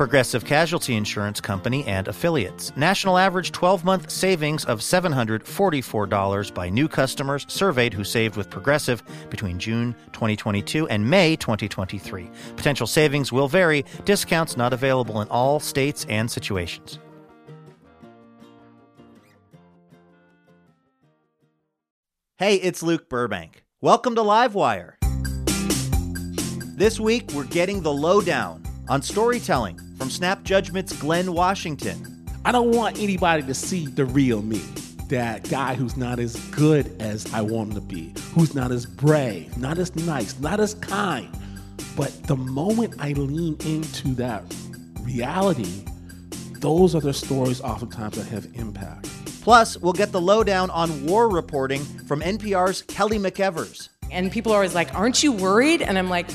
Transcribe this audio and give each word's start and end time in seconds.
Progressive 0.00 0.46
Casualty 0.46 0.94
Insurance 0.94 1.42
Company 1.42 1.84
and 1.84 2.08
affiliates. 2.08 2.74
National 2.74 3.18
average 3.18 3.52
12 3.52 3.84
month 3.84 4.10
savings 4.10 4.64
of 4.64 4.80
$744 4.80 6.54
by 6.54 6.70
new 6.70 6.88
customers 6.88 7.44
surveyed 7.50 7.92
who 7.92 8.02
saved 8.02 8.34
with 8.34 8.48
Progressive 8.48 9.02
between 9.28 9.58
June 9.58 9.94
2022 10.12 10.88
and 10.88 11.10
May 11.10 11.36
2023. 11.36 12.30
Potential 12.56 12.86
savings 12.86 13.30
will 13.30 13.46
vary, 13.46 13.84
discounts 14.06 14.56
not 14.56 14.72
available 14.72 15.20
in 15.20 15.28
all 15.28 15.60
states 15.60 16.06
and 16.08 16.30
situations. 16.30 16.98
Hey, 22.38 22.54
it's 22.54 22.82
Luke 22.82 23.10
Burbank. 23.10 23.64
Welcome 23.82 24.14
to 24.14 24.22
Livewire. 24.22 24.94
This 26.78 26.98
week, 26.98 27.30
we're 27.34 27.44
getting 27.44 27.82
the 27.82 27.92
lowdown 27.92 28.64
on 28.88 29.02
storytelling 29.02 29.78
from 30.00 30.08
Snap 30.08 30.44
Judgment's 30.44 30.98
Glynn 30.98 31.34
Washington. 31.34 32.26
I 32.46 32.52
don't 32.52 32.74
want 32.74 32.98
anybody 32.98 33.42
to 33.42 33.52
see 33.52 33.86
the 33.86 34.06
real 34.06 34.40
me. 34.40 34.62
That 35.08 35.46
guy 35.50 35.74
who's 35.74 35.94
not 35.94 36.18
as 36.18 36.36
good 36.52 36.96
as 37.02 37.30
I 37.34 37.42
want 37.42 37.68
him 37.68 37.74
to 37.74 37.80
be, 37.82 38.14
who's 38.34 38.54
not 38.54 38.72
as 38.72 38.86
brave, 38.86 39.54
not 39.58 39.76
as 39.76 39.94
nice, 39.94 40.40
not 40.40 40.58
as 40.58 40.72
kind. 40.72 41.28
But 41.96 42.14
the 42.22 42.36
moment 42.36 42.94
I 42.98 43.12
lean 43.12 43.58
into 43.66 44.14
that 44.14 44.42
reality, 45.02 45.84
those 46.52 46.94
are 46.94 47.02
the 47.02 47.12
stories 47.12 47.60
oftentimes 47.60 48.16
that 48.16 48.26
have 48.28 48.48
impact. 48.54 49.10
Plus, 49.42 49.76
we'll 49.76 49.92
get 49.92 50.12
the 50.12 50.20
lowdown 50.20 50.70
on 50.70 51.04
war 51.04 51.28
reporting 51.28 51.84
from 52.06 52.22
NPR's 52.22 52.80
Kelly 52.80 53.18
McEvers. 53.18 53.90
And 54.10 54.32
people 54.32 54.52
are 54.52 54.56
always 54.56 54.74
like, 54.74 54.94
Aren't 54.94 55.22
you 55.22 55.32
worried? 55.32 55.82
And 55.82 55.98
I'm 55.98 56.08
like, 56.08 56.30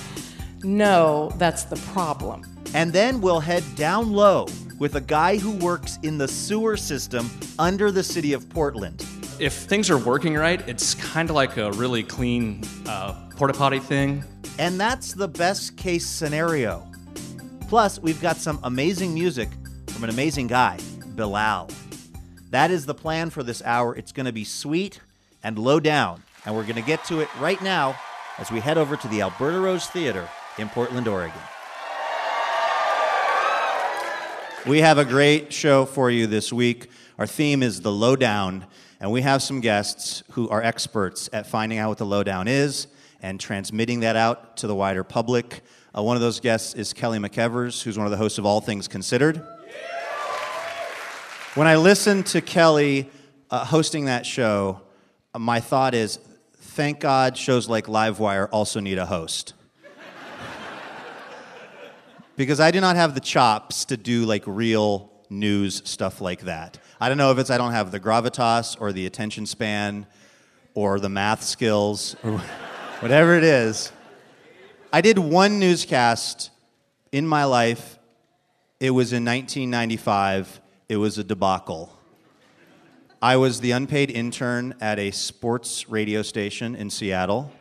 No, 0.64 1.32
that's 1.38 1.64
the 1.64 1.78
problem. 1.78 2.55
And 2.76 2.92
then 2.92 3.22
we'll 3.22 3.40
head 3.40 3.64
down 3.76 4.12
low 4.12 4.48
with 4.80 4.96
a 4.96 5.02
guy 5.02 5.38
who 5.38 5.52
works 5.52 5.98
in 6.04 6.18
the 6.18 6.28
sewer 6.28 6.76
system 6.76 7.30
under 7.58 7.90
the 7.90 8.04
city 8.04 8.34
of 8.34 8.50
Portland. 8.50 9.06
If 9.40 9.54
things 9.54 9.90
are 9.90 9.98
working 9.98 10.34
right, 10.36 10.62
it's 10.68 10.94
kind 10.96 11.30
of 11.30 11.38
like 11.38 11.56
a 11.56 11.72
really 11.72 12.04
clean 12.04 12.62
uh, 12.86 13.30
porta 13.38 13.54
potty 13.54 13.80
thing. 13.80 14.26
And 14.60 14.78
that's 14.78 15.14
the 15.14 15.30
best 15.30 15.78
case 15.78 16.06
scenario. 16.06 16.86
Plus, 17.70 17.98
we've 17.98 18.22
got 18.22 18.36
some 18.36 18.60
amazing 18.64 19.14
music 19.14 19.48
from 19.88 20.04
an 20.04 20.10
amazing 20.10 20.48
guy, 20.48 20.78
Bilal. 21.16 21.70
That 22.50 22.72
is 22.72 22.86
the 22.86 22.94
plan 22.94 23.30
for 23.30 23.42
this 23.42 23.62
hour. 23.64 23.96
It's 23.96 24.12
going 24.12 24.26
to 24.26 24.34
be 24.34 24.44
sweet 24.44 25.00
and 25.44 25.58
low 25.58 25.80
down. 25.80 26.22
And 26.46 26.54
we're 26.54 26.64
going 26.64 26.76
to 26.76 26.82
get 26.82 27.06
to 27.06 27.22
it 27.22 27.30
right 27.40 27.62
now 27.62 27.96
as 28.38 28.52
we 28.52 28.60
head 28.60 28.78
over 28.78 28.98
to 28.98 29.08
the 29.08 29.22
Alberta 29.22 29.62
Rose 29.62 29.88
Theater 29.88 30.28
in 30.58 30.68
Portland, 30.68 31.08
Oregon. 31.08 31.40
We 34.68 34.80
have 34.80 34.98
a 34.98 35.06
great 35.06 35.54
show 35.54 35.86
for 35.86 36.10
you 36.10 36.26
this 36.26 36.52
week. 36.52 36.90
Our 37.20 37.28
theme 37.28 37.62
is 37.62 37.82
the 37.82 37.92
lowdown, 37.92 38.66
and 39.00 39.12
we 39.12 39.22
have 39.22 39.44
some 39.44 39.62
guests 39.62 40.24
who 40.32 40.50
are 40.50 40.60
experts 40.60 41.30
at 41.32 41.46
finding 41.46 41.78
out 41.78 41.90
what 41.90 42.00
the 42.00 42.06
lowdown 42.08 42.48
is 42.48 42.88
and 43.22 43.40
transmitting 43.40 44.00
that 44.00 44.16
out 44.16 44.58
to 44.58 44.68
the 44.68 44.74
wider 44.74 45.04
public. 45.04 45.62
Uh, 45.96 46.02
one 46.02 46.18
of 46.18 46.22
those 46.22 46.40
guests 46.40 46.74
is 46.74 46.94
Kelly 46.94 47.20
McEvers, 47.20 47.84
who's 47.84 47.96
one 47.96 48.08
of 48.08 48.12
the 48.12 48.18
hosts 48.18 48.40
of 48.40 48.48
All 48.48 48.60
Things 48.60 48.88
Considered. 48.88 49.40
When 51.54 51.68
I 51.68 51.76
listened 51.76 52.26
to 52.28 52.42
Kelly 52.42 53.12
uh, 53.52 53.66
hosting 53.66 54.06
that 54.06 54.26
show, 54.26 54.82
uh, 55.36 55.38
my 55.38 55.60
thought 55.60 55.94
is, 55.94 56.18
thank 56.58 57.00
God 57.00 57.38
shows 57.38 57.70
like 57.70 57.86
Livewire 57.86 58.50
also 58.52 58.80
need 58.80 58.98
a 58.98 59.06
host 59.06 59.54
because 62.36 62.60
I 62.60 62.72
do 62.72 62.82
not 62.82 62.96
have 62.96 63.14
the 63.14 63.20
chops 63.20 63.86
to 63.86 63.98
do 63.98 64.26
like 64.26 64.44
real 64.46 65.12
news 65.30 65.82
stuff 65.86 66.22
like 66.22 66.42
that. 66.42 66.78
I 67.00 67.10
don't 67.10 67.18
know 67.18 67.32
if 67.32 67.38
it's 67.38 67.50
I 67.50 67.58
don't 67.58 67.72
have 67.72 67.92
the 67.92 68.00
gravitas 68.00 68.80
or 68.80 68.92
the 68.92 69.06
attention 69.06 69.46
span 69.46 70.06
or 70.74 71.00
the 71.00 71.10
math 71.10 71.44
skills 71.44 72.16
or 72.24 72.38
whatever 73.00 73.36
it 73.36 73.44
is. 73.44 73.92
I 74.92 75.02
did 75.02 75.18
one 75.18 75.60
newscast 75.60 76.52
in 77.12 77.28
my 77.28 77.46
life. 77.46 77.98
It 78.80 78.92
was 78.92 79.14
in 79.14 79.26
1995. 79.26 80.62
It 80.88 80.98
was 80.98 81.18
a 81.18 81.24
debacle. 81.24 81.92
I 83.22 83.38
was 83.38 83.62
the 83.62 83.72
unpaid 83.72 84.12
intern 84.12 84.76
at 84.80 85.00
a 85.00 85.12
sports 85.12 85.90
radio 85.90 86.22
station 86.22 86.76
in 86.76 86.90
Seattle. 86.90 87.52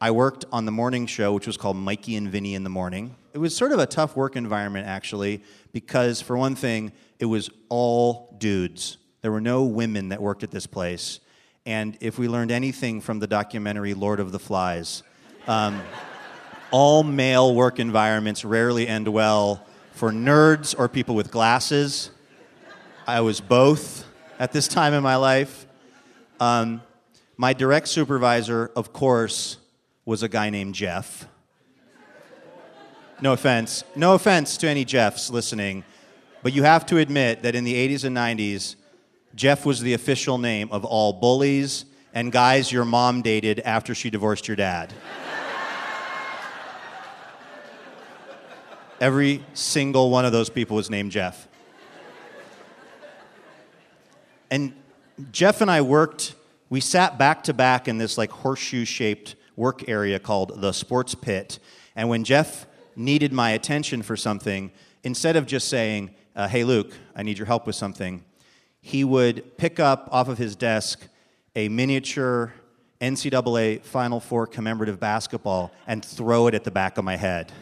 I 0.00 0.10
worked 0.10 0.44
on 0.52 0.66
the 0.66 0.72
morning 0.72 1.06
show, 1.06 1.32
which 1.32 1.46
was 1.46 1.56
called 1.56 1.76
Mikey 1.76 2.16
and 2.16 2.28
Vinny 2.28 2.54
in 2.54 2.62
the 2.62 2.70
Morning. 2.70 3.16
It 3.36 3.38
was 3.38 3.54
sort 3.54 3.72
of 3.72 3.78
a 3.78 3.84
tough 3.84 4.16
work 4.16 4.34
environment, 4.34 4.86
actually, 4.86 5.42
because 5.70 6.22
for 6.22 6.38
one 6.38 6.54
thing, 6.54 6.90
it 7.18 7.26
was 7.26 7.50
all 7.68 8.34
dudes. 8.38 8.96
There 9.20 9.30
were 9.30 9.42
no 9.42 9.64
women 9.64 10.08
that 10.08 10.22
worked 10.22 10.42
at 10.42 10.50
this 10.50 10.66
place. 10.66 11.20
And 11.66 11.98
if 12.00 12.18
we 12.18 12.28
learned 12.28 12.50
anything 12.50 13.02
from 13.02 13.18
the 13.18 13.26
documentary 13.26 13.92
Lord 13.92 14.20
of 14.20 14.32
the 14.32 14.38
Flies, 14.38 15.02
um, 15.46 15.82
all 16.70 17.02
male 17.02 17.54
work 17.54 17.78
environments 17.78 18.42
rarely 18.42 18.88
end 18.88 19.06
well 19.06 19.66
for 19.92 20.10
nerds 20.10 20.74
or 20.78 20.88
people 20.88 21.14
with 21.14 21.30
glasses. 21.30 22.10
I 23.06 23.20
was 23.20 23.42
both 23.42 24.06
at 24.38 24.52
this 24.52 24.66
time 24.66 24.94
in 24.94 25.02
my 25.02 25.16
life. 25.16 25.66
Um, 26.40 26.80
my 27.36 27.52
direct 27.52 27.88
supervisor, 27.88 28.70
of 28.74 28.94
course, 28.94 29.58
was 30.06 30.22
a 30.22 30.28
guy 30.30 30.48
named 30.48 30.74
Jeff. 30.74 31.28
No 33.20 33.32
offense. 33.32 33.82
No 33.94 34.14
offense 34.14 34.58
to 34.58 34.68
any 34.68 34.84
Jeffs 34.84 35.30
listening, 35.30 35.84
but 36.42 36.52
you 36.52 36.64
have 36.64 36.84
to 36.86 36.98
admit 36.98 37.42
that 37.42 37.54
in 37.54 37.64
the 37.64 37.74
80s 37.74 38.04
and 38.04 38.16
90s, 38.16 38.76
Jeff 39.34 39.64
was 39.64 39.80
the 39.80 39.94
official 39.94 40.36
name 40.38 40.68
of 40.70 40.84
all 40.84 41.14
bullies 41.14 41.86
and 42.12 42.30
guys 42.30 42.70
your 42.70 42.84
mom 42.84 43.22
dated 43.22 43.60
after 43.60 43.94
she 43.94 44.10
divorced 44.10 44.48
your 44.48 44.56
dad. 44.56 44.92
Every 49.00 49.44
single 49.52 50.10
one 50.10 50.24
of 50.24 50.32
those 50.32 50.48
people 50.48 50.76
was 50.76 50.88
named 50.88 51.12
Jeff. 51.12 51.48
And 54.50 54.74
Jeff 55.32 55.60
and 55.60 55.70
I 55.70 55.82
worked, 55.82 56.34
we 56.70 56.80
sat 56.80 57.18
back 57.18 57.44
to 57.44 57.54
back 57.54 57.88
in 57.88 57.98
this 57.98 58.16
like 58.16 58.30
horseshoe 58.30 58.84
shaped 58.84 59.36
work 59.54 59.88
area 59.88 60.18
called 60.18 60.60
the 60.60 60.72
sports 60.72 61.14
pit. 61.14 61.58
And 61.94 62.08
when 62.08 62.24
Jeff 62.24 62.66
needed 62.96 63.32
my 63.32 63.50
attention 63.50 64.02
for 64.02 64.16
something, 64.16 64.72
instead 65.04 65.36
of 65.36 65.46
just 65.46 65.68
saying, 65.68 66.10
uh, 66.34 66.48
Hey, 66.48 66.64
Luke, 66.64 66.92
I 67.14 67.22
need 67.22 67.38
your 67.38 67.46
help 67.46 67.66
with 67.66 67.76
something, 67.76 68.24
he 68.80 69.04
would 69.04 69.56
pick 69.58 69.78
up 69.78 70.08
off 70.12 70.28
of 70.28 70.38
his 70.38 70.56
desk 70.56 71.06
a 71.54 71.68
miniature 71.68 72.52
NCAA 73.00 73.82
Final 73.82 74.20
Four 74.20 74.46
commemorative 74.46 74.98
basketball 74.98 75.72
and 75.86 76.04
throw 76.04 76.46
it 76.46 76.54
at 76.54 76.64
the 76.64 76.70
back 76.70 76.98
of 76.98 77.04
my 77.04 77.16
head. 77.16 77.52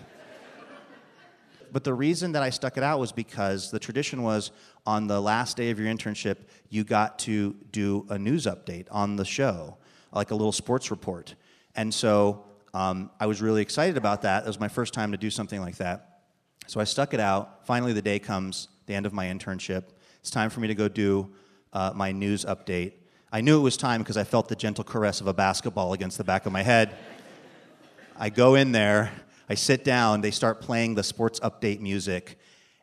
But 1.72 1.82
the 1.82 1.92
reason 1.92 2.32
that 2.32 2.42
I 2.42 2.50
stuck 2.50 2.76
it 2.76 2.84
out 2.84 3.00
was 3.00 3.10
because 3.10 3.72
the 3.72 3.80
tradition 3.80 4.22
was 4.22 4.52
on 4.86 5.08
the 5.08 5.20
last 5.20 5.56
day 5.56 5.70
of 5.70 5.80
your 5.80 5.92
internship, 5.92 6.36
you 6.68 6.84
got 6.84 7.18
to 7.20 7.56
do 7.72 8.06
a 8.10 8.18
news 8.18 8.46
update 8.46 8.86
on 8.92 9.16
the 9.16 9.24
show, 9.24 9.76
like 10.12 10.30
a 10.30 10.36
little 10.36 10.52
sports 10.52 10.92
report. 10.92 11.34
And 11.74 11.92
so 11.92 12.44
um, 12.74 13.10
I 13.20 13.26
was 13.26 13.40
really 13.40 13.62
excited 13.62 13.96
about 13.96 14.22
that. 14.22 14.42
It 14.42 14.48
was 14.48 14.58
my 14.58 14.68
first 14.68 14.92
time 14.92 15.12
to 15.12 15.16
do 15.16 15.30
something 15.30 15.60
like 15.60 15.76
that. 15.76 16.22
So 16.66 16.80
I 16.80 16.84
stuck 16.84 17.14
it 17.14 17.20
out. 17.20 17.64
Finally, 17.64 17.92
the 17.92 18.02
day 18.02 18.18
comes, 18.18 18.68
the 18.86 18.94
end 18.94 19.06
of 19.06 19.12
my 19.12 19.26
internship. 19.26 19.84
It's 20.18 20.30
time 20.30 20.50
for 20.50 20.58
me 20.58 20.66
to 20.66 20.74
go 20.74 20.88
do 20.88 21.30
uh, 21.72 21.92
my 21.94 22.10
news 22.10 22.44
update. 22.44 22.94
I 23.32 23.42
knew 23.42 23.58
it 23.58 23.62
was 23.62 23.76
time 23.76 24.00
because 24.00 24.16
I 24.16 24.24
felt 24.24 24.48
the 24.48 24.56
gentle 24.56 24.82
caress 24.82 25.20
of 25.20 25.28
a 25.28 25.32
basketball 25.32 25.92
against 25.92 26.18
the 26.18 26.24
back 26.24 26.46
of 26.46 26.52
my 26.52 26.62
head. 26.62 26.96
I 28.16 28.28
go 28.28 28.56
in 28.56 28.72
there, 28.72 29.12
I 29.48 29.54
sit 29.54 29.84
down, 29.84 30.20
they 30.20 30.30
start 30.32 30.60
playing 30.60 30.96
the 30.96 31.02
sports 31.04 31.38
update 31.40 31.80
music, 31.80 32.38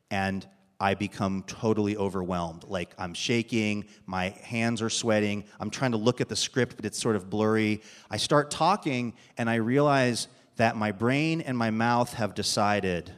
and 0.09 0.47
I 0.81 0.95
become 0.95 1.43
totally 1.45 1.95
overwhelmed. 1.95 2.63
Like 2.67 2.95
I'm 2.97 3.13
shaking, 3.13 3.85
my 4.07 4.29
hands 4.29 4.81
are 4.81 4.89
sweating, 4.89 5.43
I'm 5.59 5.69
trying 5.69 5.91
to 5.91 5.97
look 5.97 6.21
at 6.21 6.27
the 6.27 6.35
script, 6.35 6.75
but 6.75 6.85
it's 6.85 6.99
sort 6.99 7.15
of 7.15 7.29
blurry. 7.29 7.83
I 8.09 8.17
start 8.17 8.49
talking, 8.49 9.13
and 9.37 9.47
I 9.47 9.55
realize 9.55 10.27
that 10.55 10.75
my 10.75 10.91
brain 10.91 11.39
and 11.39 11.55
my 11.55 11.69
mouth 11.69 12.13
have 12.15 12.33
decided 12.33 13.11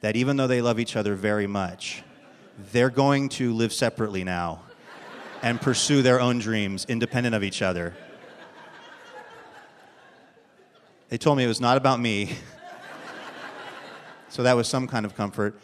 that 0.00 0.16
even 0.16 0.38
though 0.38 0.46
they 0.46 0.62
love 0.62 0.80
each 0.80 0.96
other 0.96 1.14
very 1.14 1.46
much, 1.46 2.02
they're 2.72 2.88
going 2.88 3.28
to 3.28 3.52
live 3.52 3.74
separately 3.74 4.24
now 4.24 4.62
and 5.42 5.60
pursue 5.60 6.00
their 6.00 6.20
own 6.20 6.38
dreams 6.38 6.86
independent 6.88 7.34
of 7.34 7.44
each 7.44 7.60
other. 7.60 7.94
They 11.10 11.18
told 11.18 11.36
me 11.36 11.44
it 11.44 11.48
was 11.48 11.60
not 11.60 11.76
about 11.76 12.00
me. 12.00 12.34
so 14.30 14.42
that 14.42 14.56
was 14.56 14.68
some 14.68 14.86
kind 14.86 15.04
of 15.04 15.14
comfort. 15.14 15.60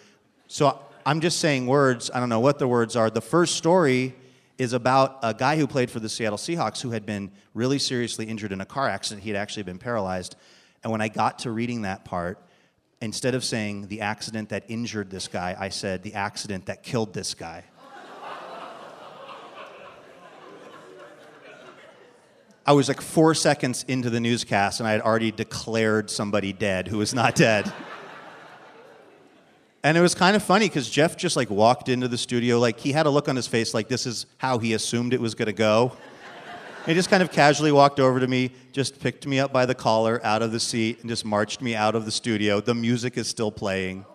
So 0.46 0.78
I'm 1.06 1.20
just 1.20 1.40
saying 1.40 1.66
words. 1.66 2.10
I 2.12 2.20
don't 2.20 2.28
know 2.28 2.40
what 2.40 2.58
the 2.58 2.68
words 2.68 2.96
are. 2.96 3.10
The 3.10 3.20
first 3.20 3.56
story 3.56 4.14
is 4.58 4.72
about 4.72 5.18
a 5.22 5.32
guy 5.32 5.56
who 5.56 5.66
played 5.66 5.90
for 5.90 6.00
the 6.00 6.08
Seattle 6.08 6.36
Seahawks 6.38 6.82
who 6.82 6.90
had 6.90 7.06
been 7.06 7.30
really 7.54 7.78
seriously 7.78 8.26
injured 8.26 8.52
in 8.52 8.60
a 8.60 8.66
car 8.66 8.88
accident. 8.88 9.22
He 9.22 9.30
had 9.30 9.36
actually 9.36 9.62
been 9.62 9.78
paralyzed. 9.78 10.36
And 10.82 10.92
when 10.92 11.00
I 11.00 11.08
got 11.08 11.40
to 11.40 11.50
reading 11.50 11.82
that 11.82 12.04
part, 12.04 12.38
instead 13.00 13.34
of 13.34 13.42
saying 13.42 13.88
the 13.88 14.02
accident 14.02 14.50
that 14.50 14.64
injured 14.68 15.10
this 15.10 15.28
guy, 15.28 15.56
I 15.58 15.70
said 15.70 16.02
the 16.02 16.14
accident 16.14 16.66
that 16.66 16.82
killed 16.82 17.14
this 17.14 17.34
guy. 17.34 17.64
I 22.66 22.72
was 22.72 22.88
like 22.88 23.00
four 23.00 23.34
seconds 23.34 23.84
into 23.88 24.10
the 24.10 24.20
newscast 24.20 24.80
and 24.80 24.86
I 24.86 24.92
had 24.92 25.00
already 25.00 25.32
declared 25.32 26.10
somebody 26.10 26.52
dead 26.52 26.86
who 26.86 26.98
was 26.98 27.14
not 27.14 27.34
dead. 27.34 27.72
And 29.82 29.96
it 29.96 30.00
was 30.00 30.14
kind 30.14 30.36
of 30.36 30.42
funny 30.42 30.68
because 30.68 30.88
Jeff 30.90 31.16
just 31.16 31.36
like 31.36 31.48
walked 31.48 31.88
into 31.88 32.08
the 32.08 32.18
studio, 32.18 32.58
like 32.58 32.78
he 32.78 32.92
had 32.92 33.06
a 33.06 33.10
look 33.10 33.28
on 33.28 33.36
his 33.36 33.46
face 33.46 33.72
like 33.72 33.88
this 33.88 34.06
is 34.06 34.26
how 34.38 34.58
he 34.58 34.74
assumed 34.74 35.14
it 35.14 35.20
was 35.20 35.34
going 35.34 35.46
to 35.46 35.52
go. 35.52 35.92
He 36.86 36.94
just 36.94 37.10
kind 37.10 37.22
of 37.22 37.30
casually 37.30 37.72
walked 37.72 38.00
over 38.00 38.20
to 38.20 38.26
me, 38.26 38.52
just 38.72 39.00
picked 39.00 39.26
me 39.26 39.38
up 39.38 39.52
by 39.52 39.66
the 39.66 39.74
collar 39.74 40.20
out 40.24 40.40
of 40.42 40.50
the 40.50 40.60
seat, 40.60 41.00
and 41.00 41.10
just 41.10 41.24
marched 41.24 41.60
me 41.60 41.74
out 41.74 41.94
of 41.94 42.04
the 42.04 42.10
studio. 42.10 42.60
The 42.60 42.74
music 42.74 43.18
is 43.18 43.28
still 43.28 43.52
playing. 43.52 44.06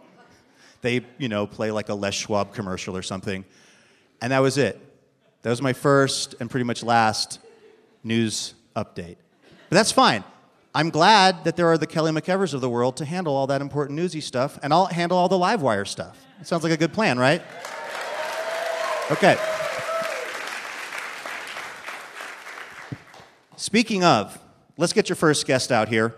They, 0.82 1.06
you 1.18 1.30
know, 1.30 1.46
play 1.48 1.72
like 1.72 1.90
a 1.90 1.94
Les 1.94 2.14
Schwab 2.14 2.54
commercial 2.54 2.98
or 2.98 3.02
something. 3.02 3.46
And 4.22 4.32
that 4.32 4.40
was 4.40 4.58
it. 4.58 4.80
That 5.44 5.52
was 5.52 5.62
my 5.62 5.74
first 5.74 6.36
and 6.40 6.50
pretty 6.50 6.64
much 6.64 6.84
last 6.84 7.40
news 8.04 8.56
update. 8.76 9.18
But 9.70 9.76
that's 9.78 9.92
fine. 9.92 10.24
I'm 10.76 10.90
glad 10.90 11.46
that 11.46 11.56
there 11.56 11.68
are 11.68 11.78
the 11.78 11.88
Kelly 11.88 12.12
McEvers 12.12 12.54
of 12.54 12.60
the 12.60 12.70
world 12.70 12.98
to 12.98 13.06
handle 13.06 13.34
all 13.34 13.48
that 13.48 13.62
important 13.62 13.96
newsy 13.96 14.20
stuff, 14.20 14.60
and 14.62 14.74
I'll 14.74 14.88
handle 14.88 15.18
all 15.18 15.30
the 15.30 15.38
live 15.38 15.62
wire 15.62 15.86
stuff. 15.86 16.26
It 16.42 16.48
sounds 16.48 16.64
like 16.64 16.74
a 16.74 16.78
good 16.78 16.92
plan, 16.92 17.18
right? 17.18 17.42
Okay. 19.10 19.38
Speaking 23.56 24.04
of, 24.04 24.38
let's 24.76 24.92
get 24.92 25.08
your 25.08 25.16
first 25.16 25.48
guest 25.48 25.72
out 25.72 25.88
here. 25.88 26.14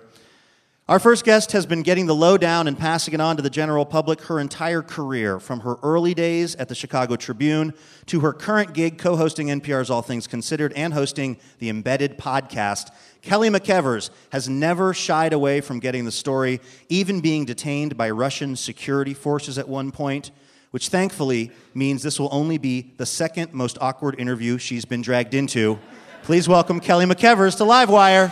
Our 0.89 0.99
first 0.99 1.25
guest 1.25 1.51
has 1.51 1.65
been 1.65 1.81
getting 1.81 2.05
the 2.05 2.15
lowdown 2.15 2.65
and 2.65 2.79
passing 2.79 3.13
it 3.13 3.19
on 3.19 3.35
to 3.35 3.41
the 3.41 3.49
general 3.49 3.83
public 3.83 4.21
her 4.21 4.39
entire 4.39 4.81
career, 4.81 5.37
from 5.37 5.59
her 5.59 5.75
early 5.83 6.13
days 6.13 6.55
at 6.55 6.69
the 6.69 6.75
Chicago 6.75 7.17
Tribune 7.17 7.73
to 8.05 8.21
her 8.21 8.31
current 8.31 8.71
gig 8.73 8.97
co 8.97 9.17
hosting 9.17 9.47
NPR's 9.47 9.89
All 9.89 10.01
Things 10.01 10.27
Considered 10.27 10.71
and 10.77 10.93
hosting 10.93 11.39
the 11.59 11.67
Embedded 11.67 12.17
podcast. 12.17 12.91
Kelly 13.21 13.49
McEvers 13.49 14.11
has 14.31 14.47
never 14.47 14.93
shied 14.93 15.33
away 15.33 15.59
from 15.59 15.81
getting 15.81 16.05
the 16.05 16.11
story, 16.11 16.61
even 16.87 17.19
being 17.19 17.43
detained 17.43 17.97
by 17.97 18.09
Russian 18.09 18.55
security 18.55 19.13
forces 19.13 19.57
at 19.57 19.67
one 19.67 19.91
point, 19.91 20.31
which 20.71 20.87
thankfully 20.87 21.51
means 21.73 22.01
this 22.01 22.17
will 22.17 22.29
only 22.31 22.57
be 22.57 22.93
the 22.95 23.05
second 23.05 23.53
most 23.53 23.77
awkward 23.81 24.17
interview 24.17 24.57
she's 24.57 24.85
been 24.85 25.01
dragged 25.01 25.33
into. 25.33 25.79
Please 26.23 26.47
welcome 26.47 26.79
Kelly 26.79 27.05
McEvers 27.05 27.57
to 27.57 27.65
Livewire. 27.65 28.31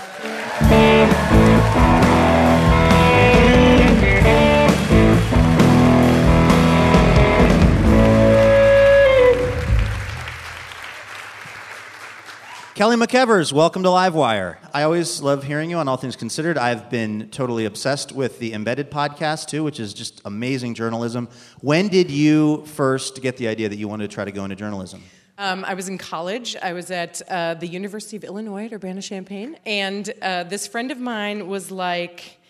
Kelly 12.76 12.98
McEvers, 12.98 13.54
welcome 13.54 13.84
to 13.84 13.90
Livewire. 13.90 14.58
I 14.74 14.84
always 14.84 15.22
love 15.22 15.46
hearing 15.46 15.70
you 15.70 15.78
on 15.78 15.88
All 15.88 15.96
Things 15.96 16.18
Considered. 16.18 16.58
I've 16.58 16.90
been 16.90 17.30
totally 17.30 17.64
obsessed 17.64 18.12
with 18.12 18.38
the 18.40 18.52
Embedded 18.52 18.92
podcast 18.92 19.48
too, 19.48 19.64
which 19.64 19.80
is 19.80 19.94
just 19.94 20.22
amazing 20.26 20.74
journalism. 20.74 21.30
When 21.62 21.88
did 21.88 22.12
you 22.12 22.66
first 22.66 23.22
get 23.22 23.38
the 23.38 23.48
idea 23.48 23.70
that 23.70 23.78
you 23.78 23.88
wanted 23.88 24.10
to 24.10 24.14
try 24.14 24.26
to 24.26 24.32
go 24.34 24.44
into 24.44 24.58
journalism? 24.58 25.02
Um, 25.38 25.64
I 25.64 25.74
was 25.74 25.88
in 25.88 25.98
college. 25.98 26.58
I 26.62 26.74
was 26.74 26.92
at 26.92 27.22
uh, 27.30 27.54
the 27.54 27.66
University 27.66 28.18
of 28.18 28.26
Illinois 28.26 28.66
at 28.66 28.74
Urbana 28.74 29.02
Champaign, 29.02 29.58
and 29.66 30.14
uh, 30.22 30.44
this 30.44 30.68
friend 30.68 30.92
of 30.92 31.00
mine 31.00 31.48
was 31.48 31.72
like, 31.72 32.42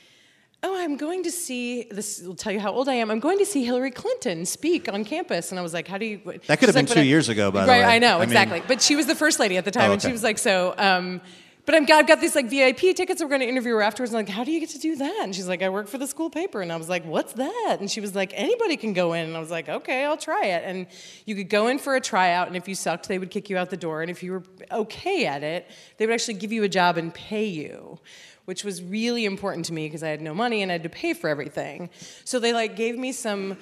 "Oh, 0.66 0.76
I'm 0.84 0.98
going 0.98 1.24
to 1.24 1.32
see 1.32 1.84
this. 1.92 2.22
Will 2.22 2.36
tell 2.36 2.52
you 2.52 2.60
how 2.60 2.72
old 2.72 2.90
I 2.90 2.96
am. 2.96 3.12
I'm 3.12 3.20
going 3.20 3.38
to 3.38 3.46
see 3.46 3.64
Hillary 3.64 3.92
Clinton 3.92 4.46
speak 4.46 4.92
on 4.92 5.06
campus." 5.06 5.52
And 5.52 5.60
I 5.60 5.62
was 5.62 5.74
like, 5.74 5.88
"How 5.88 5.98
do 5.98 6.06
you?" 6.06 6.18
That 6.48 6.60
could 6.60 6.68
have 6.70 6.76
been 6.76 6.86
like, 6.86 6.94
two 6.96 7.00
I-" 7.02 7.04
years 7.04 7.30
ago, 7.30 7.52
by 7.52 7.66
the 7.66 7.72
way. 7.72 7.82
right. 7.82 7.96
I 7.96 8.00
know 8.00 8.16
I 8.16 8.20
mean- 8.20 8.30
exactly. 8.30 8.62
but 8.68 8.82
she 8.82 8.96
was 8.96 9.06
the 9.06 9.16
first 9.16 9.40
lady 9.40 9.58
at 9.58 9.66
the 9.66 9.72
time, 9.72 9.90
Oh, 9.90 9.94
and 9.94 10.02
she 10.02 10.12
was 10.12 10.24
like, 10.24 10.38
"So." 10.40 10.74
Um, 10.78 11.22
but 11.66 11.74
I'm, 11.74 11.88
I've 11.92 12.08
got 12.08 12.22
these 12.22 12.36
like 12.36 12.48
VIP 12.48 12.96
tickets. 12.96 13.24
We're 13.24 13.28
going 13.28 13.42
to 13.42 13.48
interview 13.48 13.74
her 13.74 13.82
afterwards. 13.82 14.14
And 14.14 14.20
I'm 14.20 14.26
like, 14.28 14.36
how 14.36 14.44
do 14.44 14.52
you 14.52 14.60
get 14.60 14.70
to 14.70 14.78
do 14.80 14.96
that? 14.98 15.22
And 15.24 15.34
she's 15.34 15.48
like, 15.48 15.64
I 15.64 15.70
work 15.70 15.88
for 15.88 15.98
the 15.98 16.06
school 16.06 16.30
paper. 16.30 16.62
And 16.62 16.72
I 16.72 16.76
was 16.76 16.90
like, 16.90 17.04
what's 17.06 17.34
that? 17.34 17.78
And 17.80 17.90
she 17.90 18.02
was 18.02 18.14
like, 18.14 18.32
anybody 18.36 18.78
can 18.78 18.94
go 18.94 19.14
in. 19.14 19.26
And 19.26 19.36
I 19.36 19.40
was 19.40 19.50
like, 19.50 19.68
okay, 19.68 20.06
I'll 20.06 20.16
try 20.16 20.46
it. 20.46 20.64
And 20.64 20.86
you 21.26 21.36
could 21.36 21.50
go 21.50 21.68
in 21.68 21.80
for 21.80 21.96
a 21.96 22.02
tryout, 22.02 22.48
and 22.48 22.56
if 22.56 22.68
you 22.68 22.76
sucked, 22.76 23.08
they 23.08 23.18
would 23.18 23.32
kick 23.32 23.50
you 23.50 23.58
out 23.58 23.72
the 23.72 23.78
door. 23.78 24.04
And 24.04 24.12
if 24.12 24.22
you 24.22 24.34
were 24.34 24.44
okay 24.72 25.26
at 25.26 25.42
it, 25.42 25.68
they 25.98 26.06
would 26.06 26.14
actually 26.14 26.36
give 26.36 26.52
you 26.52 26.62
a 26.64 26.70
job 26.70 26.98
and 26.98 27.12
pay 27.12 27.46
you. 27.46 27.98
Which 28.46 28.64
was 28.64 28.84
really 28.84 29.26
important 29.26 29.66
to 29.66 29.74
me 29.74 29.88
because 29.88 30.04
I 30.04 30.10
had 30.10 30.22
no 30.22 30.34
money 30.34 30.62
and 30.62 30.72
I 30.72 30.76
had 30.76 30.84
to 30.84 30.90
pay 30.90 31.14
for 31.14 31.30
everything. 31.30 31.90
So 32.24 32.40
they 32.40 32.54
like 32.54 32.76
gave 32.76 32.98
me 32.98 33.12
some 33.12 33.58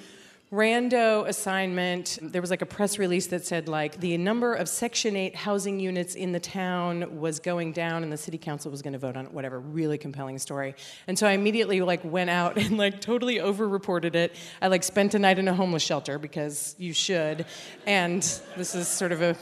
rando 0.54 1.26
assignment. 1.26 2.18
There 2.22 2.40
was 2.40 2.50
like 2.50 2.62
a 2.62 2.66
press 2.66 2.98
release 2.98 3.26
that 3.28 3.44
said 3.44 3.68
like 3.68 3.98
the 3.98 4.16
number 4.18 4.54
of 4.54 4.68
Section 4.68 5.16
8 5.16 5.34
housing 5.34 5.80
units 5.80 6.14
in 6.14 6.32
the 6.32 6.38
town 6.38 7.18
was 7.18 7.40
going 7.40 7.72
down 7.72 8.02
and 8.04 8.12
the 8.12 8.16
city 8.16 8.38
council 8.38 8.70
was 8.70 8.80
going 8.80 8.92
to 8.92 8.98
vote 8.98 9.16
on 9.16 9.26
it, 9.26 9.32
whatever. 9.32 9.58
Really 9.58 9.98
compelling 9.98 10.38
story. 10.38 10.76
And 11.06 11.18
so 11.18 11.26
I 11.26 11.32
immediately 11.32 11.80
like 11.80 12.04
went 12.04 12.30
out 12.30 12.56
and 12.58 12.78
like 12.78 13.00
totally 13.00 13.40
over-reported 13.40 14.14
it. 14.14 14.36
I 14.62 14.68
like 14.68 14.84
spent 14.84 15.14
a 15.14 15.18
night 15.18 15.38
in 15.38 15.48
a 15.48 15.54
homeless 15.54 15.82
shelter 15.82 16.18
because 16.18 16.76
you 16.78 16.92
should. 16.92 17.46
And 17.86 18.22
this 18.56 18.74
is 18.74 18.86
sort 18.86 19.12
of 19.12 19.22
a 19.22 19.36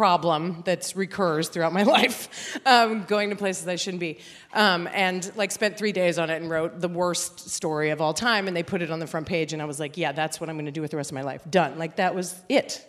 problem 0.00 0.62
that 0.64 0.90
recurs 0.96 1.50
throughout 1.50 1.74
my 1.74 1.82
life, 1.98 2.58
um, 2.64 3.04
going 3.04 3.28
to 3.28 3.36
places 3.36 3.68
I 3.68 3.76
shouldn't 3.76 4.00
be, 4.00 4.18
um, 4.54 4.88
and 4.94 5.30
like 5.36 5.52
spent 5.52 5.76
three 5.76 5.92
days 5.92 6.18
on 6.18 6.30
it 6.30 6.40
and 6.40 6.48
wrote 6.48 6.80
the 6.80 6.88
worst 6.88 7.50
story 7.50 7.90
of 7.90 8.00
all 8.00 8.14
time, 8.14 8.48
and 8.48 8.56
they 8.56 8.62
put 8.62 8.80
it 8.80 8.90
on 8.90 8.98
the 8.98 9.06
front 9.06 9.26
page, 9.26 9.52
and 9.52 9.60
I 9.60 9.66
was 9.66 9.78
like, 9.78 9.98
yeah, 9.98 10.12
that's 10.12 10.40
what 10.40 10.48
I'm 10.48 10.56
going 10.56 10.64
to 10.64 10.72
do 10.72 10.80
with 10.80 10.90
the 10.90 10.96
rest 10.96 11.10
of 11.10 11.16
my 11.16 11.20
life. 11.20 11.42
Done. 11.50 11.78
Like 11.78 11.96
that 11.96 12.14
was 12.14 12.34
it. 12.48 12.82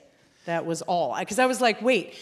That 0.46 0.66
was 0.66 0.82
all. 0.84 1.14
Because 1.20 1.38
I 1.38 1.48
was 1.48 1.60
like, 1.60 1.82
wait, 1.82 2.16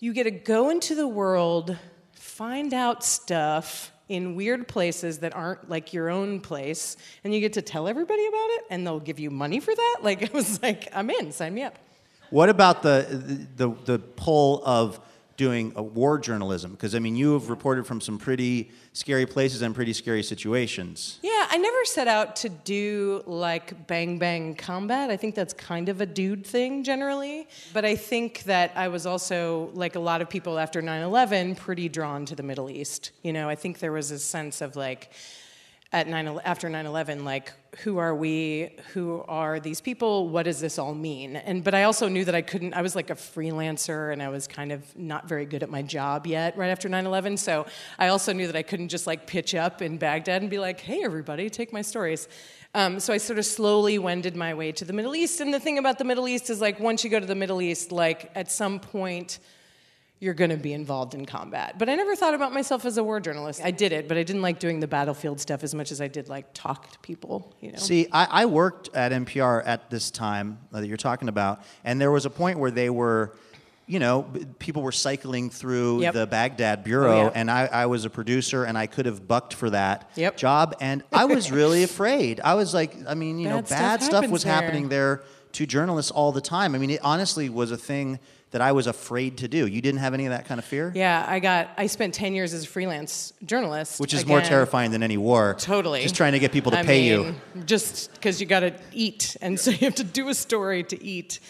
you 0.00 0.12
get 0.12 0.24
to 0.24 0.32
go 0.32 0.70
into 0.70 0.96
the 0.96 1.06
world, 1.06 1.78
find 2.10 2.74
out 2.74 3.04
stuff 3.04 3.92
in 4.08 4.34
weird 4.34 4.66
places 4.66 5.20
that 5.20 5.36
aren't 5.36 5.70
like 5.70 5.92
your 5.92 6.10
own 6.10 6.40
place, 6.40 6.96
and 7.22 7.32
you 7.32 7.38
get 7.38 7.52
to 7.52 7.62
tell 7.62 7.86
everybody 7.86 8.26
about 8.26 8.48
it, 8.56 8.64
and 8.70 8.84
they'll 8.84 8.98
give 8.98 9.20
you 9.20 9.30
money 9.30 9.60
for 9.60 9.72
that. 9.72 9.98
Like 10.02 10.34
i 10.34 10.36
was 10.36 10.60
like, 10.60 10.88
I'm 10.92 11.10
in. 11.10 11.30
Sign 11.30 11.54
me 11.54 11.62
up. 11.62 11.78
What 12.32 12.48
about 12.48 12.82
the 12.82 13.46
the 13.56 13.68
the 13.84 13.98
pull 13.98 14.62
of 14.64 14.98
doing 15.36 15.72
a 15.76 15.82
war 15.82 16.18
journalism? 16.18 16.70
Because 16.70 16.94
I 16.94 16.98
mean, 16.98 17.14
you 17.14 17.34
have 17.34 17.50
reported 17.50 17.86
from 17.86 18.00
some 18.00 18.16
pretty 18.16 18.70
scary 18.94 19.26
places 19.26 19.60
and 19.60 19.74
pretty 19.74 19.92
scary 19.92 20.22
situations. 20.22 21.18
Yeah, 21.22 21.46
I 21.50 21.58
never 21.58 21.84
set 21.84 22.08
out 22.08 22.36
to 22.36 22.48
do 22.48 23.22
like 23.26 23.86
bang 23.86 24.18
bang 24.18 24.54
combat. 24.54 25.10
I 25.10 25.18
think 25.18 25.34
that's 25.34 25.52
kind 25.52 25.90
of 25.90 26.00
a 26.00 26.06
dude 26.06 26.46
thing 26.46 26.84
generally. 26.84 27.48
But 27.74 27.84
I 27.84 27.96
think 27.96 28.44
that 28.44 28.72
I 28.76 28.88
was 28.88 29.04
also, 29.04 29.70
like 29.74 29.94
a 29.94 30.00
lot 30.00 30.22
of 30.22 30.30
people 30.30 30.58
after 30.58 30.80
9 30.80 31.02
11, 31.02 31.56
pretty 31.56 31.90
drawn 31.90 32.24
to 32.26 32.34
the 32.34 32.42
Middle 32.42 32.70
East. 32.70 33.10
You 33.22 33.34
know, 33.34 33.46
I 33.50 33.56
think 33.56 33.78
there 33.78 33.92
was 33.92 34.10
a 34.10 34.18
sense 34.18 34.62
of 34.62 34.74
like, 34.74 35.12
at 35.92 36.08
9 36.08 36.40
after 36.44 36.68
9/11 36.68 37.24
like 37.24 37.52
who 37.78 37.96
are 37.96 38.14
we? 38.14 38.76
Who 38.92 39.24
are 39.28 39.58
these 39.58 39.80
people? 39.80 40.28
What 40.28 40.42
does 40.42 40.60
this 40.60 40.78
all 40.78 40.94
mean? 40.94 41.36
And 41.36 41.64
but 41.64 41.74
I 41.74 41.84
also 41.84 42.08
knew 42.08 42.24
that 42.24 42.34
I 42.34 42.42
couldn't 42.42 42.74
I 42.74 42.82
was 42.82 42.94
like 42.94 43.10
a 43.10 43.14
freelancer 43.14 44.12
and 44.12 44.22
I 44.22 44.28
was 44.28 44.46
kind 44.46 44.72
of 44.72 44.96
not 44.96 45.28
very 45.28 45.46
good 45.46 45.62
at 45.62 45.70
my 45.70 45.82
job 45.82 46.26
yet 46.26 46.56
right 46.56 46.68
after 46.68 46.88
9/11 46.88 47.38
so 47.38 47.66
I 47.98 48.08
also 48.08 48.32
knew 48.32 48.46
that 48.46 48.56
I 48.56 48.62
couldn't 48.62 48.88
just 48.88 49.06
like 49.06 49.26
pitch 49.26 49.54
up 49.54 49.82
in 49.82 49.98
Baghdad 49.98 50.42
and 50.42 50.50
be 50.50 50.58
like 50.58 50.80
hey 50.80 51.02
everybody 51.04 51.50
take 51.50 51.72
my 51.72 51.82
stories. 51.82 52.28
Um, 52.74 53.00
so 53.00 53.12
I 53.12 53.18
sort 53.18 53.38
of 53.38 53.44
slowly 53.44 53.98
wended 53.98 54.34
my 54.34 54.54
way 54.54 54.72
to 54.72 54.84
the 54.86 54.94
Middle 54.94 55.14
East. 55.14 55.42
And 55.42 55.52
the 55.52 55.60
thing 55.60 55.76
about 55.76 55.98
the 55.98 56.04
Middle 56.04 56.26
East 56.26 56.48
is 56.48 56.58
like 56.60 56.80
once 56.80 57.04
you 57.04 57.10
go 57.10 57.20
to 57.20 57.26
the 57.26 57.34
Middle 57.34 57.60
East 57.60 57.92
like 57.92 58.30
at 58.34 58.50
some 58.50 58.80
point 58.80 59.40
you're 60.22 60.34
going 60.34 60.50
to 60.50 60.56
be 60.56 60.72
involved 60.72 61.14
in 61.14 61.26
combat. 61.26 61.80
But 61.80 61.88
I 61.88 61.96
never 61.96 62.14
thought 62.14 62.32
about 62.32 62.52
myself 62.52 62.84
as 62.84 62.96
a 62.96 63.02
war 63.02 63.18
journalist. 63.18 63.60
I 63.60 63.72
did 63.72 63.90
it, 63.90 64.06
but 64.06 64.16
I 64.16 64.22
didn't 64.22 64.40
like 64.40 64.60
doing 64.60 64.78
the 64.78 64.86
battlefield 64.86 65.40
stuff 65.40 65.64
as 65.64 65.74
much 65.74 65.90
as 65.90 66.00
I 66.00 66.06
did 66.06 66.28
like 66.28 66.46
talk 66.54 66.92
to 66.92 66.98
people. 67.00 67.52
You 67.60 67.72
know. 67.72 67.78
See, 67.78 68.06
I, 68.12 68.28
I 68.30 68.46
worked 68.46 68.88
at 68.94 69.10
NPR 69.10 69.64
at 69.66 69.90
this 69.90 70.12
time 70.12 70.60
that 70.70 70.86
you're 70.86 70.96
talking 70.96 71.28
about, 71.28 71.64
and 71.82 72.00
there 72.00 72.12
was 72.12 72.24
a 72.24 72.30
point 72.30 72.60
where 72.60 72.70
they 72.70 72.88
were. 72.88 73.34
You 73.84 73.98
know, 73.98 74.22
people 74.60 74.80
were 74.80 74.92
cycling 74.92 75.50
through 75.50 76.02
Yep. 76.02 76.14
the 76.14 76.26
Baghdad 76.28 76.78
oh, 76.78 76.82
bureau, 76.84 77.12
Oh, 77.12 77.22
yeah. 77.24 77.32
and 77.34 77.50
I, 77.50 77.66
I 77.66 77.86
was 77.86 78.04
a 78.04 78.10
producer, 78.10 78.62
and 78.64 78.78
I 78.78 78.86
could 78.86 79.06
have 79.06 79.26
bucked 79.26 79.54
for 79.54 79.68
that 79.70 80.08
Yep. 80.14 80.36
job, 80.36 80.76
and 80.80 81.02
I 81.12 81.24
was 81.24 81.50
really 81.50 81.82
afraid. 81.90 82.40
I 82.40 82.54
was 82.54 82.72
like, 82.72 82.94
I 83.08 83.14
mean, 83.14 83.40
you 83.40 83.48
know, 83.48 83.60
Bad 83.60 84.00
stuff 84.00 84.20
stuff, 84.22 84.30
was 84.30 84.44
happens 84.44 84.64
happening 84.64 84.88
there 84.88 85.24
to 85.54 85.66
journalists 85.66 86.12
all 86.12 86.30
the 86.30 86.40
time. 86.40 86.76
I 86.76 86.78
mean, 86.78 86.90
it 86.90 87.00
honestly 87.02 87.48
was 87.48 87.72
a 87.72 87.76
thing 87.76 88.20
that 88.52 88.60
I 88.60 88.72
was 88.72 88.86
afraid 88.86 89.38
to 89.38 89.48
do. 89.48 89.66
You 89.66 89.80
didn't 89.80 90.00
have 90.00 90.14
any 90.14 90.26
of 90.26 90.30
that 90.30 90.46
kind 90.46 90.58
of 90.58 90.64
fear, 90.64 90.92
Yeah, 90.94 91.24
I 91.26 91.40
got. 91.40 91.70
I 91.76 91.86
spent 91.88 92.14
ten 92.14 92.34
years 92.34 92.54
as 92.54 92.64
a 92.64 92.66
freelance 92.68 93.32
journalist, 93.44 93.98
which 94.00 94.14
is 94.14 94.24
more 94.24 94.40
terrifying 94.40 94.92
than 94.92 95.02
any 95.02 95.16
war. 95.16 95.56
Totally. 95.58 96.02
just 96.02 96.14
trying 96.14 96.32
to 96.32 96.38
get 96.38 96.52
people 96.52 96.70
to 96.72 96.78
I 96.78 96.82
pay 96.84 97.18
mean, 97.18 97.40
Just 97.64 98.12
because 98.12 98.40
you 98.40 98.46
got 98.46 98.60
to 98.60 98.74
eat, 98.92 99.36
and 99.42 99.58
so 99.58 99.70
you 99.70 99.78
have 99.78 99.96
to 99.96 100.04
do 100.04 100.28
a 100.28 100.34
story 100.34 100.84
to 100.84 101.02
eat. 101.02 101.40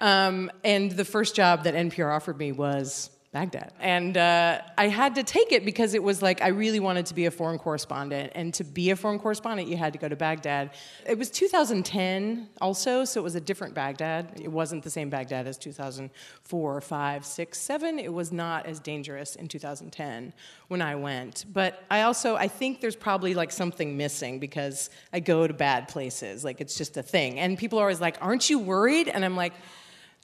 Um, 0.00 0.50
and 0.64 0.90
the 0.90 1.04
first 1.04 1.36
job 1.36 1.64
that 1.64 1.74
NPR 1.74 2.12
offered 2.14 2.36
me 2.38 2.50
was 2.50 3.10
Baghdad, 3.32 3.72
and 3.80 4.18
uh, 4.18 4.60
I 4.76 4.88
had 4.88 5.14
to 5.14 5.22
take 5.22 5.52
it 5.52 5.64
because 5.64 5.94
it 5.94 6.02
was 6.02 6.20
like 6.20 6.42
I 6.42 6.48
really 6.48 6.80
wanted 6.80 7.06
to 7.06 7.14
be 7.14 7.24
a 7.24 7.30
foreign 7.30 7.58
correspondent, 7.58 8.32
and 8.34 8.52
to 8.52 8.62
be 8.62 8.90
a 8.90 8.96
foreign 8.96 9.18
correspondent, 9.18 9.70
you 9.70 9.78
had 9.78 9.94
to 9.94 9.98
go 9.98 10.06
to 10.06 10.16
Baghdad. 10.16 10.72
It 11.06 11.16
was 11.16 11.30
2010, 11.30 12.50
also, 12.60 13.06
so 13.06 13.20
it 13.20 13.24
was 13.24 13.34
a 13.34 13.40
different 13.40 13.72
Baghdad. 13.72 14.38
It 14.38 14.52
wasn't 14.52 14.82
the 14.82 14.90
same 14.90 15.08
Baghdad 15.08 15.46
as 15.46 15.56
2004, 15.56 16.80
5, 16.82 17.24
6, 17.24 17.58
7. 17.58 17.98
It 17.98 18.12
was 18.12 18.32
not 18.32 18.66
as 18.66 18.80
dangerous 18.80 19.34
in 19.34 19.48
2010 19.48 20.34
when 20.68 20.82
I 20.82 20.94
went. 20.96 21.46
But 21.50 21.84
I 21.90 22.02
also 22.02 22.36
I 22.36 22.48
think 22.48 22.82
there's 22.82 22.96
probably 22.96 23.32
like 23.32 23.50
something 23.50 23.96
missing 23.96 24.40
because 24.40 24.90
I 25.10 25.20
go 25.20 25.46
to 25.46 25.54
bad 25.54 25.88
places. 25.88 26.44
Like 26.44 26.60
it's 26.60 26.76
just 26.76 26.98
a 26.98 27.02
thing. 27.02 27.38
And 27.38 27.56
people 27.56 27.78
are 27.78 27.82
always 27.82 28.00
like, 28.00 28.18
"Aren't 28.20 28.50
you 28.50 28.58
worried?" 28.58 29.08
And 29.08 29.24
I'm 29.24 29.36
like, 29.36 29.54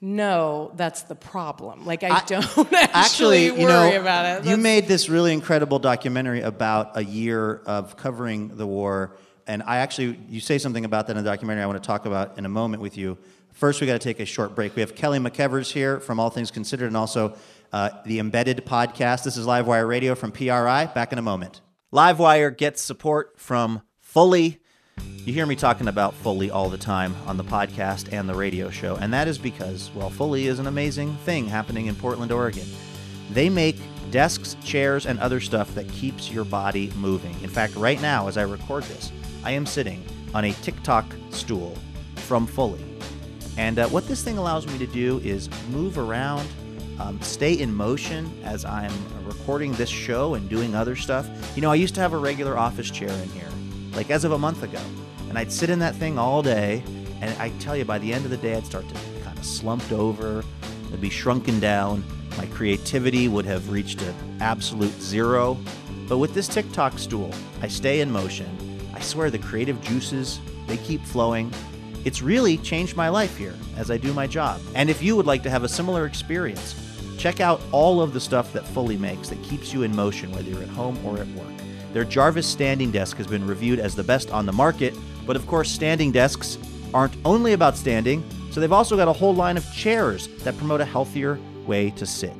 "No, 0.01 0.71
that's 0.75 1.03
the 1.03 1.15
problem. 1.15 1.85
Like 1.85 2.03
I, 2.03 2.21
don't 2.27 2.73
actually, 2.73 3.45
you 3.45 3.53
worry 3.53 3.65
know, 3.65 4.01
about 4.01 4.45
it." 4.45 4.49
You 4.49 4.57
made 4.57 4.87
this 4.87 5.09
really 5.09 5.33
incredible 5.33 5.79
documentary 5.79 6.41
about 6.41 6.97
a 6.97 7.03
year 7.03 7.61
of 7.65 7.97
covering 7.97 8.55
the 8.57 8.67
war, 8.67 9.15
and 9.47 9.63
I 9.63 9.77
actually, 9.77 10.19
you 10.29 10.39
say 10.39 10.57
something 10.57 10.85
about 10.85 11.07
that 11.07 11.17
in 11.17 11.23
the 11.23 11.29
documentary. 11.29 11.63
I 11.63 11.67
want 11.67 11.81
to 11.81 11.87
talk 11.87 12.05
about 12.05 12.37
in 12.37 12.45
a 12.45 12.49
moment 12.49 12.81
with 12.81 12.97
you. 12.97 13.17
First, 13.53 13.81
we 13.81 13.87
got 13.87 13.93
to 13.93 13.99
take 13.99 14.19
a 14.19 14.25
short 14.25 14.55
break. 14.55 14.75
We 14.75 14.81
have 14.81 14.95
Kelly 14.95 15.19
McEvers 15.19 15.71
here 15.71 15.99
from 15.99 16.19
All 16.19 16.29
Things 16.29 16.51
Considered, 16.51 16.87
and 16.87 16.95
also 16.95 17.35
uh, 17.73 17.89
the 18.05 18.19
Embedded 18.19 18.65
podcast. 18.65 19.23
This 19.23 19.37
is 19.37 19.45
Livewire 19.45 19.87
Radio 19.87 20.15
from 20.15 20.31
PRI. 20.31 20.85
Back 20.85 21.11
in 21.11 21.17
a 21.17 21.21
moment. 21.21 21.61
Livewire 21.91 22.55
gets 22.55 22.83
support 22.83 23.39
from 23.39 23.81
Fully. 23.99 24.59
You 25.25 25.33
hear 25.33 25.45
me 25.45 25.55
talking 25.55 25.87
about 25.87 26.13
Fully 26.15 26.49
all 26.49 26.69
the 26.69 26.77
time 26.77 27.15
on 27.25 27.37
the 27.37 27.43
podcast 27.43 28.11
and 28.11 28.27
the 28.27 28.33
radio 28.33 28.69
show, 28.69 28.95
and 28.95 29.13
that 29.13 29.27
is 29.27 29.37
because, 29.37 29.91
well, 29.93 30.09
Fully 30.09 30.47
is 30.47 30.59
an 30.59 30.67
amazing 30.67 31.15
thing 31.17 31.47
happening 31.47 31.85
in 31.87 31.95
Portland, 31.95 32.31
Oregon. 32.31 32.65
They 33.31 33.49
make 33.49 33.75
desks, 34.11 34.55
chairs, 34.63 35.05
and 35.05 35.19
other 35.19 35.39
stuff 35.39 35.73
that 35.75 35.87
keeps 35.89 36.31
your 36.31 36.45
body 36.45 36.91
moving. 36.97 37.35
In 37.43 37.49
fact, 37.49 37.75
right 37.75 38.01
now, 38.01 38.27
as 38.27 38.37
I 38.37 38.43
record 38.43 38.83
this, 38.85 39.11
I 39.43 39.51
am 39.51 39.65
sitting 39.65 40.03
on 40.33 40.45
a 40.45 40.53
TikTok 40.53 41.05
stool 41.29 41.77
from 42.15 42.47
Fully. 42.47 42.83
And 43.57 43.79
uh, 43.79 43.87
what 43.89 44.07
this 44.07 44.23
thing 44.23 44.37
allows 44.37 44.65
me 44.67 44.77
to 44.77 44.87
do 44.87 45.19
is 45.19 45.49
move 45.69 45.97
around, 45.97 46.47
um, 46.99 47.21
stay 47.21 47.53
in 47.53 47.73
motion 47.73 48.31
as 48.43 48.65
I'm 48.65 48.91
recording 49.25 49.73
this 49.73 49.89
show 49.89 50.35
and 50.35 50.49
doing 50.49 50.75
other 50.75 50.95
stuff. 50.95 51.27
You 51.55 51.61
know, 51.61 51.71
I 51.71 51.75
used 51.75 51.95
to 51.95 52.01
have 52.01 52.13
a 52.13 52.17
regular 52.17 52.57
office 52.57 52.89
chair 52.89 53.09
in 53.09 53.29
here, 53.29 53.49
like 53.99 54.11
as 54.11 54.23
of 54.23 54.31
a 54.31 54.37
month 54.37 54.63
ago, 54.63 54.79
and 55.27 55.37
I'd 55.37 55.51
sit 55.51 55.69
in 55.69 55.77
that 55.79 55.93
thing 55.93 56.17
all 56.17 56.41
day. 56.41 56.81
And 57.19 57.37
I 57.37 57.49
tell 57.59 57.75
you, 57.75 57.83
by 57.83 57.99
the 57.99 58.13
end 58.13 58.23
of 58.23 58.31
the 58.31 58.37
day, 58.37 58.55
I'd 58.55 58.65
start 58.65 58.87
to 58.87 58.95
kind 59.25 59.37
of 59.37 59.43
slumped 59.43 59.91
over, 59.91 60.41
I'd 60.93 61.01
be 61.01 61.09
shrunken 61.09 61.59
down. 61.59 62.01
My 62.37 62.45
creativity 62.45 63.27
would 63.27 63.43
have 63.43 63.69
reached 63.69 64.01
an 64.01 64.15
absolute 64.39 64.93
zero. 65.01 65.57
But 66.07 66.19
with 66.19 66.33
this 66.33 66.47
TikTok 66.47 66.97
stool, 66.97 67.33
I 67.61 67.67
stay 67.67 67.99
in 67.99 68.09
motion. 68.09 68.47
I 68.95 69.01
swear 69.01 69.29
the 69.29 69.37
creative 69.37 69.81
juices, 69.81 70.39
they 70.65 70.77
keep 70.77 71.01
flowing. 71.01 71.51
It's 72.05 72.21
really 72.21 72.55
changed 72.59 72.95
my 72.95 73.09
life 73.09 73.35
here 73.35 73.57
as 73.75 73.91
I 73.91 73.97
do 73.97 74.13
my 74.13 74.27
job. 74.27 74.61
And 74.75 74.89
if 74.89 75.03
you 75.03 75.17
would 75.17 75.25
like 75.25 75.43
to 75.43 75.49
have 75.49 75.65
a 75.65 75.69
similar 75.69 76.05
experience, 76.05 76.73
check 77.17 77.41
out 77.41 77.59
all 77.73 78.01
of 78.01 78.13
the 78.13 78.21
stuff 78.21 78.53
that 78.53 78.65
Fully 78.65 78.95
makes 78.95 79.27
that 79.27 79.43
keeps 79.43 79.73
you 79.73 79.83
in 79.83 79.93
motion, 79.93 80.31
whether 80.31 80.49
you're 80.49 80.63
at 80.63 80.69
home 80.69 80.97
or 81.05 81.17
at 81.17 81.27
work. 81.27 81.51
Their 81.93 82.03
Jarvis 82.03 82.47
standing 82.47 82.91
desk 82.91 83.17
has 83.17 83.25
been 83.27 83.45
reviewed 83.47 83.79
as 83.79 83.95
the 83.95 84.03
best 84.03 84.29
on 84.31 84.45
the 84.45 84.53
market, 84.53 84.93
but 85.25 85.35
of 85.35 85.47
course, 85.47 85.71
standing 85.71 86.11
desks 86.11 86.57
aren't 86.93 87.15
only 87.25 87.53
about 87.53 87.75
standing, 87.75 88.23
so 88.51 88.59
they've 88.59 88.71
also 88.71 88.95
got 88.95 89.07
a 89.07 89.13
whole 89.13 89.33
line 89.33 89.57
of 89.57 89.73
chairs 89.73 90.27
that 90.43 90.57
promote 90.57 90.81
a 90.81 90.85
healthier 90.85 91.39
way 91.65 91.89
to 91.91 92.05
sit. 92.05 92.33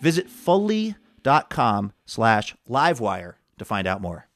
Visit 0.00 0.28
fully.com 0.30 1.92
slash 2.06 2.54
livewire 2.68 3.34
to 3.58 3.64
find 3.64 3.86
out 3.86 4.00
more. 4.00 4.28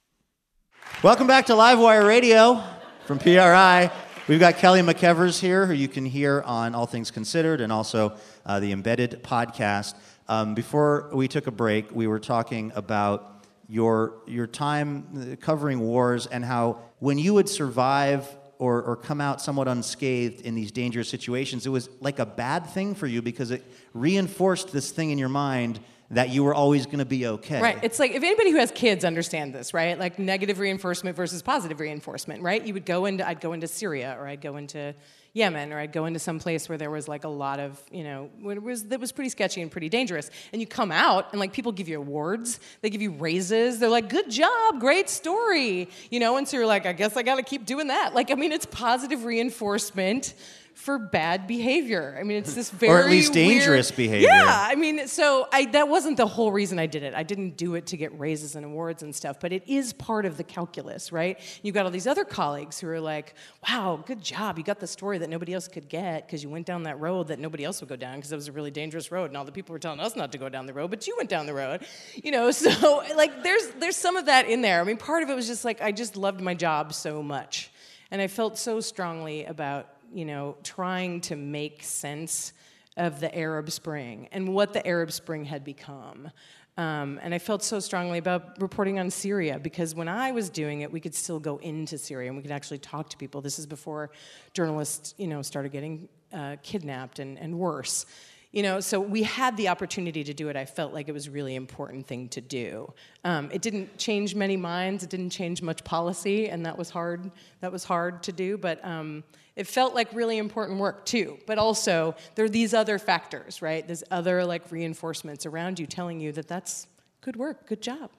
Welcome 1.03 1.27
back 1.27 1.47
to 1.47 1.53
Livewire 1.53 2.07
Radio 2.07 2.63
from 3.05 3.19
PRI. 3.19 3.91
We've 4.27 4.41
got 4.41 4.57
Kelly 4.57 4.81
McEvers 4.81 5.39
here, 5.41 5.67
who 5.67 5.73
you 5.73 5.89
can 5.89 6.05
hear 6.05 6.43
on 6.45 6.75
All 6.75 6.87
Things 6.87 7.11
Considered 7.11 7.61
and 7.61 7.73
also 7.73 8.15
uh, 8.45 8.59
the 8.61 8.73
Embedded 8.73 9.23
podcast. 9.23 9.95
Um, 10.29 10.55
before 10.55 11.11
we 11.13 11.29
took 11.29 11.47
a 11.47 11.51
break, 11.51 11.91
we 11.93 12.07
were 12.07 12.19
talking 12.19 12.73
about 12.75 13.38
your, 13.69 14.23
your 14.27 14.47
time 14.47 15.37
covering 15.41 15.81
wars 15.81 16.27
and 16.27 16.45
how 16.45 16.79
when 16.99 17.19
you 17.19 17.35
would 17.35 17.49
survive 17.49 18.27
or, 18.59 18.83
or 18.83 18.97
come 18.97 19.21
out 19.21 19.41
somewhat 19.41 19.69
unscathed 19.69 20.41
in 20.41 20.55
these 20.55 20.73
dangerous 20.73 21.09
situations, 21.09 21.67
it 21.67 21.71
was 21.71 21.89
like 22.01 22.19
a 22.19 22.27
bad 22.27 22.67
thing 22.67 22.95
for 22.95 23.07
you 23.07 23.23
because 23.23 23.51
it 23.51 23.65
reinforced 23.95 24.73
this 24.73 24.91
thing 24.91 25.11
in 25.11 25.19
your 25.19 25.29
mind 25.29 25.81
that 26.11 26.31
you 26.31 26.43
were 26.43 26.55
always 26.55 26.87
going 26.87 26.99
to 26.99 27.05
be 27.05 27.27
okay. 27.27 27.61
Right. 27.61 27.79
It's 27.83 27.99
like 27.99 28.13
if 28.13 28.23
anybody 28.23 28.51
who 28.51 28.57
has 28.57 28.71
kids 28.71 29.05
understand 29.05 29.55
this, 29.55 29.75
right? 29.75 29.99
Like 29.99 30.19
negative 30.19 30.59
reinforcement 30.59 31.17
versus 31.17 31.43
positive 31.43 31.81
reinforcement, 31.81 32.43
right? 32.43 32.65
You 32.65 32.73
would 32.75 32.87
go 32.87 33.05
into 33.05 33.29
I'd 33.29 33.41
go 33.43 33.53
into 33.53 33.69
Syria 33.69 34.17
or 34.19 34.27
I'd 34.27 34.41
go 34.41 34.57
into 34.57 34.95
Yemen 35.35 35.73
or 35.73 35.79
I'd 35.79 35.93
go 35.93 36.07
into 36.07 36.19
some 36.19 36.39
place 36.39 36.69
where 36.69 36.79
there 36.79 36.91
was 36.91 37.07
like 37.07 37.25
a 37.25 37.29
lot 37.29 37.61
of, 37.61 37.81
you 37.91 38.03
know, 38.03 38.31
it 38.47 38.63
was 38.63 38.85
that 38.85 38.99
was 38.99 39.13
pretty 39.13 39.31
sketchy 39.31 39.61
and 39.61 39.71
pretty 39.71 39.89
dangerous. 39.89 40.31
And 40.53 40.61
you 40.61 40.67
come 40.67 40.91
out 40.91 41.33
and 41.33 41.41
like 41.41 41.53
people 41.53 41.73
give 41.73 41.89
you 41.89 41.99
awards, 41.99 42.61
they 42.81 42.91
give 42.91 43.03
you 43.03 43.13
raises. 43.13 43.79
They're 43.79 43.89
like, 43.89 44.09
"Good 44.09 44.31
job, 44.31 44.81
great 44.81 45.09
story." 45.09 45.89
You 46.11 46.21
know, 46.21 46.37
and 46.37 46.49
so 46.49 46.57
you're 46.57 46.67
like, 46.67 46.87
"I 46.87 46.93
guess 46.93 47.17
I 47.17 47.23
got 47.23 47.37
to 47.37 47.43
keep 47.43 47.67
doing 47.67 47.89
that." 47.89 48.15
Like 48.15 48.31
I 48.31 48.35
mean, 48.35 48.53
it's 48.53 48.67
positive 48.67 49.25
reinforcement 49.25 50.35
for 50.79 50.97
bad 50.97 51.49
behavior. 51.49 52.17
I 52.19 52.23
mean, 52.23 52.37
it's 52.39 52.55
this 52.55 52.71
very 52.71 52.93
Or 52.95 53.01
at 53.01 53.11
least 53.11 53.33
dangerous 53.33 53.91
weird- 53.91 53.97
behavior. 53.97 54.29
Yeah, 54.29 54.45
I 54.47 54.77
mean, 54.77 55.09
so 55.09 55.49
I, 55.53 55.65
that 55.67 55.89
wasn't 55.89 56.17
the 56.17 56.27
whole 56.27 56.53
reason 56.53 56.79
I 56.79 56.87
did 56.87 57.03
it. 57.03 57.15
I 57.15 57.25
didn't 57.25 57.57
do 57.57 57.75
it 57.75 57.87
to 57.87 57.97
get 57.97 58.17
raises 58.17 58.55
and 58.55 58.65
awards 58.65 59.03
and 59.03 59.13
stuff, 59.13 59.41
but 59.41 59.53
it 59.53 59.65
is 59.67 59.93
part 59.93 60.25
of 60.25 60.37
the 60.37 60.45
calculus, 60.45 61.11
right? 61.11 61.37
You've 61.65 61.75
got 61.75 61.85
all 61.85 61.91
these 61.91 62.07
other 62.07 62.25
colleagues 62.25 62.79
who 62.79 62.89
are 62.89 63.01
like, 63.01 63.35
wow, 63.69 64.03
good 64.07 64.23
job. 64.23 64.57
You 64.57 64.63
got 64.63 64.79
the 64.79 64.87
story 64.87 65.19
that 65.19 65.29
nobody 65.29 65.53
else 65.53 65.67
could 65.67 65.89
get 65.89 66.27
because 66.27 66.45
you 66.45 66.49
went 66.49 66.65
down 66.65 66.85
that 66.85 67.01
road 67.01 67.27
that 67.29 67.41
nobody 67.41 67.65
else 67.65 67.81
would 67.81 67.89
go 67.89 67.97
down 67.97 68.15
because 68.17 68.31
it 68.31 68.37
was 68.37 68.47
a 68.47 68.53
really 68.53 68.71
dangerous 68.71 69.11
road 69.11 69.25
and 69.31 69.37
all 69.37 69.45
the 69.45 69.51
people 69.53 69.73
were 69.73 69.81
telling 69.81 69.99
us 69.99 70.15
not 70.15 70.31
to 70.31 70.39
go 70.39 70.49
down 70.49 70.67
the 70.67 70.73
road, 70.73 70.91
but 70.91 71.09
you 71.09 71.15
went 71.17 71.29
down 71.29 71.47
the 71.47 71.55
road. 71.55 71.85
You 72.15 72.31
know, 72.31 72.51
so 72.53 73.03
like 73.17 73.43
there's 73.43 73.67
there's 73.81 73.97
some 73.97 74.17
of 74.17 74.27
that 74.27 74.49
in 74.49 74.63
there. 74.63 74.81
I 74.81 74.85
mean, 74.85 74.97
part 74.97 75.25
of 75.25 75.29
it 75.29 75.35
was 75.35 75.49
just 75.49 75.65
like 75.65 75.83
I 75.83 75.91
just 75.91 76.17
loved 76.17 76.41
my 76.41 76.55
job 76.55 76.95
so 76.95 77.21
much. 77.21 77.71
And 78.11 78.23
I 78.23 78.27
felt 78.27 78.57
so 78.57 78.81
strongly 78.81 79.45
about, 79.45 79.87
you 80.13 80.25
know, 80.25 80.57
trying 80.63 81.21
to 81.23 81.37
make 81.37 81.83
sense 81.83 82.53
of 82.97 83.21
the 83.21 83.35
Arab 83.37 83.71
Spring 83.71 84.29
and 84.33 84.49
what 84.49 84.73
the 84.73 84.87
Arab 84.87 85.13
Spring 85.13 85.45
had 85.45 85.65
become. 85.65 86.31
Um, 86.79 87.19
and 87.23 87.35
I 87.35 87.39
felt 87.39 87.65
so 87.65 87.81
strongly 87.81 88.19
about 88.19 88.61
reporting 88.63 89.01
on 89.01 89.11
Syria 89.11 89.59
because 89.59 89.97
when 89.97 90.09
I 90.09 90.31
was 90.31 90.49
doing 90.49 90.83
it, 90.83 90.93
we 90.93 91.01
could 91.01 91.15
still 91.15 91.41
go 91.41 91.57
into 91.57 91.99
Syria 91.99 92.29
and 92.29 92.37
we 92.37 92.43
could 92.43 92.53
actually 92.53 92.79
talk 92.79 93.09
to 93.11 93.17
people. 93.17 93.41
This 93.41 93.59
is 93.59 93.67
before 93.67 94.11
journalists, 94.55 95.13
you 95.19 95.27
know, 95.27 95.43
started 95.43 95.73
getting 95.73 96.09
uh, 96.33 96.57
kidnapped 96.63 97.19
and, 97.19 97.37
and 97.39 97.59
worse. 97.59 98.07
You 98.53 98.63
know, 98.63 98.81
so 98.81 98.99
we 98.99 99.25
had 99.25 99.57
the 99.57 99.69
opportunity 99.69 100.25
to 100.25 100.33
do 100.33 100.49
it. 100.49 100.57
I 100.57 100.65
felt 100.65 100.95
like 100.95 101.09
it 101.09 101.13
was 101.13 101.27
a 101.27 101.31
really 101.31 101.55
important 101.55 102.07
thing 102.07 102.29
to 102.31 102.41
do. 102.41 102.93
Um, 103.25 103.51
it 103.53 103.61
didn't 103.61 103.99
change 103.99 104.35
many 104.35 104.57
minds. 104.57 105.03
It 105.05 105.11
didn't 105.11 105.31
change 105.31 105.61
much 105.61 105.85
policy, 105.85 106.49
and 106.49 106.65
that 106.65 106.79
was 106.79 106.89
hard. 106.89 107.31
That 107.61 107.73
was 107.73 107.85
hard 107.85 108.23
to 108.23 108.33
do, 108.33 108.57
but 108.57 108.83
um, 108.85 109.23
it 109.59 109.67
felt 109.67 109.93
like 109.93 110.09
really 110.15 110.39
important 110.39 110.79
work 110.79 111.05
too. 111.05 111.37
But 111.45 111.59
also, 111.59 112.15
there 112.37 112.45
are 112.45 112.49
these 112.49 112.73
other 112.73 112.97
factors, 112.97 113.61
right? 113.61 113.85
There's 113.85 114.05
other 114.09 114.45
like 114.45 114.71
reinforcements 114.71 115.47
around 115.47 115.81
you 115.81 115.87
telling 115.87 116.21
you 116.21 116.31
that 116.33 116.47
that's 116.47 116.87
good 117.23 117.35
work, 117.35 117.67
good 117.67 117.83
job. 117.83 118.11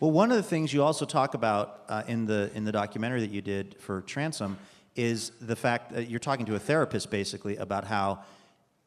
Well, 0.00 0.10
one 0.10 0.32
of 0.32 0.36
the 0.36 0.42
things 0.42 0.72
you 0.72 0.82
also 0.82 1.04
talk 1.06 1.34
about 1.34 1.84
uh, 1.88 2.02
in 2.08 2.26
the 2.26 2.50
in 2.52 2.64
the 2.64 2.72
documentary 2.72 3.20
that 3.20 3.30
you 3.30 3.40
did 3.40 3.76
for 3.78 4.02
Transom 4.02 4.58
is 4.96 5.30
the 5.40 5.54
fact 5.54 5.92
that 5.92 6.10
you're 6.10 6.18
talking 6.18 6.46
to 6.46 6.56
a 6.56 6.58
therapist 6.58 7.12
basically 7.12 7.56
about 7.56 7.84
how 7.84 8.18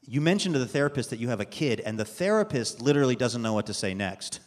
you 0.05 0.19
mentioned 0.19 0.53
to 0.55 0.59
the 0.59 0.67
therapist 0.67 1.11
that 1.11 1.19
you 1.19 1.29
have 1.29 1.39
a 1.39 1.45
kid, 1.45 1.79
and 1.79 1.97
the 1.97 2.05
therapist 2.05 2.81
literally 2.81 3.15
doesn't 3.15 3.41
know 3.41 3.53
what 3.53 3.67
to 3.67 3.73
say 3.73 3.93
next. 3.93 4.41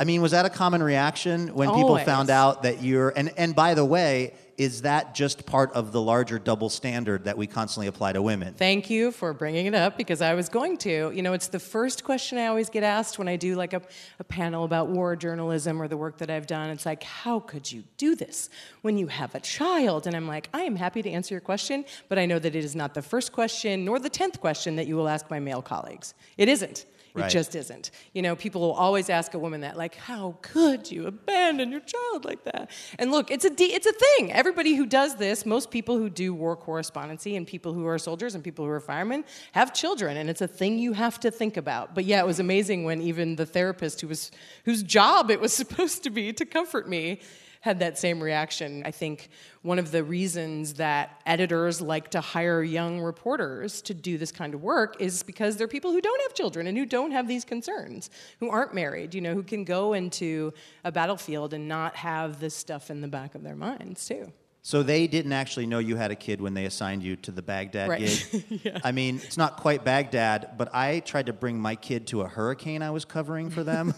I 0.00 0.04
mean, 0.04 0.22
was 0.22 0.32
that 0.32 0.46
a 0.46 0.50
common 0.50 0.82
reaction 0.82 1.54
when 1.54 1.68
people 1.68 1.98
found 1.98 2.30
out 2.30 2.62
that 2.62 2.82
you're 2.82 3.12
and 3.14 3.30
and 3.36 3.54
by 3.54 3.74
the 3.74 3.84
way, 3.84 4.32
is 4.56 4.82
that 4.82 5.14
just 5.14 5.46
part 5.46 5.72
of 5.72 5.92
the 5.92 6.00
larger 6.00 6.38
double 6.38 6.68
standard 6.68 7.24
that 7.24 7.36
we 7.36 7.46
constantly 7.46 7.86
apply 7.86 8.12
to 8.12 8.22
women? 8.22 8.54
Thank 8.54 8.90
you 8.90 9.10
for 9.10 9.32
bringing 9.32 9.66
it 9.66 9.74
up 9.74 9.96
because 9.96 10.20
I 10.20 10.34
was 10.34 10.48
going 10.48 10.76
to. 10.78 11.10
You 11.14 11.22
know, 11.22 11.32
it's 11.32 11.48
the 11.48 11.58
first 11.58 12.04
question 12.04 12.38
I 12.38 12.46
always 12.46 12.70
get 12.70 12.82
asked 12.82 13.18
when 13.18 13.28
I 13.28 13.36
do 13.36 13.54
like 13.56 13.72
a, 13.72 13.82
a 14.18 14.24
panel 14.24 14.64
about 14.64 14.88
war 14.88 15.16
journalism 15.16 15.80
or 15.80 15.88
the 15.88 15.96
work 15.96 16.18
that 16.18 16.30
I've 16.30 16.46
done. 16.46 16.70
It's 16.70 16.86
like, 16.86 17.02
how 17.02 17.40
could 17.40 17.70
you 17.70 17.84
do 17.96 18.14
this 18.14 18.50
when 18.82 18.96
you 18.96 19.08
have 19.08 19.34
a 19.34 19.40
child? 19.40 20.06
And 20.06 20.14
I'm 20.14 20.28
like, 20.28 20.48
I 20.54 20.62
am 20.62 20.76
happy 20.76 21.02
to 21.02 21.10
answer 21.10 21.34
your 21.34 21.40
question, 21.40 21.84
but 22.08 22.18
I 22.18 22.26
know 22.26 22.38
that 22.38 22.54
it 22.54 22.64
is 22.64 22.76
not 22.76 22.94
the 22.94 23.02
first 23.02 23.32
question 23.32 23.84
nor 23.84 23.98
the 23.98 24.10
tenth 24.10 24.40
question 24.40 24.76
that 24.76 24.86
you 24.86 24.96
will 24.96 25.08
ask 25.08 25.30
my 25.30 25.40
male 25.40 25.62
colleagues. 25.62 26.14
It 26.36 26.48
isn't. 26.48 26.86
It 27.16 27.20
Right. 27.20 27.30
just 27.30 27.54
isn't. 27.54 27.92
You 28.12 28.22
know, 28.22 28.34
people 28.34 28.60
will 28.60 28.72
always 28.72 29.08
ask 29.08 29.34
a 29.34 29.38
woman 29.38 29.60
that, 29.60 29.76
like, 29.76 29.94
how 29.94 30.36
could 30.42 30.90
you 30.90 31.06
abandon 31.06 31.70
your 31.70 31.78
child 31.80 32.24
like 32.24 32.42
that? 32.42 32.70
And 32.98 33.12
look, 33.12 33.30
it's 33.30 33.44
a 33.44 33.50
de- 33.50 33.72
it's 33.72 33.86
a 33.86 33.92
thing. 33.92 34.32
Everybody 34.32 34.74
who 34.74 34.84
does 34.84 35.14
this, 35.14 35.46
most 35.46 35.70
people 35.70 35.96
who 35.96 36.10
do 36.10 36.34
war 36.34 36.56
correspondency, 36.56 37.36
and 37.36 37.46
people 37.46 37.72
who 37.72 37.86
are 37.86 37.98
soldiers 37.98 38.34
and 38.34 38.42
people 38.42 38.64
who 38.64 38.70
are 38.72 38.80
firemen, 38.80 39.24
have 39.52 39.72
children, 39.72 40.16
and 40.16 40.28
it's 40.28 40.40
a 40.40 40.48
thing 40.48 40.76
you 40.78 40.92
have 40.92 41.20
to 41.20 41.30
think 41.30 41.56
about. 41.56 41.94
But 41.94 42.04
yeah, 42.04 42.18
it 42.18 42.26
was 42.26 42.40
amazing 42.40 42.82
when 42.84 43.00
even 43.00 43.36
the 43.36 43.46
therapist 43.46 44.00
who 44.00 44.08
was 44.08 44.32
whose 44.64 44.82
job 44.82 45.30
it 45.30 45.40
was 45.40 45.52
supposed 45.62 46.02
to 46.02 46.10
be 46.10 46.32
to 46.32 46.44
comfort 46.44 46.88
me 46.88 47.20
had 47.64 47.78
that 47.78 47.96
same 47.96 48.22
reaction. 48.22 48.82
I 48.84 48.90
think 48.90 49.30
one 49.62 49.78
of 49.78 49.90
the 49.90 50.04
reasons 50.04 50.74
that 50.74 51.22
editors 51.24 51.80
like 51.80 52.10
to 52.10 52.20
hire 52.20 52.62
young 52.62 53.00
reporters 53.00 53.80
to 53.82 53.94
do 53.94 54.18
this 54.18 54.30
kind 54.30 54.52
of 54.52 54.62
work 54.62 55.00
is 55.00 55.22
because 55.22 55.56
they're 55.56 55.66
people 55.66 55.90
who 55.90 56.02
don't 56.02 56.20
have 56.24 56.34
children 56.34 56.66
and 56.66 56.76
who 56.76 56.84
don't 56.84 57.12
have 57.12 57.26
these 57.26 57.42
concerns, 57.42 58.10
who 58.38 58.50
aren't 58.50 58.74
married, 58.74 59.14
you 59.14 59.22
know, 59.22 59.32
who 59.32 59.42
can 59.42 59.64
go 59.64 59.94
into 59.94 60.52
a 60.84 60.92
battlefield 60.92 61.54
and 61.54 61.66
not 61.66 61.96
have 61.96 62.38
this 62.38 62.54
stuff 62.54 62.90
in 62.90 63.00
the 63.00 63.08
back 63.08 63.34
of 63.34 63.42
their 63.42 63.56
minds, 63.56 64.06
too. 64.06 64.30
So 64.66 64.82
they 64.82 65.06
didn't 65.06 65.32
actually 65.34 65.66
know 65.66 65.78
you 65.78 65.94
had 65.96 66.10
a 66.10 66.14
kid 66.16 66.40
when 66.40 66.54
they 66.54 66.64
assigned 66.64 67.02
you 67.02 67.16
to 67.16 67.30
the 67.30 67.42
Baghdad 67.42 67.90
Right. 67.90 68.00
gig. 68.00 68.80
I 68.84 68.92
mean, 68.92 69.16
it's 69.22 69.36
not 69.36 69.58
quite 69.58 69.84
Baghdad, 69.84 70.52
but 70.56 70.74
I 70.74 71.00
tried 71.00 71.26
to 71.26 71.34
bring 71.34 71.60
my 71.60 71.76
kid 71.76 72.06
to 72.08 72.22
a 72.22 72.26
hurricane 72.28 72.80
I 72.80 72.88
was 72.88 73.04
covering 73.04 73.50
for 73.50 73.62
them 73.62 73.92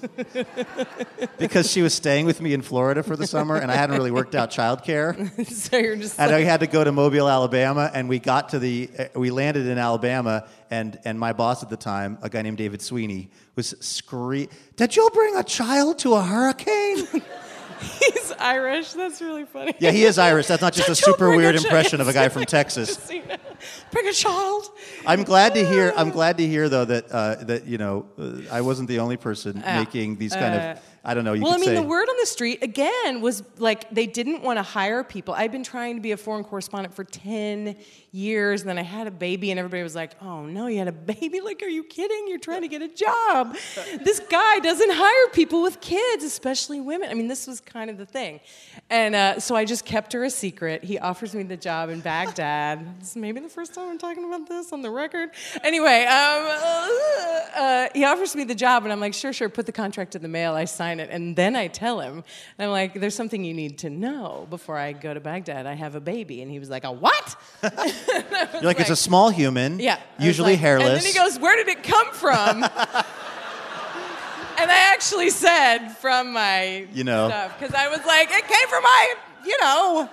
because 1.39 1.71
she 1.71 1.83
was 1.83 1.95
staying 1.95 2.27
with 2.27 2.41
me 2.41 2.53
in 2.53 2.63
Florida 2.63 3.05
for 3.05 3.15
the 3.15 3.29
summer, 3.29 3.55
and 3.57 3.71
I 3.71 3.77
hadn't 3.77 3.97
really 3.97 4.11
worked 4.11 4.35
out 4.35 4.51
childcare. 4.51 5.47
so 5.53 5.77
you're 5.77 5.95
just 5.95 6.19
And 6.19 6.33
like, 6.33 6.41
I 6.43 6.45
had 6.45 6.59
to 6.59 6.67
go 6.67 6.83
to 6.83 6.91
Mobile, 6.91 7.29
Alabama, 7.29 7.89
and 7.95 8.09
we 8.09 8.19
got 8.19 8.49
to 8.49 8.59
the, 8.59 8.91
uh, 8.99 9.05
we 9.15 9.31
landed 9.31 9.67
in 9.69 9.79
Alabama, 9.79 10.49
and, 10.69 10.99
and 11.05 11.17
my 11.17 11.33
boss 11.33 11.63
at 11.63 11.71
the 11.71 11.77
time, 11.77 12.19
a 12.23 12.29
guy 12.29 12.43
named 12.43 12.59
David 12.59 12.83
Sweeney, 12.83 13.31
was 13.55 13.73
screaming, 13.79 14.49
Did 14.75 14.97
you 14.97 15.09
bring 15.15 15.37
a 15.37 15.45
child 15.45 16.01
to 16.01 16.15
a 16.15 16.23
hurricane? 16.23 17.07
he's 17.79 18.26
Irish. 18.39 18.93
That's 18.93 19.21
really 19.21 19.45
funny. 19.45 19.75
yeah, 19.79 19.91
he 19.91 20.05
is 20.05 20.19
Irish. 20.19 20.47
That's 20.47 20.63
not 20.63 20.73
just 20.73 20.89
a 20.89 20.95
super 20.95 21.33
a 21.33 21.37
weird 21.37 21.57
impression 21.57 22.01
of 22.01 22.09
a 22.09 22.13
guy 22.13 22.29
from 22.31 22.45
Texas. 22.45 22.89
Just 22.89 23.07
so 23.09 23.15
you 23.15 23.27
know. 23.27 23.37
Bring 23.91 24.09
a 24.09 24.13
child. 24.13 24.71
I'm 25.07 25.23
glad 25.23 25.55
to 25.55 25.67
hear. 25.67 25.93
I'm 25.97 26.11
glad 26.11 26.39
to 26.39 26.47
hear 26.47 26.69
though 26.69 26.85
that 26.85 27.11
uh, 27.11 27.37
that 27.45 27.67
you 27.67 27.79
know 27.79 28.07
uh, 28.19 28.41
I 28.51 28.61
wasn't 28.61 28.89
the 28.89 29.01
only 29.01 29.17
person 29.17 29.63
making 29.65 30.17
these 30.17 30.35
kind 30.35 30.55
of. 30.55 30.83
I 31.09 31.15
don't 31.15 31.25
know. 31.25 31.35
You 31.35 31.43
well, 31.45 31.55
I 31.55 31.59
mean, 31.59 31.67
say. 31.67 31.75
the 31.77 31.83
word 31.83 32.09
on 32.09 32.17
the 32.19 32.27
street 32.27 32.65
again 32.65 33.21
was 33.21 33.45
like 33.59 33.89
they 33.91 34.07
didn't 34.07 34.43
want 34.43 34.59
to 34.59 34.65
hire 34.65 35.05
people. 35.05 35.35
I've 35.35 35.53
been 35.53 35.63
trying 35.63 35.95
to 35.95 36.01
be 36.01 36.11
a 36.11 36.17
foreign 36.17 36.43
correspondent 36.43 36.95
for 36.95 37.05
ten 37.05 37.77
years, 38.13 38.63
and 38.63 38.71
then 38.71 38.79
I 38.79 38.83
had 38.83 39.07
a 39.07 39.11
baby, 39.11 39.51
and 39.51 39.59
everybody 39.59 39.83
was 39.83 39.95
like, 39.95 40.13
"Oh 40.23 40.47
no, 40.47 40.67
you 40.67 40.79
had 40.79 40.89
a 40.89 40.93
baby? 40.93 41.41
Like, 41.41 41.63
are 41.63 41.69
you 41.69 41.85
kidding? 41.85 42.27
You're 42.29 42.39
trying 42.39 42.63
to 42.63 42.69
get 42.69 42.83
a 42.83 42.89
job? 42.89 43.57
this 44.05 44.21
guy 44.31 44.59
doesn't 44.61 44.91
hire 44.93 45.29
people 45.33 45.63
with 45.63 45.81
kids, 45.81 46.25
especially 46.25 46.81
women. 46.81 47.11
I 47.11 47.15
mean, 47.15 47.29
this 47.29 47.47
was 47.47 47.61
kind 47.61 47.91
of 47.91 47.99
the 47.99 48.07
thing, 48.07 48.41
and 48.91 49.15
uh, 49.15 49.41
so 49.41 49.55
I 49.55 49.65
just 49.65 49.85
kept 49.85 50.13
her 50.13 50.25
a 50.25 50.31
secret. 50.31 50.85
He 50.85 50.99
offers 50.99 51.35
me 51.35 51.43
the 51.43 51.57
job 51.57 51.91
in 51.91 52.01
Baghdad. 52.01 52.99
this 53.01 53.11
is 53.11 53.17
maybe 53.17 53.41
the 53.41 53.49
first 53.49 53.75
time 53.75 53.89
I'm 53.89 53.99
talking 53.99 54.25
about 54.25 54.49
this 54.49 54.73
on 54.73 54.83
the 54.83 54.91
record. 54.91 55.31
Anyway, 55.63 56.05
um, 56.05 56.47
uh, 57.57 57.89
he 57.95 58.05
offers 58.05 58.35
me 58.35 58.45
the 58.45 58.55
job, 58.55 58.85
and 58.85 58.93
I'm 58.93 59.01
like, 59.01 59.15
sure, 59.15 59.33
sure, 59.33 59.49
put 59.49 59.67
the 59.67 59.73
contract 59.73 60.15
in 60.15 60.23
the 60.23 60.29
mail. 60.29 60.55
I 60.55 60.65
sign 60.65 61.01
it, 61.01 61.11
and 61.11 61.37
then 61.37 61.57
I 61.57 61.69
tell 61.69 62.01
him, 62.01 62.25
and 62.59 62.67
I'm 62.67 62.71
like, 62.71 62.95
there's 62.95 63.15
something 63.15 63.45
you 63.45 63.55
need 63.55 63.79
to 63.79 63.91
know 63.91 64.47
before 64.51 64.77
I 64.77 64.93
go 64.93 65.13
to 65.13 65.21
Baghdad. 65.21 65.67
I 65.67 65.75
have 65.75 65.95
a 65.95 66.01
baby, 66.01 66.43
and 66.43 66.51
he 66.51 66.59
was 66.59 66.71
like, 66.71 66.85
a 66.85 66.93
what? 66.93 67.37
You're 68.55 68.63
like, 68.63 68.81
it's 68.81 68.91
a 68.91 68.97
small 68.97 69.31
human. 69.31 69.79
Yeah. 69.81 69.99
Usually 70.19 70.53
like- 70.53 70.61
hairless. 70.61 70.89
And 70.89 70.97
then 70.97 71.05
he 71.05 71.13
goes, 71.19 71.39
Where 71.39 71.57
did 71.57 71.69
it 71.69 71.83
come 71.83 72.13
from? 72.13 72.63
and 74.59 74.71
I 74.71 74.93
actually 74.93 75.31
said 75.31 75.89
from 75.91 76.33
my 76.33 76.87
You 76.93 77.05
know. 77.05 77.29
stuff 77.29 77.59
because 77.59 77.75
I 77.75 77.89
was 77.89 78.05
like, 78.07 78.29
It 78.31 78.47
came 78.47 78.69
from 78.69 78.83
my, 78.83 79.15
you 79.45 79.57
know. 79.61 80.11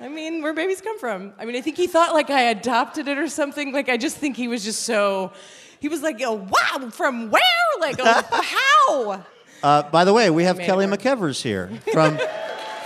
I 0.00 0.08
mean, 0.08 0.42
where 0.42 0.52
babies 0.52 0.80
come 0.80 0.98
from. 1.00 1.32
I 1.40 1.44
mean, 1.44 1.56
I 1.56 1.60
think 1.60 1.76
he 1.76 1.88
thought 1.88 2.12
like 2.14 2.30
I 2.30 2.42
adopted 2.42 3.08
it 3.08 3.18
or 3.18 3.28
something. 3.28 3.72
Like, 3.72 3.88
I 3.88 3.96
just 3.96 4.16
think 4.16 4.36
he 4.36 4.46
was 4.46 4.62
just 4.62 4.84
so. 4.84 5.32
He 5.80 5.88
was 5.88 6.02
like, 6.02 6.20
oh, 6.24 6.34
wow, 6.34 6.88
from 6.90 7.30
where? 7.30 7.42
Like, 7.80 7.96
oh, 8.00 8.22
how? 9.20 9.24
Uh, 9.62 9.82
by 9.90 10.04
the 10.04 10.12
way, 10.12 10.30
we 10.30 10.44
have 10.44 10.58
Kelly. 10.58 10.86
McEvers 10.86 11.42
here 11.42 11.68
from 11.92 12.16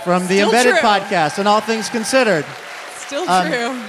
from 0.03 0.23
the 0.23 0.35
Still 0.37 0.45
Embedded 0.49 0.73
true. 0.77 0.81
podcast 0.89 1.37
and 1.37 1.47
All 1.47 1.61
Things 1.61 1.87
Considered. 1.89 2.45
Still 2.97 3.29
Um, 3.29 3.47
true. 3.47 3.81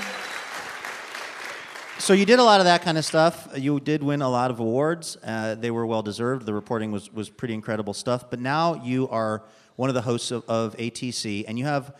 So 1.98 2.12
you 2.12 2.26
did 2.26 2.38
a 2.38 2.44
lot 2.44 2.60
of 2.60 2.66
that 2.66 2.82
kind 2.82 2.98
of 2.98 3.04
stuff. 3.04 3.48
You 3.56 3.80
did 3.80 4.02
win 4.02 4.20
a 4.20 4.28
lot 4.28 4.50
of 4.50 4.58
awards. 4.60 5.16
Uh, 5.22 5.54
they 5.54 5.70
were 5.70 5.86
well 5.86 6.02
deserved. 6.02 6.44
The 6.44 6.52
reporting 6.54 6.90
was 6.92 7.12
was 7.12 7.30
pretty 7.30 7.54
incredible 7.54 7.94
stuff. 7.94 8.30
But 8.30 8.40
now 8.40 8.82
you 8.84 9.08
are 9.08 9.42
one 9.76 9.88
of 9.88 9.94
the 9.94 10.02
hosts 10.02 10.30
of, 10.30 10.44
of 10.48 10.76
ATC, 10.76 11.44
and 11.48 11.58
you 11.58 11.64
have 11.64 11.94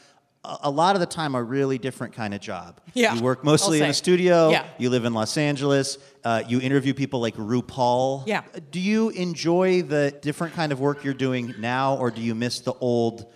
a, 0.45 0.59
a 0.65 0.71
lot 0.71 0.95
of 0.97 1.01
the 1.01 1.07
time 1.07 1.35
a 1.35 1.43
really 1.43 1.79
different 1.79 2.13
kind 2.13 2.35
of 2.35 2.41
job. 2.41 2.81
Yeah, 2.93 3.15
You 3.15 3.23
work 3.23 3.45
mostly 3.45 3.79
in 3.81 3.85
a 3.85 3.95
studio. 3.95 4.51
Yeah. 4.51 4.67
You 4.79 4.91
live 4.91 5.05
in 5.05 5.15
Los 5.15 5.37
Angeles. 5.37 5.99
Uh, 6.23 6.43
you 6.47 6.61
interview 6.61 6.93
people 6.93 7.21
like 7.21 7.37
RuPaul. 7.37 8.25
Yeah. 8.27 8.43
Do 8.71 8.81
you 8.81 9.11
enjoy 9.11 9.83
the 9.83 10.17
different 10.23 10.55
kind 10.55 10.73
of 10.73 10.81
work 10.81 11.05
you're 11.05 11.15
doing 11.15 11.55
now, 11.59 11.97
or 11.97 12.11
do 12.11 12.21
you 12.21 12.35
miss 12.35 12.61
the 12.61 12.75
old 12.75 13.33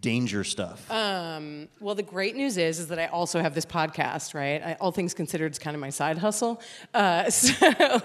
danger 0.00 0.44
stuff? 0.44 0.90
Um, 0.90 1.68
well, 1.80 1.94
the 1.94 2.02
great 2.02 2.36
news 2.36 2.56
is, 2.56 2.78
is 2.78 2.88
that 2.88 2.98
I 2.98 3.06
also 3.06 3.40
have 3.40 3.54
this 3.54 3.64
podcast, 3.64 4.34
right? 4.34 4.62
I, 4.62 4.76
all 4.80 4.92
things 4.92 5.14
considered, 5.14 5.46
it's 5.46 5.58
kind 5.58 5.74
of 5.74 5.80
my 5.80 5.90
side 5.90 6.18
hustle. 6.18 6.60
Uh, 6.94 7.28
so 7.30 8.00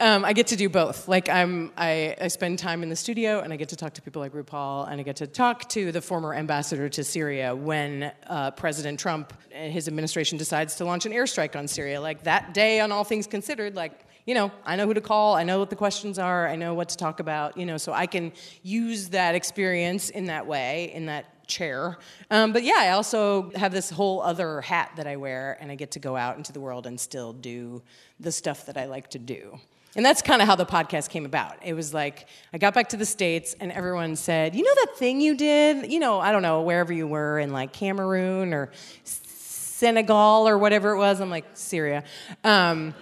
um, 0.00 0.24
I 0.24 0.32
get 0.32 0.48
to 0.48 0.56
do 0.56 0.68
both. 0.68 1.08
Like 1.08 1.28
I'm, 1.28 1.72
I, 1.76 2.16
I 2.20 2.28
spend 2.28 2.58
time 2.58 2.82
in 2.82 2.88
the 2.88 2.96
studio, 2.96 3.40
and 3.40 3.52
I 3.52 3.56
get 3.56 3.70
to 3.70 3.76
talk 3.76 3.94
to 3.94 4.02
people 4.02 4.20
like 4.20 4.32
RuPaul, 4.32 4.90
and 4.90 5.00
I 5.00 5.04
get 5.04 5.16
to 5.16 5.26
talk 5.26 5.68
to 5.70 5.92
the 5.92 6.00
former 6.00 6.34
ambassador 6.34 6.88
to 6.88 7.04
Syria 7.04 7.54
when 7.54 8.12
uh, 8.26 8.50
President 8.52 9.00
Trump 9.00 9.32
and 9.52 9.72
his 9.72 9.88
administration 9.88 10.38
decides 10.38 10.76
to 10.76 10.84
launch 10.84 11.06
an 11.06 11.12
airstrike 11.12 11.56
on 11.56 11.68
Syria. 11.68 12.00
Like 12.00 12.24
that 12.24 12.54
day, 12.54 12.80
on 12.80 12.92
all 12.92 13.04
things 13.04 13.26
considered, 13.26 13.74
like 13.74 14.04
you 14.26 14.34
know, 14.34 14.52
I 14.66 14.76
know 14.76 14.86
who 14.86 14.92
to 14.92 15.00
call, 15.00 15.36
I 15.36 15.42
know 15.42 15.58
what 15.58 15.70
the 15.70 15.76
questions 15.76 16.18
are, 16.18 16.46
I 16.46 16.54
know 16.54 16.74
what 16.74 16.90
to 16.90 16.98
talk 16.98 17.18
about, 17.18 17.56
you 17.56 17.64
know, 17.64 17.78
so 17.78 17.94
I 17.94 18.04
can 18.04 18.32
use 18.62 19.08
that 19.08 19.34
experience 19.34 20.10
in 20.10 20.26
that 20.26 20.46
way, 20.46 20.92
in 20.92 21.06
that 21.06 21.37
chair. 21.48 21.98
Um, 22.30 22.52
but 22.52 22.62
yeah, 22.62 22.76
I 22.78 22.90
also 22.90 23.50
have 23.56 23.72
this 23.72 23.90
whole 23.90 24.22
other 24.22 24.60
hat 24.60 24.92
that 24.96 25.06
I 25.06 25.16
wear, 25.16 25.56
and 25.60 25.70
I 25.72 25.74
get 25.74 25.92
to 25.92 25.98
go 25.98 26.16
out 26.16 26.36
into 26.36 26.52
the 26.52 26.60
world 26.60 26.86
and 26.86 26.98
still 27.00 27.32
do 27.32 27.82
the 28.20 28.30
stuff 28.30 28.66
that 28.66 28.76
I 28.76 28.86
like 28.86 29.10
to 29.10 29.18
do. 29.18 29.58
And 29.96 30.04
that's 30.04 30.22
kind 30.22 30.42
of 30.42 30.46
how 30.46 30.54
the 30.54 30.66
podcast 30.66 31.08
came 31.08 31.24
about. 31.24 31.56
It 31.64 31.72
was 31.72 31.92
like 31.94 32.28
I 32.52 32.58
got 32.58 32.74
back 32.74 32.90
to 32.90 32.96
the 32.96 33.06
States 33.06 33.56
and 33.58 33.72
everyone 33.72 34.16
said, 34.16 34.54
You 34.54 34.62
know 34.62 34.74
that 34.84 34.96
thing 34.96 35.20
you 35.20 35.34
did? 35.34 35.90
You 35.90 35.98
know, 35.98 36.20
I 36.20 36.30
don't 36.30 36.42
know, 36.42 36.62
wherever 36.62 36.92
you 36.92 37.06
were 37.06 37.38
in 37.38 37.52
like 37.52 37.72
Cameroon 37.72 38.52
or 38.52 38.70
Senegal 39.04 40.46
or 40.48 40.58
whatever 40.58 40.92
it 40.92 40.98
was. 40.98 41.20
I'm 41.20 41.30
like, 41.30 41.46
Syria. 41.54 42.04
Um, 42.44 42.94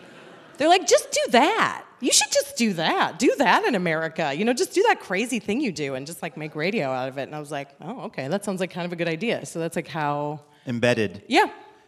they're 0.59 0.69
like, 0.69 0.87
just 0.87 1.11
do 1.11 1.33
that. 1.33 1.86
You 2.01 2.13
should 2.13 2.31
just 2.31 2.57
do 2.57 2.75
that. 2.75 3.19
Do 3.19 3.35
that 3.39 3.65
in 3.65 3.75
America. 3.75 4.35
You 4.35 4.45
know, 4.45 4.53
just 4.53 4.75
do 4.75 4.83
that 4.89 5.01
crazy 5.01 5.39
thing 5.39 5.61
you 5.61 5.73
do 5.73 5.95
and 5.95 6.07
just 6.07 6.23
like 6.23 6.37
make 6.37 6.55
radio 6.55 6.91
out 6.91 7.09
of 7.09 7.19
it. 7.19 7.23
And 7.23 7.35
I 7.35 7.41
was 7.41 7.51
like, 7.51 7.71
oh, 7.81 8.03
okay, 8.03 8.29
that 8.29 8.45
sounds 8.45 8.61
like 8.61 8.71
kind 8.71 8.85
of 8.85 8.93
a 8.93 8.97
good 8.97 9.09
idea. 9.09 9.47
So 9.47 9.59
that's 9.59 9.77
like 9.77 9.89
how, 9.89 10.41
Embedded. 10.67 11.23
yeah. 11.29 11.47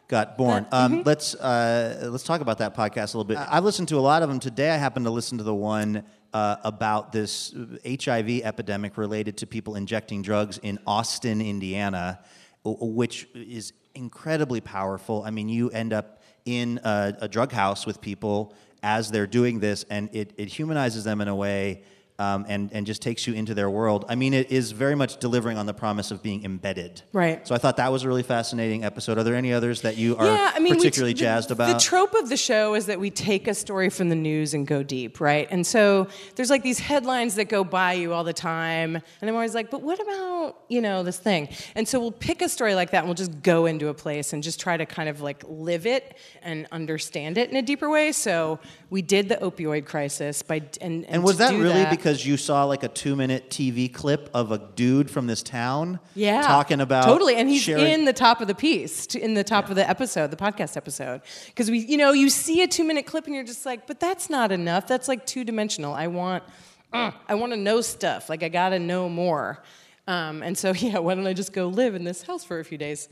got 0.09 0.39
born. 0.39 0.67
Um, 0.73 1.03
let's 1.05 1.35
uh, 1.35 2.09
let's 2.11 2.25
talk 2.25 2.41
about 2.41 2.59
that 2.59 2.75
podcast 2.75 3.15
a 3.15 3.19
little 3.19 3.25
bit. 3.25 3.37
I've 3.39 3.65
listened 3.65 3.89
to 3.89 3.99
a 3.99 4.01
lot 4.01 4.23
of 4.23 4.29
them 4.31 4.41
today. 4.41 4.71
I 4.71 4.77
happened 4.77 5.05
to 5.05 5.11
listen 5.11 5.37
to 5.39 5.45
the 5.45 5.55
one 5.55 6.05
uh, 6.33 6.57
about 6.65 7.13
this 7.13 7.55
HIV 7.87 8.41
epidemic 8.45 8.97
related 8.97 9.37
to 9.39 9.47
people 9.47 9.75
injecting 9.77 10.23
drugs 10.23 10.59
in 10.63 10.79
Austin, 10.87 11.41
Indiana, 11.43 12.21
which 12.65 13.29
is 13.35 13.73
incredibly 13.95 14.61
powerful. 14.61 15.23
I 15.25 15.31
mean, 15.31 15.49
you 15.49 15.71
end 15.71 15.93
up 15.93 16.23
in 16.45 16.81
a, 16.85 17.15
a 17.23 17.29
drug 17.29 17.53
house 17.53 17.85
with 17.85 18.01
people 18.01 18.55
as 18.83 19.11
they're 19.11 19.27
doing 19.27 19.61
this, 19.61 19.85
and 19.91 20.09
it, 20.13 20.33
it 20.37 20.49
humanizes 20.49 21.05
them 21.05 21.21
in 21.21 21.29
a 21.29 21.35
way 21.35 21.83
um, 22.19 22.45
and, 22.49 22.71
and 22.73 22.85
just 22.87 23.01
takes 23.01 23.27
you 23.27 23.35
into 23.35 23.55
their 23.55 23.71
world. 23.71 24.05
I 24.09 24.17
mean, 24.17 24.35
it 24.35 24.51
is 24.51 24.73
very 24.73 24.97
much 24.97 25.19
delivering 25.19 25.57
on 25.57 25.67
the 25.67 25.75
promise 25.75 26.11
of 26.11 26.21
being 26.23 26.45
embedded. 26.45 27.03
Right. 27.13 27.47
So 27.47 27.55
I 27.55 27.59
thought 27.59 27.77
that 27.77 27.93
was 27.93 28.03
a 28.03 28.09
really 28.09 28.25
fascinating 28.25 28.83
episode. 28.85 29.19
Are 29.19 29.23
there 29.23 29.37
any 29.37 29.53
others 29.53 29.83
that 29.83 29.97
you 29.97 30.17
are 30.17 30.27
yeah, 30.27 30.53
I 30.55 30.59
mean, 30.59 30.75
particularly 30.75 31.13
the- 31.13 31.21
jazzed 31.21 31.51
about? 31.53 31.75
The 31.75 31.85
trope 31.85 32.15
of 32.15 32.29
the 32.29 32.37
show 32.37 32.75
is 32.75 32.87
that 32.87 32.99
we 32.99 33.11
take 33.11 33.47
a 33.47 33.55
story 33.55 33.89
from 33.89 34.09
the 34.09 34.17
news 34.17 34.53
and 34.53 34.67
go 34.67 34.83
deep, 34.83 35.21
right? 35.21 35.47
And 35.51 35.65
so 35.65 36.09
there's 36.35 36.51
like 36.51 36.65
these 36.65 36.81
headlines 36.81 37.37
that 37.37 37.49
go 37.49 37.63
by 37.63 37.93
you 37.93 38.13
all 38.13 38.25
the 38.25 38.33
time, 38.33 38.97
and 38.97 39.31
I'm 39.31 39.35
always 39.37 39.55
like, 39.55 39.71
but 39.71 39.83
what 39.83 40.01
about 40.01 40.57
you 40.69 40.81
know 40.81 41.05
this 41.05 41.19
thing? 41.19 41.49
And 41.77 41.87
so 41.87 42.01
we'll 42.01 42.11
pick 42.11 42.43
a 42.43 42.49
story 42.49 42.75
like 42.75 42.91
that, 42.91 42.99
and 42.99 43.07
we'll 43.07 43.15
just 43.15 43.43
go 43.43 43.67
into 43.67 43.89
a 43.89 43.95
place 43.95 44.33
and 44.33 44.43
just 44.43 44.59
try 44.59 44.77
to 44.77 44.87
kind 44.87 45.09
of 45.09 45.21
like 45.21 45.45
live 45.47 45.87
it 45.87 46.17
and 46.43 46.67
understand 46.73 47.39
it 47.39 47.49
in 47.51 47.57
a 47.57 47.63
deeper 47.63 47.89
way. 47.89 48.11
So 48.11 48.59
we 48.91 49.03
did 49.03 49.29
the 49.29 49.37
opioid 49.37 49.87
crisis 49.87 50.43
by 50.43 50.57
and 50.81 50.89
and, 50.89 51.07
and 51.07 51.23
was 51.23 51.37
that 51.39 51.53
really 51.53 51.69
that- 51.75 51.91
because 51.91 52.08
you 52.25 52.37
saw 52.37 52.65
like 52.65 52.83
a 52.83 52.89
two 52.89 53.15
minute 53.17 53.51
TV 53.51 53.93
clip 53.93 54.29
of 54.35 54.53
a 54.53 54.59
dude 54.59 55.11
from 55.11 55.27
this 55.27 55.43
town 55.43 55.99
Yeah. 56.15 56.43
talking 56.43 56.81
about 56.81 57.05
totally, 57.05 57.35
and 57.37 57.49
he's 57.49 57.63
sharing- 57.63 57.87
in 57.93 58.05
the 58.05 58.13
top 58.13 58.41
of 58.41 58.47
the 58.49 58.55
piece, 58.55 59.07
in 59.15 59.35
the 59.35 59.45
top 59.45 59.69
of 59.71 59.77
the 59.77 59.89
episode, 59.89 60.31
the 60.31 60.37
podcast 60.37 60.77
episode, 60.77 61.21
because 61.47 61.71
we, 61.71 61.79
you 61.79 61.97
know, 61.97 62.13
you 62.13 62.29
see 62.31 62.63
a 62.63 62.69
two-minute 62.69 63.07
clip 63.07 63.27
and 63.27 63.35
you're 63.35 63.45
just 63.45 63.65
like, 63.67 63.87
but 63.87 64.01
that's 64.01 64.29
not 64.31 64.51
enough. 64.53 64.87
That's 64.87 65.09
like 65.09 65.27
two-dimensional. 65.27 65.93
I 65.95 66.07
want, 66.07 66.43
uh, 66.93 67.11
I 67.29 67.35
want 67.35 67.53
to 67.53 67.59
know 67.59 67.81
stuff. 67.81 68.29
Like 68.29 68.43
I 68.43 68.49
gotta 68.49 68.79
know 68.79 69.09
more. 69.09 69.63
Um, 70.07 70.43
and 70.43 70.57
so, 70.57 70.73
yeah, 70.77 70.99
why 70.99 71.15
don't 71.15 71.27
I 71.27 71.33
just 71.35 71.53
go 71.53 71.69
live 71.69 71.95
in 71.95 72.05
this 72.05 72.23
house 72.23 72.45
for 72.45 72.61
a 72.61 72.65
few 72.65 72.79
days? 72.79 73.09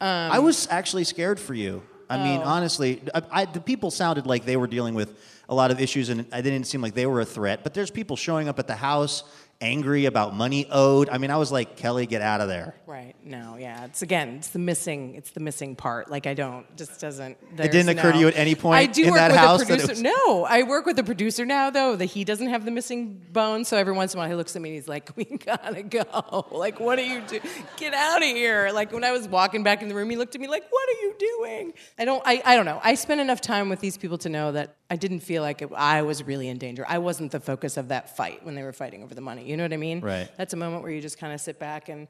Um, 0.00 0.08
I 0.32 0.38
was 0.38 0.66
actually 0.70 1.04
scared 1.04 1.38
for 1.40 1.54
you. 1.54 1.82
I 2.10 2.16
mean, 2.16 2.40
Oh. 2.42 2.44
honestly, 2.48 3.02
I, 3.14 3.22
I, 3.30 3.44
the 3.44 3.60
people 3.60 3.90
sounded 3.90 4.26
like 4.26 4.46
they 4.46 4.56
were 4.56 4.66
dealing 4.66 4.94
with 4.94 5.14
a 5.48 5.54
lot 5.54 5.70
of 5.70 5.80
issues, 5.80 6.08
and 6.10 6.20
it 6.20 6.42
didn't 6.42 6.64
seem 6.64 6.82
like 6.82 6.94
they 6.94 7.06
were 7.06 7.20
a 7.20 7.24
threat. 7.24 7.62
But 7.62 7.74
there's 7.74 7.90
people 7.90 8.16
showing 8.16 8.48
up 8.48 8.58
at 8.58 8.66
the 8.66 8.74
house 8.74 9.24
angry 9.60 10.04
about 10.04 10.34
money 10.34 10.66
owed. 10.70 11.08
I 11.08 11.18
mean, 11.18 11.30
I 11.30 11.36
was 11.36 11.50
like, 11.50 11.76
Kelly, 11.76 12.06
get 12.06 12.22
out 12.22 12.40
of 12.40 12.48
there. 12.48 12.74
Right. 12.86 13.14
No. 13.24 13.56
Yeah. 13.58 13.84
It's 13.86 14.02
again. 14.02 14.36
It's 14.36 14.48
the 14.48 14.58
missing. 14.58 15.14
It's 15.16 15.30
the 15.32 15.40
missing 15.40 15.74
part. 15.76 16.10
Like 16.10 16.26
I 16.26 16.34
don't. 16.34 16.64
Just 16.76 17.00
doesn't. 17.00 17.36
It 17.58 17.70
didn't 17.72 17.88
occur 17.98 18.12
to 18.12 18.18
you 18.18 18.28
at 18.28 18.36
any 18.36 18.54
point 18.54 18.76
I 18.78 18.86
do 18.86 19.04
in 19.04 19.10
work 19.10 19.18
that 19.18 19.30
with 19.32 19.40
house 19.40 19.62
a 19.62 19.66
producer. 19.66 19.88
was- 19.88 20.02
No, 20.02 20.44
I 20.44 20.62
work 20.62 20.86
with 20.86 20.98
a 20.98 21.04
producer 21.04 21.44
now 21.44 21.70
though 21.70 21.96
that 21.96 22.06
he 22.06 22.24
doesn't 22.24 22.48
have 22.48 22.64
the 22.64 22.70
missing 22.70 23.20
bone. 23.32 23.64
So 23.64 23.76
every 23.76 23.92
once 23.92 24.14
in 24.14 24.18
a 24.18 24.22
while 24.22 24.28
he 24.28 24.34
looks 24.36 24.54
at 24.56 24.62
me 24.62 24.70
and 24.70 24.76
he's 24.76 24.88
like, 24.88 25.10
"We 25.16 25.24
gotta 25.24 25.82
go. 25.82 26.46
Like, 26.50 26.80
what 26.80 26.98
are 26.98 27.02
you 27.02 27.20
do? 27.28 27.40
Get 27.76 27.94
out 27.94 28.18
of 28.22 28.28
here!" 28.28 28.70
Like 28.72 28.92
when 28.92 29.04
I 29.04 29.10
was 29.12 29.28
walking 29.28 29.62
back 29.62 29.82
in 29.82 29.88
the 29.88 29.94
room, 29.94 30.08
he 30.10 30.16
looked 30.16 30.34
at 30.34 30.40
me 30.40 30.48
like, 30.48 30.64
"What 30.70 30.88
are 30.88 31.00
you 31.02 31.14
doing?" 31.18 31.72
I 31.98 32.04
don't. 32.04 32.22
I. 32.24 32.42
I 32.44 32.56
don't 32.56 32.64
know. 32.66 32.80
I 32.82 32.94
spent 32.94 33.20
enough 33.20 33.40
time 33.40 33.68
with 33.68 33.80
these 33.80 33.96
people 33.98 34.18
to 34.18 34.28
know 34.28 34.52
that 34.52 34.76
I 34.90 34.96
didn't 34.96 35.20
feel 35.20 35.42
like 35.42 35.60
it, 35.60 35.70
I 35.76 36.02
was 36.02 36.22
really 36.22 36.48
in 36.48 36.56
danger. 36.58 36.86
I 36.88 36.98
wasn't 36.98 37.32
the 37.32 37.40
focus 37.40 37.76
of 37.76 37.88
that 37.88 38.16
fight 38.16 38.44
when 38.46 38.54
they 38.54 38.62
were 38.62 38.72
fighting 38.72 39.02
over 39.02 39.14
the 39.14 39.20
money. 39.20 39.47
You 39.48 39.56
know 39.56 39.64
what 39.64 39.72
I 39.72 39.78
mean? 39.78 40.00
Right. 40.00 40.28
That's 40.36 40.52
a 40.52 40.56
moment 40.56 40.82
where 40.82 40.92
you 40.92 41.00
just 41.00 41.18
kind 41.18 41.32
of 41.32 41.40
sit 41.40 41.58
back 41.58 41.88
and 41.88 42.06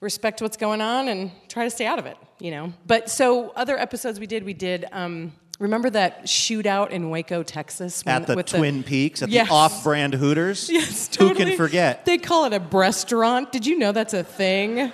respect 0.00 0.42
what's 0.42 0.56
going 0.56 0.80
on 0.80 1.06
and 1.08 1.30
try 1.48 1.62
to 1.64 1.70
stay 1.70 1.86
out 1.86 1.98
of 2.00 2.06
it, 2.06 2.16
you 2.40 2.50
know. 2.50 2.72
But 2.86 3.08
so 3.08 3.50
other 3.50 3.78
episodes 3.78 4.18
we 4.18 4.26
did, 4.26 4.42
we 4.44 4.52
did. 4.52 4.84
Um, 4.90 5.32
remember 5.60 5.90
that 5.90 6.24
shootout 6.24 6.90
in 6.90 7.08
Waco, 7.08 7.44
Texas, 7.44 8.04
when- 8.04 8.22
At 8.22 8.26
the 8.26 8.42
Twin 8.42 8.82
Peaks, 8.82 9.22
at 9.22 9.28
Yes. 9.28 9.46
the 9.48 9.54
off-brand 9.54 10.14
Hooters. 10.14 10.68
Yes, 10.72 11.08
Who 11.16 11.34
can 11.34 11.56
forget? 11.56 12.04
They 12.04 12.18
call 12.18 12.46
it 12.46 12.52
a 12.52 12.58
restaurant. 12.58 13.52
Did 13.52 13.64
you 13.64 13.78
know 13.78 13.92
that's 13.92 14.12
a 14.14 14.24
thing? 14.24 14.90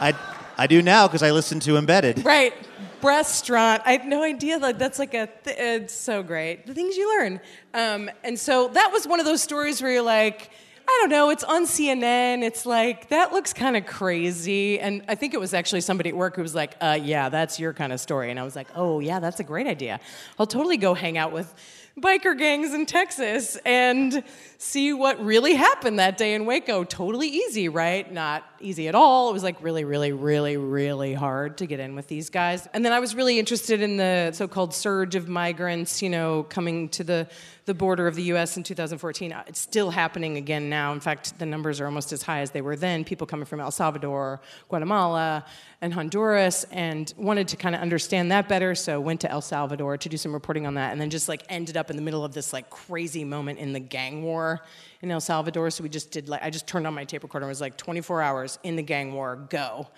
I, 0.00 0.12
I 0.58 0.66
do 0.66 0.82
now 0.82 1.06
because 1.06 1.22
I 1.22 1.30
listened 1.30 1.62
to 1.62 1.76
Embedded. 1.76 2.24
Right. 2.24 2.52
Restaurant. 3.00 3.82
I 3.84 3.92
had 3.92 4.06
no 4.06 4.22
idea 4.22 4.58
that 4.58 4.78
that's 4.78 4.98
like 4.98 5.12
a. 5.14 5.28
Th- 5.44 5.56
it's 5.58 5.92
so 5.94 6.22
great. 6.22 6.66
The 6.66 6.72
things 6.74 6.96
you 6.96 7.16
learn. 7.18 7.38
Um, 7.74 8.10
and 8.24 8.38
so 8.38 8.68
that 8.68 8.90
was 8.92 9.06
one 9.06 9.20
of 9.20 9.26
those 9.26 9.42
stories 9.42 9.82
where 9.82 9.92
you're 9.92 10.02
like, 10.02 10.50
I 10.86 10.98
don't 11.00 11.10
know. 11.10 11.30
It's 11.30 11.44
on 11.44 11.64
CNN. 11.64 12.42
It's 12.42 12.66
like 12.66 13.08
that 13.08 13.32
looks 13.32 13.52
kind 13.52 13.76
of 13.76 13.86
crazy. 13.86 14.78
And 14.78 15.02
I 15.08 15.14
think 15.14 15.34
it 15.34 15.40
was 15.40 15.54
actually 15.54 15.80
somebody 15.80 16.10
at 16.10 16.16
work 16.16 16.36
who 16.36 16.42
was 16.42 16.54
like, 16.54 16.76
uh, 16.80 16.98
"Yeah, 17.00 17.28
that's 17.30 17.58
your 17.58 17.72
kind 17.72 17.92
of 17.92 18.00
story." 18.00 18.30
And 18.30 18.38
I 18.38 18.44
was 18.44 18.54
like, 18.54 18.68
"Oh 18.74 19.00
yeah, 19.00 19.18
that's 19.18 19.40
a 19.40 19.44
great 19.44 19.66
idea. 19.66 19.98
I'll 20.38 20.46
totally 20.46 20.76
go 20.76 20.94
hang 20.94 21.16
out 21.18 21.32
with." 21.32 21.52
Biker 22.00 22.36
gangs 22.36 22.74
in 22.74 22.86
Texas 22.86 23.56
and 23.64 24.24
see 24.58 24.92
what 24.92 25.22
really 25.24 25.54
happened 25.54 25.98
that 26.00 26.16
day 26.18 26.34
in 26.34 26.44
Waco. 26.44 26.82
Totally 26.82 27.28
easy, 27.28 27.68
right? 27.68 28.10
Not 28.12 28.44
easy 28.60 28.88
at 28.88 28.94
all. 28.96 29.30
It 29.30 29.32
was 29.32 29.44
like 29.44 29.62
really, 29.62 29.84
really, 29.84 30.10
really, 30.10 30.56
really 30.56 31.14
hard 31.14 31.58
to 31.58 31.66
get 31.66 31.78
in 31.78 31.94
with 31.94 32.08
these 32.08 32.30
guys. 32.30 32.66
And 32.72 32.84
then 32.84 32.92
I 32.92 32.98
was 32.98 33.14
really 33.14 33.38
interested 33.38 33.80
in 33.80 33.96
the 33.96 34.32
so 34.32 34.48
called 34.48 34.74
surge 34.74 35.14
of 35.14 35.28
migrants, 35.28 36.02
you 36.02 36.10
know, 36.10 36.44
coming 36.44 36.88
to 36.90 37.04
the, 37.04 37.28
the 37.66 37.74
border 37.74 38.08
of 38.08 38.16
the 38.16 38.24
US 38.34 38.56
in 38.56 38.64
2014. 38.64 39.32
Uh, 39.32 39.44
It's 39.46 39.60
still 39.60 39.90
happening 39.90 40.36
again 40.36 40.68
now. 40.68 40.92
In 40.92 41.00
fact, 41.00 41.38
the 41.38 41.46
numbers 41.46 41.80
are 41.80 41.86
almost 41.86 42.12
as 42.12 42.22
high 42.22 42.40
as 42.40 42.50
they 42.50 42.62
were 42.62 42.76
then. 42.76 43.04
People 43.04 43.26
coming 43.26 43.46
from 43.46 43.60
El 43.60 43.70
Salvador, 43.70 44.40
Guatemala, 44.68 45.44
and 45.84 45.92
Honduras, 45.92 46.64
and 46.70 47.12
wanted 47.18 47.46
to 47.48 47.56
kind 47.56 47.74
of 47.74 47.82
understand 47.82 48.32
that 48.32 48.48
better. 48.48 48.74
So 48.74 48.98
went 49.00 49.20
to 49.20 49.30
El 49.30 49.42
Salvador 49.42 49.98
to 49.98 50.08
do 50.08 50.16
some 50.16 50.32
reporting 50.32 50.66
on 50.66 50.74
that, 50.74 50.92
and 50.92 51.00
then 51.00 51.10
just 51.10 51.28
like 51.28 51.44
ended 51.50 51.76
up 51.76 51.90
in 51.90 51.96
the 51.96 52.02
middle 52.02 52.24
of 52.24 52.32
this 52.32 52.54
like 52.54 52.70
crazy 52.70 53.22
moment 53.22 53.58
in 53.58 53.74
the 53.74 53.80
gang 53.80 54.22
war 54.22 54.62
in 55.02 55.10
El 55.10 55.20
Salvador. 55.20 55.70
So 55.70 55.82
we 55.82 55.90
just 55.90 56.10
did 56.10 56.26
like 56.26 56.42
I 56.42 56.48
just 56.48 56.66
turned 56.66 56.86
on 56.86 56.94
my 56.94 57.04
tape 57.04 57.22
recorder 57.22 57.44
and 57.44 57.50
was 57.50 57.60
like 57.60 57.76
24 57.76 58.22
hours 58.22 58.58
in 58.62 58.76
the 58.76 58.82
gang 58.82 59.12
war, 59.12 59.36
go. 59.50 59.88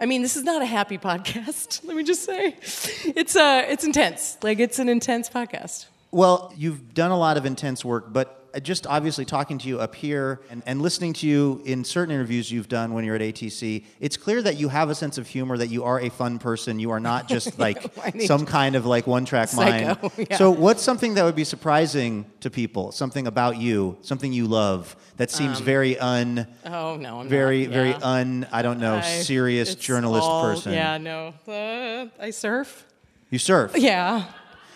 I 0.00 0.06
mean, 0.06 0.20
this 0.20 0.36
is 0.36 0.42
not 0.42 0.62
a 0.62 0.66
happy 0.66 0.98
podcast. 0.98 1.84
Let 1.86 1.96
me 1.96 2.02
just 2.02 2.24
say, 2.24 2.56
it's 3.04 3.36
uh, 3.36 3.64
it's 3.68 3.84
intense. 3.84 4.38
Like 4.42 4.58
it's 4.58 4.80
an 4.80 4.88
intense 4.88 5.30
podcast. 5.30 5.86
Well, 6.10 6.52
you've 6.56 6.92
done 6.92 7.12
a 7.12 7.18
lot 7.18 7.36
of 7.36 7.46
intense 7.46 7.84
work, 7.84 8.12
but 8.12 8.45
just 8.60 8.86
obviously 8.86 9.24
talking 9.24 9.58
to 9.58 9.68
you 9.68 9.78
up 9.80 9.94
here 9.94 10.40
and, 10.50 10.62
and 10.66 10.82
listening 10.82 11.12
to 11.14 11.26
you 11.26 11.62
in 11.64 11.84
certain 11.84 12.14
interviews 12.14 12.50
you've 12.50 12.68
done 12.68 12.92
when 12.92 13.04
you're 13.04 13.14
at 13.16 13.20
ATC, 13.22 13.84
it's 14.00 14.16
clear 14.16 14.42
that 14.42 14.56
you 14.56 14.68
have 14.68 14.90
a 14.90 14.94
sense 14.94 15.18
of 15.18 15.26
humor, 15.26 15.56
that 15.58 15.68
you 15.68 15.84
are 15.84 16.00
a 16.00 16.08
fun 16.10 16.38
person. 16.38 16.78
You 16.78 16.90
are 16.90 17.00
not 17.00 17.28
just 17.34 17.58
like 17.58 17.92
some 18.26 18.46
kind 18.46 18.76
of 18.76 18.86
like 18.86 19.06
one 19.06 19.24
track 19.24 19.52
mind. 19.54 19.98
Yeah. 20.16 20.38
So, 20.38 20.50
what's 20.50 20.82
something 20.82 21.14
that 21.14 21.24
would 21.24 21.34
be 21.34 21.44
surprising 21.44 22.24
to 22.40 22.50
people? 22.50 22.90
Something 22.92 23.26
about 23.26 23.58
you, 23.58 23.98
something 24.02 24.32
you 24.32 24.46
love 24.46 24.96
that 25.18 25.30
seems 25.30 25.60
very 25.60 25.98
un. 25.98 26.46
Oh 26.64 26.96
no, 26.96 27.20
I'm 27.20 27.28
very, 27.28 27.64
not. 27.64 27.72
very 27.72 27.92
un, 27.94 28.46
I 28.52 28.62
don't 28.62 28.78
know, 28.80 28.96
I- 28.96 29.02
serious 29.02 29.74
journalist 29.74 30.24
all- 30.24 30.42
person. 30.42 30.72
Yeah, 30.72 30.98
no. 30.98 31.34
Uh, 31.46 32.06
I 32.22 32.30
surf. 32.30 32.86
You 33.30 33.38
surf. 33.38 33.72
Yeah. 33.76 34.24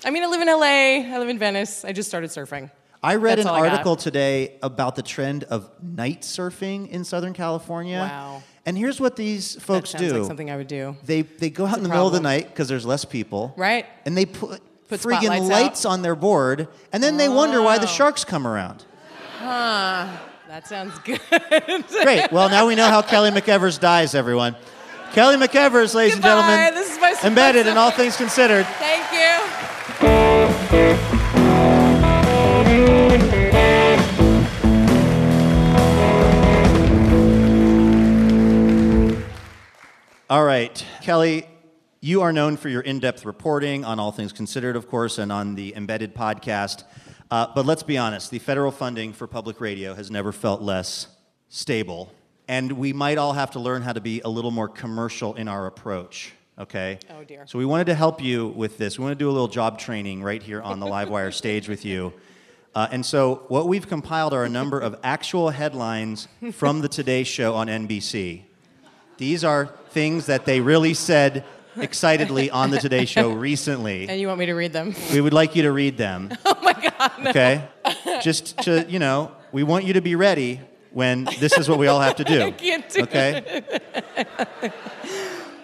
I 0.05 0.11
mean, 0.11 0.23
I 0.23 0.27
live 0.27 0.41
in 0.41 0.49
LA. 0.49 1.15
I 1.15 1.19
live 1.19 1.29
in 1.29 1.39
Venice. 1.39 1.85
I 1.85 1.93
just 1.93 2.09
started 2.09 2.31
surfing. 2.31 2.71
I 3.03 3.15
read 3.17 3.39
That's 3.39 3.47
an 3.47 3.55
all 3.55 3.57
I 3.63 3.67
got. 3.67 3.73
article 3.73 3.97
today 3.97 4.59
about 4.63 4.95
the 4.95 5.03
trend 5.03 5.45
of 5.45 5.71
night 5.83 6.21
surfing 6.23 6.89
in 6.91 7.05
Southern 7.05 7.33
California. 7.33 7.99
Wow. 7.99 8.43
And 8.67 8.77
here's 8.77 9.01
what 9.01 9.17
these 9.17 9.55
folks 9.63 9.93
that 9.93 9.99
sounds 10.01 10.13
do. 10.13 10.19
like 10.19 10.27
something 10.29 10.51
I 10.51 10.57
would 10.57 10.69
do. 10.69 10.97
They 11.05 11.23
they 11.23 11.49
go 11.49 11.65
out 11.65 11.71
It's 11.71 11.77
in 11.79 11.83
the 11.85 11.89
middle 11.89 12.07
of 12.07 12.13
the 12.13 12.21
night 12.21 12.49
because 12.49 12.69
there's 12.69 12.85
less 12.85 13.05
people. 13.07 13.55
Right. 13.57 13.87
And 14.05 14.15
they 14.17 14.27
put, 14.27 14.61
Put 14.89 15.01
friggin' 15.01 15.23
spotlights 15.23 15.49
lights 15.49 15.87
out. 15.87 15.93
on 15.93 16.03
their 16.03 16.15
board, 16.15 16.69
and 16.93 17.03
then 17.03 17.17
they 17.17 17.29
wonder 17.31 17.63
why 17.63 17.79
the 17.79 17.85
Oh. 17.85 17.87
sharks 17.87 18.25
come 18.25 18.47
around. 18.47 18.85
Huh. 19.39 20.09
That 20.49 20.67
sounds 20.67 20.99
good. 20.99 21.21
Great. 22.03 22.31
Well, 22.33 22.51
now 22.51 22.67
we 22.67 22.75
know 22.75 22.89
how 22.89 23.01
Kelly 23.03 23.31
McEvers 23.31 23.79
dies, 23.81 24.15
everyone. 24.17 24.57
Kelly 25.13 25.37
McEvers, 25.37 25.95
ladies 25.95 26.15
and 26.17 26.23
gentlemen. 26.25 26.75
This 26.75 26.93
is 26.93 27.01
my 27.01 27.15
embedded 27.25 27.67
in 27.67 27.77
all 27.79 27.93
things 27.93 28.17
considered. 28.17 28.67
Thank 28.67 29.13
you. 31.13 31.20
All 40.31 40.45
right, 40.45 40.87
Kelly, 41.03 41.45
you 42.01 42.23
are 42.23 42.33
known 42.33 42.57
for 42.57 42.69
your 42.69 42.83
in 42.83 43.01
depth 43.01 43.25
reporting 43.25 43.85
on 43.85 43.99
All 43.99 44.13
Things 44.13 44.33
Considered, 44.33 44.77
of 44.77 44.87
course, 44.89 45.19
and 45.19 45.33
on 45.33 45.57
the 45.57 45.75
Embedded 45.75 46.15
podcast. 46.15 46.85
Uh, 47.33 47.49
but 47.53 47.67
let's 47.67 47.83
be 47.83 47.99
honest 47.99 48.31
the 48.31 48.39
federal 48.39 48.71
funding 48.71 49.13
for 49.13 49.27
public 49.27 49.61
radio 49.61 49.93
has 49.93 50.09
never 50.09 50.31
felt 50.31 50.63
less 50.63 51.09
stable. 51.49 52.13
And 52.47 52.71
we 52.71 52.93
might 52.93 53.19
all 53.19 53.33
have 53.33 53.51
to 53.51 53.59
learn 53.59 53.83
how 53.83 53.93
to 53.93 54.01
be 54.01 54.21
a 54.21 54.29
little 54.29 54.53
more 54.53 54.69
commercial 54.69 55.35
in 55.35 55.49
our 55.49 55.67
approach, 55.67 56.33
okay? 56.57 57.01
Oh, 57.11 57.25
dear. 57.25 57.45
So 57.49 57.59
we 57.59 57.65
wanted 57.65 57.89
to 57.89 57.97
help 57.97 58.23
you 58.23 58.47
with 58.51 58.79
this. 58.79 59.01
We 59.01 59.03
want 59.03 59.19
to 59.19 59.25
do 59.25 59.29
a 59.29 59.33
little 59.33 59.49
job 59.49 59.81
training 59.81 60.23
right 60.23 60.41
here 60.41 60.63
on 60.63 60.79
the 60.79 60.87
Livewire 60.87 61.35
stage 61.35 61.69
with 61.69 61.85
you. 61.85 62.13
Uh, 62.73 62.87
and 62.93 63.05
so 63.05 63.43
what 63.49 63.67
we've 63.67 63.89
compiled 63.89 64.33
are 64.33 64.45
a 64.45 64.49
number 64.49 64.79
of 64.79 64.97
actual 65.03 65.51
headlines 65.51 66.29
from 66.53 66.83
the 66.83 66.89
Today 66.89 67.25
Show 67.25 67.57
on 67.57 67.67
NBC. 67.67 68.45
These 69.21 69.45
are 69.45 69.67
things 69.91 70.25
that 70.27 70.47
they 70.47 70.63
really 70.63 70.95
said 70.95 71.45
excitedly 71.77 72.51
on 72.51 72.71
the 72.71 72.79
Today 72.79 73.05
Show 73.05 73.33
recently. 73.49 74.09
And 74.09 74.19
you 74.19 74.27
want 74.29 74.39
me 74.39 74.47
to 74.47 74.55
read 74.55 74.73
them? 74.73 74.95
We 75.13 75.21
would 75.21 75.35
like 75.35 75.55
you 75.55 75.63
to 75.65 75.73
read 75.73 75.99
them. 75.99 76.31
Oh 76.47 76.57
my 76.63 76.73
God. 76.73 77.27
Okay? 77.27 77.69
Just 78.23 78.57
to, 78.61 78.87
you 78.89 78.99
know, 78.99 79.33
we 79.53 79.63
want 79.63 79.85
you 79.85 79.93
to 79.93 80.01
be 80.01 80.15
ready 80.15 80.63
when 80.91 81.25
this 81.39 81.59
is 81.59 81.69
what 81.69 81.79
we 81.79 81.87
all 81.87 82.01
have 82.01 82.17
to 82.17 82.25
do. 82.25 82.43
I 82.47 82.51
can't 82.51 82.89
do 82.89 83.03
Okay? 83.03 83.63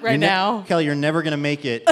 Right 0.06 0.18
ne- 0.18 0.26
now. 0.26 0.62
Kelly, 0.66 0.84
you're 0.84 0.94
never 0.94 1.22
going 1.22 1.32
to 1.32 1.36
make 1.36 1.64
it 1.64 1.82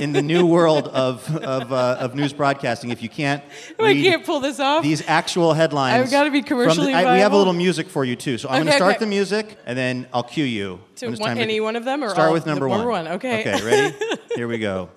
in 0.00 0.12
the 0.12 0.22
new 0.22 0.46
world 0.46 0.88
of, 0.88 1.28
of, 1.36 1.72
uh, 1.72 1.96
of 2.00 2.14
news 2.14 2.32
broadcasting 2.32 2.90
if 2.90 3.02
you 3.02 3.08
can't 3.08 3.42
I 3.78 3.94
can't 3.94 4.24
pull 4.24 4.40
this 4.40 4.58
off. 4.60 4.82
these 4.82 5.02
actual 5.08 5.52
headlines. 5.52 6.04
I've 6.06 6.10
gotta 6.10 6.30
be 6.30 6.40
from 6.42 6.58
the- 6.58 6.64
commercially 6.64 6.94
I- 6.94 7.14
We 7.14 7.20
have 7.20 7.32
a 7.32 7.36
little 7.36 7.52
music 7.52 7.88
for 7.88 8.04
you, 8.04 8.16
too. 8.16 8.38
So 8.38 8.48
I'm 8.48 8.56
going 8.62 8.66
to 8.68 8.72
start 8.72 8.96
okay. 8.96 9.00
the 9.00 9.06
music, 9.06 9.58
and 9.66 9.76
then 9.76 10.06
I'll 10.12 10.22
cue 10.22 10.44
you. 10.44 10.80
To 10.96 11.10
one- 11.10 11.36
to- 11.36 11.42
any 11.42 11.60
one 11.60 11.76
of 11.76 11.84
them 11.84 12.02
or 12.02 12.10
Start 12.10 12.28
all- 12.28 12.32
with 12.34 12.46
number 12.46 12.64
the 12.66 12.70
one. 12.70 12.78
number 12.78 12.90
one, 12.92 13.08
okay. 13.08 13.40
Okay, 13.40 13.64
ready? 13.64 13.96
Here 14.36 14.48
we 14.48 14.58
go. 14.58 14.88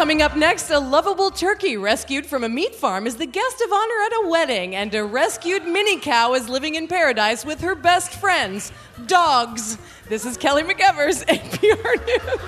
Coming 0.00 0.22
up 0.22 0.34
next, 0.34 0.70
a 0.70 0.78
lovable 0.78 1.30
turkey 1.30 1.76
rescued 1.76 2.24
from 2.24 2.42
a 2.42 2.48
meat 2.48 2.74
farm 2.74 3.06
is 3.06 3.16
the 3.16 3.26
guest 3.26 3.60
of 3.60 3.70
honor 3.70 3.94
at 4.06 4.12
a 4.24 4.28
wedding, 4.28 4.74
and 4.74 4.94
a 4.94 5.04
rescued 5.04 5.66
mini 5.66 6.00
cow 6.00 6.32
is 6.32 6.48
living 6.48 6.74
in 6.74 6.88
paradise 6.88 7.44
with 7.44 7.60
her 7.60 7.74
best 7.74 8.14
friends, 8.14 8.72
dogs. 9.06 9.76
This 10.08 10.24
is 10.24 10.38
Kelly 10.38 10.62
McEvers, 10.62 11.22
NPR 11.28 12.06
News. 12.06 12.40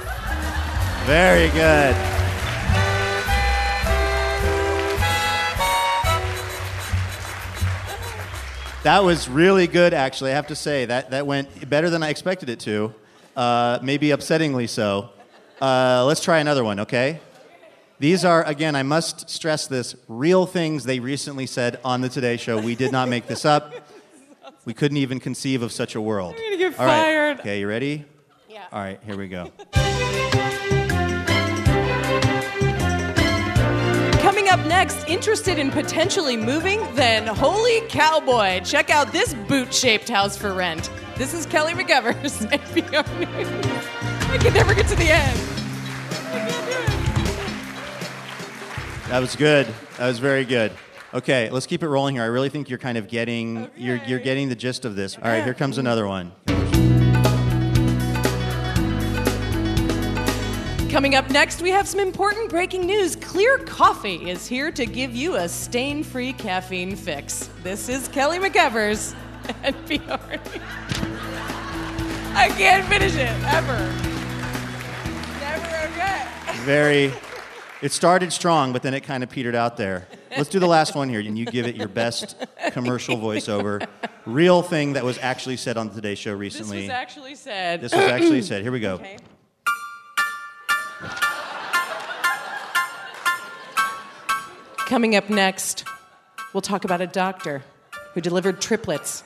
Very 1.04 1.48
good. 1.50 1.94
That 8.82 9.04
was 9.04 9.28
really 9.28 9.66
good, 9.66 9.92
actually. 9.92 10.30
I 10.30 10.36
have 10.36 10.46
to 10.46 10.56
say 10.56 10.86
that 10.86 11.10
that 11.10 11.26
went 11.26 11.68
better 11.68 11.90
than 11.90 12.02
I 12.02 12.08
expected 12.08 12.48
it 12.48 12.60
to. 12.60 12.94
Uh, 13.36 13.78
maybe 13.82 14.08
upsettingly 14.08 14.70
so. 14.70 15.10
Uh, 15.60 16.02
let's 16.06 16.22
try 16.22 16.38
another 16.38 16.64
one, 16.64 16.80
okay? 16.80 17.20
These 18.02 18.24
are, 18.24 18.42
again, 18.42 18.74
I 18.74 18.82
must 18.82 19.30
stress 19.30 19.68
this, 19.68 19.94
real 20.08 20.44
things 20.44 20.82
they 20.82 20.98
recently 20.98 21.46
said 21.46 21.78
on 21.84 22.00
the 22.00 22.08
Today 22.08 22.36
Show. 22.36 22.60
We 22.60 22.74
did 22.74 22.90
not 22.90 23.08
make 23.08 23.28
this 23.28 23.44
up. 23.44 23.72
We 24.64 24.74
couldn't 24.74 24.96
even 24.96 25.20
conceive 25.20 25.62
of 25.62 25.70
such 25.70 25.94
a 25.94 26.00
world. 26.00 26.34
I'm 26.36 26.42
gonna 26.42 26.56
get 26.56 26.80
All 26.80 26.86
right. 26.86 27.00
fired. 27.00 27.38
Okay, 27.38 27.60
you 27.60 27.68
ready? 27.68 28.04
Yeah. 28.48 28.64
All 28.72 28.80
right, 28.80 28.98
here 29.06 29.16
we 29.16 29.28
go. 29.28 29.52
Coming 34.20 34.48
up 34.48 34.58
next, 34.66 35.06
interested 35.06 35.60
in 35.60 35.70
potentially 35.70 36.36
moving? 36.36 36.80
Then 36.96 37.24
holy 37.28 37.82
cowboy, 37.82 38.62
check 38.64 38.90
out 38.90 39.12
this 39.12 39.32
boot 39.46 39.72
shaped 39.72 40.08
house 40.08 40.36
for 40.36 40.52
rent. 40.54 40.90
This 41.16 41.34
is 41.34 41.46
Kelly 41.46 41.74
McEvers, 41.74 42.50
NPR 42.50 43.18
News. 43.20 43.86
I 44.28 44.38
can 44.38 44.54
never 44.54 44.74
get 44.74 44.88
to 44.88 44.96
the 44.96 45.08
end. 45.08 45.40
I 46.32 46.50
can't 46.50 46.66
do 46.66 46.78
it. 46.78 46.91
That 49.12 49.20
was 49.20 49.36
good. 49.36 49.66
That 49.98 50.06
was 50.06 50.18
very 50.18 50.46
good. 50.46 50.72
Okay, 51.12 51.50
let's 51.50 51.66
keep 51.66 51.82
it 51.82 51.88
rolling 51.88 52.14
here. 52.14 52.24
I 52.24 52.28
really 52.28 52.48
think 52.48 52.70
you're 52.70 52.78
kind 52.78 52.96
of 52.96 53.08
getting 53.08 53.68
you're 53.76 53.98
you're 54.06 54.18
getting 54.18 54.48
the 54.48 54.54
gist 54.54 54.86
of 54.86 54.96
this. 54.96 55.18
All 55.18 55.24
right, 55.24 55.44
here 55.44 55.52
comes 55.52 55.76
another 55.76 56.08
one. 56.08 56.32
Coming 60.88 61.14
up 61.14 61.28
next, 61.28 61.60
we 61.60 61.68
have 61.68 61.86
some 61.86 62.00
important 62.00 62.48
breaking 62.48 62.86
news. 62.86 63.14
Clear 63.16 63.58
Coffee 63.58 64.30
is 64.30 64.46
here 64.46 64.72
to 64.72 64.86
give 64.86 65.14
you 65.14 65.36
a 65.36 65.46
stain 65.46 66.02
free 66.02 66.32
caffeine 66.32 66.96
fix. 66.96 67.50
This 67.62 67.90
is 67.90 68.08
Kelly 68.08 68.38
McEvers, 68.38 69.14
NPR 69.62 70.42
News. 70.42 70.62
I 72.34 72.48
can't 72.56 72.86
finish 72.86 73.14
it, 73.14 73.28
ever. 73.44 73.76
Never 75.38 75.92
again. 75.92 76.28
Very 76.64 77.12
it 77.82 77.92
started 77.92 78.32
strong, 78.32 78.72
but 78.72 78.82
then 78.82 78.94
it 78.94 79.00
kind 79.00 79.22
of 79.22 79.28
petered 79.28 79.54
out 79.54 79.76
there. 79.76 80.06
Let's 80.36 80.48
do 80.48 80.58
the 80.58 80.66
last 80.66 80.94
one 80.94 81.08
here, 81.08 81.20
and 81.20 81.36
you 81.36 81.44
give 81.44 81.66
it 81.66 81.76
your 81.76 81.88
best 81.88 82.36
commercial 82.70 83.16
voiceover. 83.16 83.86
Real 84.24 84.62
thing 84.62 84.92
that 84.94 85.04
was 85.04 85.18
actually 85.18 85.56
said 85.56 85.76
on 85.76 85.88
the 85.88 85.94
Today 85.94 86.14
Show 86.14 86.32
recently. 86.32 86.78
This 86.78 86.88
was 86.88 86.90
actually 86.90 87.34
said. 87.34 87.80
This 87.80 87.92
was 87.92 88.04
actually 88.04 88.42
said. 88.42 88.62
Here 88.62 88.72
we 88.72 88.80
go. 88.80 88.94
Okay. 88.94 89.18
Coming 94.86 95.16
up 95.16 95.28
next, 95.28 95.84
we'll 96.52 96.60
talk 96.60 96.84
about 96.84 97.00
a 97.00 97.06
doctor 97.06 97.62
who 98.14 98.20
delivered 98.20 98.60
triplets, 98.60 99.24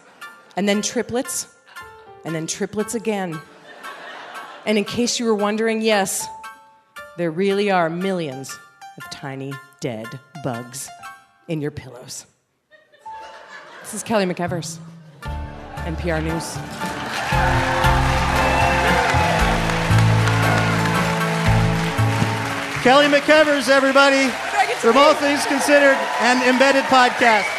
and 0.56 0.68
then 0.68 0.80
triplets, 0.80 1.48
and 2.24 2.34
then 2.34 2.46
triplets 2.46 2.94
again. 2.94 3.40
And 4.64 4.78
in 4.78 4.84
case 4.84 5.18
you 5.18 5.26
were 5.26 5.34
wondering, 5.34 5.82
yes, 5.82 6.26
there 7.16 7.30
really 7.30 7.70
are 7.70 7.88
millions 7.88 8.58
of 8.98 9.10
tiny 9.10 9.52
dead 9.80 10.06
bugs 10.44 10.88
in 11.48 11.60
your 11.60 11.70
pillows. 11.70 12.26
This 13.80 13.94
is 13.94 14.02
Kelly 14.02 14.26
McEvers, 14.26 14.78
NPR 15.22 16.22
News. 16.22 16.56
Kelly 22.82 23.06
McEvers, 23.06 23.68
everybody, 23.68 24.16
I 24.16 24.66
get 24.66 24.80
to 24.80 24.92
from 24.92 24.96
All? 24.96 25.14
Things 25.14 25.44
Considered 25.46 25.96
and 26.20 26.42
Embedded 26.42 26.84
Podcast. 26.84 27.55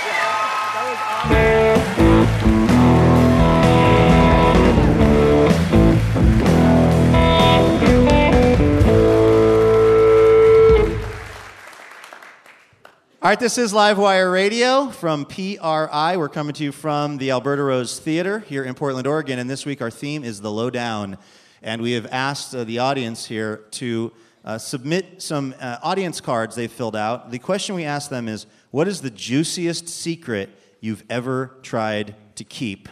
All 13.28 13.32
right, 13.32 13.40
this 13.42 13.58
is 13.58 13.74
Livewire 13.74 14.32
Radio 14.32 14.88
from 14.88 15.26
PRI. 15.26 16.16
We're 16.16 16.30
coming 16.30 16.54
to 16.54 16.64
you 16.64 16.72
from 16.72 17.18
the 17.18 17.32
Alberta 17.32 17.62
Rose 17.62 18.00
Theater 18.00 18.40
here 18.40 18.64
in 18.64 18.74
Portland, 18.74 19.06
Oregon. 19.06 19.38
And 19.38 19.50
this 19.50 19.66
week 19.66 19.82
our 19.82 19.92
theme 19.92 20.24
is 20.24 20.40
the 20.40 20.50
lowdown. 20.50 21.18
And 21.62 21.82
we 21.82 21.92
have 21.92 22.06
asked 22.06 22.56
uh, 22.56 22.64
the 22.64 22.80
audience 22.80 23.26
here 23.26 23.66
to 23.72 24.14
uh, 24.46 24.58
submit 24.58 25.22
some 25.22 25.54
uh, 25.60 25.78
audience 25.84 26.22
cards 26.22 26.56
they've 26.56 26.72
filled 26.72 26.96
out. 26.96 27.30
The 27.30 27.38
question 27.38 27.76
we 27.76 27.84
asked 27.84 28.10
them 28.10 28.30
is 28.30 28.46
What 28.72 28.88
is 28.88 29.02
the 29.02 29.10
juiciest 29.10 29.90
secret 29.90 30.50
you've 30.80 31.04
ever 31.10 31.58
tried 31.64 32.16
to 32.36 32.46
keep? 32.46 32.88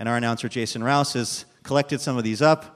And 0.00 0.08
our 0.08 0.16
announcer, 0.16 0.48
Jason 0.48 0.82
Rouse, 0.82 1.12
has 1.12 1.44
collected 1.62 2.00
some 2.00 2.18
of 2.18 2.24
these 2.24 2.42
up. 2.42 2.75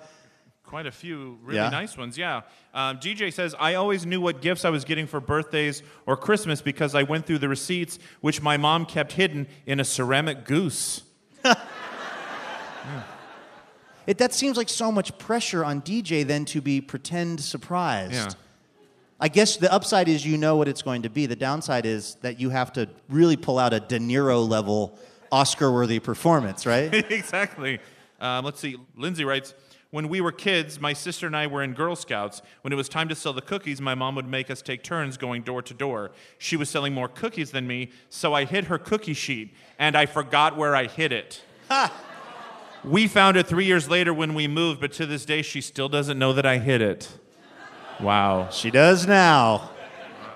Quite 0.70 0.86
a 0.86 0.92
few 0.92 1.36
really 1.42 1.56
Yeah? 1.56 1.68
nice 1.68 1.98
ones, 1.98 2.16
yeah. 2.16 2.42
Um, 2.72 2.98
DJ 2.98 3.32
says, 3.32 3.56
I 3.58 3.74
always 3.74 4.06
knew 4.06 4.20
what 4.20 4.40
gifts 4.40 4.64
I 4.64 4.70
was 4.70 4.84
getting 4.84 5.08
for 5.08 5.18
birthdays 5.20 5.82
or 6.06 6.16
Christmas 6.16 6.62
because 6.62 6.94
I 6.94 7.02
went 7.02 7.26
through 7.26 7.38
the 7.38 7.48
receipts, 7.48 7.98
which 8.20 8.40
my 8.40 8.56
mom 8.56 8.86
kept 8.86 9.10
hidden 9.14 9.48
in 9.66 9.80
a 9.80 9.84
ceramic 9.84 10.44
goose. 10.44 11.02
It, 14.06 14.18
that 14.18 14.32
seems 14.32 14.56
like 14.56 14.68
so 14.68 14.90
much 14.90 15.16
pressure 15.18 15.64
on 15.64 15.82
DJ 15.82 16.26
then 16.26 16.44
to 16.46 16.60
be 16.60 16.80
pretend 16.80 17.40
surprised. 17.40 18.12
Yeah. 18.14 18.28
I 19.20 19.28
guess 19.28 19.56
the 19.56 19.72
upside 19.72 20.08
is 20.08 20.26
you 20.26 20.36
know 20.38 20.56
what 20.56 20.66
it's 20.66 20.82
going 20.82 21.02
to 21.02 21.10
be. 21.10 21.26
The 21.26 21.36
downside 21.36 21.84
is 21.86 22.16
that 22.22 22.40
you 22.40 22.50
have 22.50 22.72
to 22.72 22.88
really 23.08 23.36
pull 23.36 23.58
out 23.58 23.72
a 23.72 23.78
De 23.78 24.00
Niro 24.00 24.48
level 24.48 24.98
Oscar 25.30 25.70
worthy 25.70 26.00
performance, 26.00 26.64
right? 26.66 26.92
exactly. 27.10 27.78
Um, 28.20 28.44
let's 28.44 28.58
see. 28.58 28.76
Lindsay 28.96 29.24
writes, 29.24 29.54
when 29.90 30.08
we 30.08 30.20
were 30.20 30.30
kids, 30.30 30.80
my 30.80 30.92
sister 30.92 31.26
and 31.26 31.36
I 31.36 31.48
were 31.48 31.62
in 31.62 31.72
Girl 31.72 31.96
Scouts. 31.96 32.42
When 32.62 32.72
it 32.72 32.76
was 32.76 32.88
time 32.88 33.08
to 33.08 33.14
sell 33.14 33.32
the 33.32 33.42
cookies, 33.42 33.80
my 33.80 33.94
mom 33.94 34.14
would 34.14 34.28
make 34.28 34.50
us 34.50 34.62
take 34.62 34.84
turns 34.84 35.16
going 35.16 35.42
door 35.42 35.62
to 35.62 35.74
door. 35.74 36.12
She 36.38 36.56
was 36.56 36.70
selling 36.70 36.94
more 36.94 37.08
cookies 37.08 37.50
than 37.50 37.66
me, 37.66 37.90
so 38.08 38.32
I 38.32 38.44
hid 38.44 38.64
her 38.66 38.78
cookie 38.78 39.14
sheet, 39.14 39.54
and 39.78 39.96
I 39.96 40.06
forgot 40.06 40.56
where 40.56 40.76
I 40.76 40.86
hid 40.86 41.12
it. 41.12 41.42
We 42.84 43.08
found 43.08 43.36
it 43.36 43.46
three 43.46 43.66
years 43.66 43.90
later 43.90 44.14
when 44.14 44.34
we 44.34 44.48
moved, 44.48 44.80
but 44.80 44.92
to 44.92 45.06
this 45.06 45.24
day, 45.24 45.42
she 45.42 45.60
still 45.60 45.88
doesn't 45.88 46.18
know 46.18 46.32
that 46.32 46.46
I 46.46 46.58
hid 46.58 46.80
it. 46.80 47.08
Wow. 48.00 48.48
she 48.50 48.70
does 48.70 49.06
now. 49.06 49.70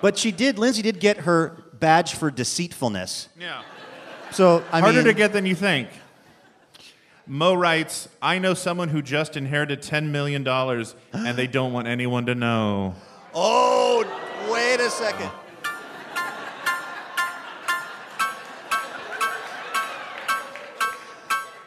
But 0.01 0.17
she 0.17 0.31
did, 0.31 0.59
Lindsay 0.59 0.83
did 0.83 0.99
get 0.99 1.17
her 1.17 1.63
badge 1.79 2.13
for 2.13 2.29
deceitfulness. 2.29 3.29
Yeah. 3.39 3.63
So, 4.31 4.63
I 4.71 4.81
Harder 4.81 4.97
mean, 4.97 5.05
to 5.05 5.13
get 5.13 5.33
than 5.33 5.45
you 5.45 5.55
think. 5.55 5.89
Mo 7.27 7.55
writes, 7.55 8.07
I 8.21 8.37
know 8.37 8.53
someone 8.53 8.89
who 8.89 9.01
just 9.01 9.35
inherited 9.35 9.81
$10 9.81 10.09
million 10.11 10.47
and 10.47 11.37
they 11.37 11.47
don't 11.47 11.73
want 11.73 11.87
anyone 11.87 12.27
to 12.27 12.35
know. 12.35 12.93
Oh, 13.33 14.05
wait 14.51 14.79
a 14.79 14.89
second. 14.91 15.31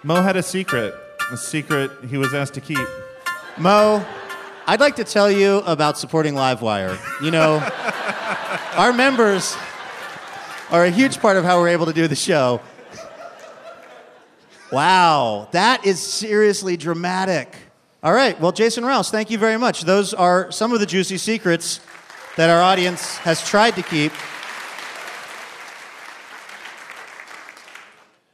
Mo 0.05 0.23
had 0.23 0.37
a 0.37 0.43
secret, 0.45 0.95
a 1.33 1.37
secret 1.37 1.91
he 2.09 2.17
was 2.17 2.33
asked 2.33 2.55
to 2.55 2.61
keep. 2.61 2.79
Mo, 3.59 4.07
I'd 4.69 4.79
like 4.79 4.95
to 4.97 5.05
tell 5.05 5.29
you 5.29 5.59
about 5.67 5.99
supporting 5.99 6.35
Livewire. 6.35 6.97
You 7.21 7.33
know, 7.33 7.57
our 8.77 8.93
members 8.93 9.57
are 10.71 10.85
a 10.85 10.91
huge 10.91 11.19
part 11.19 11.37
of 11.37 11.45
how 11.45 11.59
we're 11.59 11.69
able 11.69 11.87
to 11.87 11.93
do 11.93 12.07
the 12.07 12.15
show. 12.15 12.61
Wow, 14.71 15.49
that 15.53 15.87
is 15.87 15.99
seriously 15.99 16.77
dramatic. 16.77 17.57
All 18.03 18.13
right, 18.13 18.39
well, 18.39 18.53
Jason 18.53 18.85
Rouse, 18.85 19.11
thank 19.11 19.31
you 19.31 19.39
very 19.39 19.57
much. 19.57 19.83
Those 19.83 20.13
are 20.13 20.53
some 20.53 20.75
of 20.75 20.81
the 20.81 20.85
juicy 20.85 21.17
secrets 21.17 21.81
that 22.37 22.51
our 22.51 22.61
audience 22.61 23.17
has 23.19 23.43
tried 23.43 23.77
to 23.77 23.83
keep. 23.83 24.13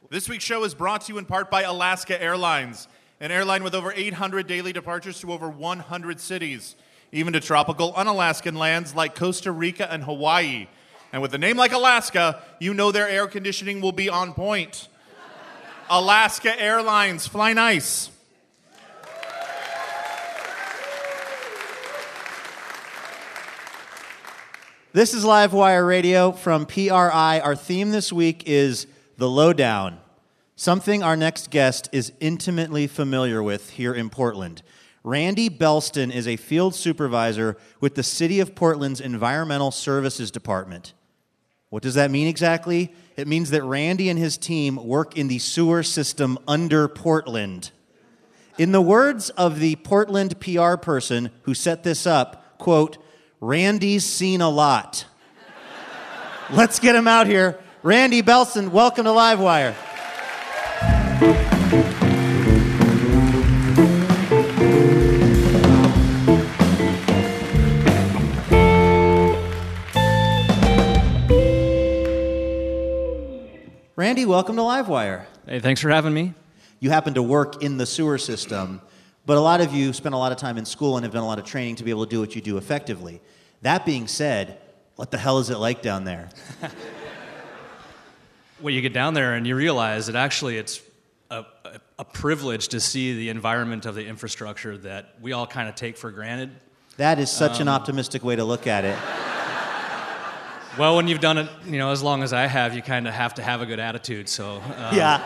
This 0.09 0.27
week's 0.27 0.43
show 0.43 0.65
is 0.65 0.73
brought 0.73 1.01
to 1.05 1.13
you 1.13 1.19
in 1.19 1.25
part 1.25 1.49
by 1.49 1.61
Alaska 1.61 2.21
Airlines, 2.21 2.89
an 3.21 3.31
airline 3.31 3.63
with 3.63 3.73
over 3.73 3.93
800 3.95 4.45
daily 4.45 4.73
departures 4.73 5.21
to 5.21 5.31
over 5.31 5.49
100 5.49 6.19
cities, 6.19 6.75
even 7.13 7.31
to 7.31 7.39
tropical 7.39 7.93
unalaskan 7.93 8.57
lands 8.57 8.93
like 8.93 9.15
Costa 9.15 9.53
Rica 9.53 9.89
and 9.89 10.03
Hawaii. 10.03 10.67
And 11.13 11.21
with 11.21 11.33
a 11.33 11.37
name 11.37 11.55
like 11.55 11.71
Alaska, 11.71 12.43
you 12.59 12.73
know 12.73 12.91
their 12.91 13.07
air 13.07 13.25
conditioning 13.25 13.79
will 13.79 13.93
be 13.93 14.09
on 14.09 14.33
point. 14.33 14.89
Alaska 15.89 16.59
Airlines, 16.59 17.27
fly 17.27 17.53
nice. 17.53 18.09
This 24.93 25.13
is 25.13 25.23
Livewire 25.23 25.85
Radio 25.85 26.31
from 26.31 26.65
PRI. 26.65 27.39
Our 27.39 27.55
theme 27.55 27.91
this 27.91 28.11
week 28.11 28.43
is 28.47 28.87
The 29.17 29.29
Lowdown, 29.29 29.99
something 30.55 31.03
our 31.03 31.17
next 31.17 31.51
guest 31.51 31.89
is 31.91 32.13
intimately 32.19 32.87
familiar 32.87 33.43
with 33.43 33.71
here 33.71 33.93
in 33.93 34.09
Portland. 34.09 34.63
Randy 35.03 35.49
Belston 35.49 36.09
is 36.09 36.27
a 36.27 36.37
field 36.37 36.73
supervisor 36.73 37.57
with 37.79 37.93
the 37.93 38.01
City 38.01 38.39
of 38.39 38.55
Portland's 38.55 39.01
Environmental 39.01 39.69
Services 39.69 40.31
Department. 40.31 40.93
What 41.75 41.83
does 41.83 41.95
that 41.95 42.09
mean 42.09 42.27
exactly? 42.27 42.93
It 43.17 43.27
means 43.27 43.49
that 43.49 43.61
Randy 43.61 44.07
and 44.07 44.17
his 44.17 44.37
team 44.37 44.77
work 44.77 45.17
in 45.17 45.27
the 45.27 45.39
sewer 45.39 45.83
system 45.83 46.39
under 46.47 46.87
Portland. 46.87 47.71
In 48.57 48.71
the 48.71 48.79
words 48.79 49.29
of 49.31 49.59
the 49.59 49.75
Portland 49.75 50.39
PR 50.39 50.77
person 50.77 51.31
who 51.41 51.53
set 51.53 51.83
this 51.83 52.07
up, 52.07 52.57
quote, 52.59 52.97
Randy's 53.41 54.05
seen 54.05 54.39
a 54.39 54.47
lot. 54.47 55.05
Let's 56.49 56.79
get 56.79 56.95
him 56.95 57.09
out 57.09 57.27
here. 57.27 57.59
Randy 57.83 58.23
Belson, 58.23 58.69
welcome 58.69 59.03
to 59.03 59.11
Livewire. 59.11 59.75
Randy, 74.05 74.27
welcome 74.27 74.55
to 74.57 74.61
Livewire. 74.61 75.25
Hey, 75.47 75.59
thanks 75.59 75.81
for 75.81 75.89
having 75.89 76.13
me. 76.13 76.35
You 76.79 76.91
happen 76.91 77.15
to 77.15 77.23
work 77.23 77.63
in 77.63 77.77
the 77.77 77.87
sewer 77.87 78.19
system, 78.19 78.79
but 79.25 79.35
a 79.35 79.41
lot 79.41 79.61
of 79.61 79.73
you 79.73 79.93
spend 79.93 80.13
a 80.13 80.17
lot 80.19 80.31
of 80.31 80.37
time 80.37 80.59
in 80.59 80.65
school 80.65 80.95
and 80.95 81.03
have 81.03 81.11
done 81.11 81.23
a 81.23 81.25
lot 81.25 81.39
of 81.39 81.45
training 81.45 81.77
to 81.77 81.83
be 81.83 81.89
able 81.89 82.05
to 82.05 82.09
do 82.11 82.19
what 82.19 82.35
you 82.35 82.41
do 82.43 82.57
effectively. 82.57 83.19
That 83.63 83.83
being 83.83 84.05
said, 84.05 84.59
what 84.95 85.09
the 85.09 85.17
hell 85.17 85.39
is 85.39 85.49
it 85.49 85.57
like 85.57 85.81
down 85.81 86.03
there? 86.03 86.29
Well, 88.61 88.73
you 88.75 88.81
get 88.81 88.93
down 88.93 89.15
there 89.15 89.33
and 89.33 89.47
you 89.47 89.55
realize 89.55 90.05
that 90.05 90.15
actually 90.15 90.57
it's 90.57 90.81
a, 91.31 91.43
a, 91.65 91.79
a 91.97 92.05
privilege 92.05 92.67
to 92.69 92.79
see 92.79 93.15
the 93.15 93.29
environment 93.29 93.87
of 93.87 93.95
the 93.95 94.05
infrastructure 94.05 94.77
that 94.77 95.15
we 95.19 95.33
all 95.33 95.47
kind 95.47 95.67
of 95.67 95.73
take 95.73 95.97
for 95.97 96.11
granted. 96.11 96.51
That 96.97 97.17
is 97.17 97.31
such 97.31 97.59
an 97.59 97.67
um, 97.67 97.73
optimistic 97.73 98.23
way 98.23 98.35
to 98.35 98.43
look 98.43 98.67
at 98.67 98.85
it. 98.85 99.34
Well, 100.77 100.97
when 100.97 101.07
you've 101.07 101.21
done 101.21 101.37
it, 101.37 101.49
you 101.65 101.77
know, 101.77 101.91
as 101.91 102.03
long 102.03 102.21
as 102.21 102.33
I 102.33 102.47
have, 102.47 102.75
you 102.75 102.81
kind 102.81 103.07
of 103.07 103.13
have 103.13 103.35
to 103.35 103.41
have 103.41 103.61
a 103.61 103.65
good 103.65 103.79
attitude. 103.79 104.27
So, 104.27 104.55
um, 104.77 104.95
Yeah. 104.97 105.21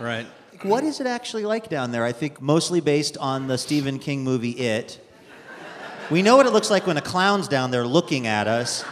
right. 0.00 0.26
What 0.62 0.84
is 0.84 1.00
it 1.00 1.06
actually 1.06 1.44
like 1.44 1.68
down 1.68 1.92
there? 1.92 2.02
I 2.02 2.12
think 2.12 2.40
mostly 2.40 2.80
based 2.80 3.18
on 3.18 3.46
the 3.46 3.58
Stephen 3.58 3.98
King 3.98 4.24
movie 4.24 4.52
It. 4.52 4.98
We 6.10 6.22
know 6.22 6.36
what 6.36 6.46
it 6.46 6.52
looks 6.54 6.70
like 6.70 6.86
when 6.86 6.96
a 6.96 7.02
clown's 7.02 7.46
down 7.46 7.72
there 7.72 7.86
looking 7.86 8.26
at 8.26 8.46
us, 8.48 8.84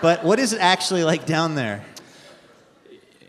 but 0.00 0.24
what 0.24 0.38
is 0.38 0.54
it 0.54 0.60
actually 0.60 1.04
like 1.04 1.26
down 1.26 1.56
there? 1.56 1.84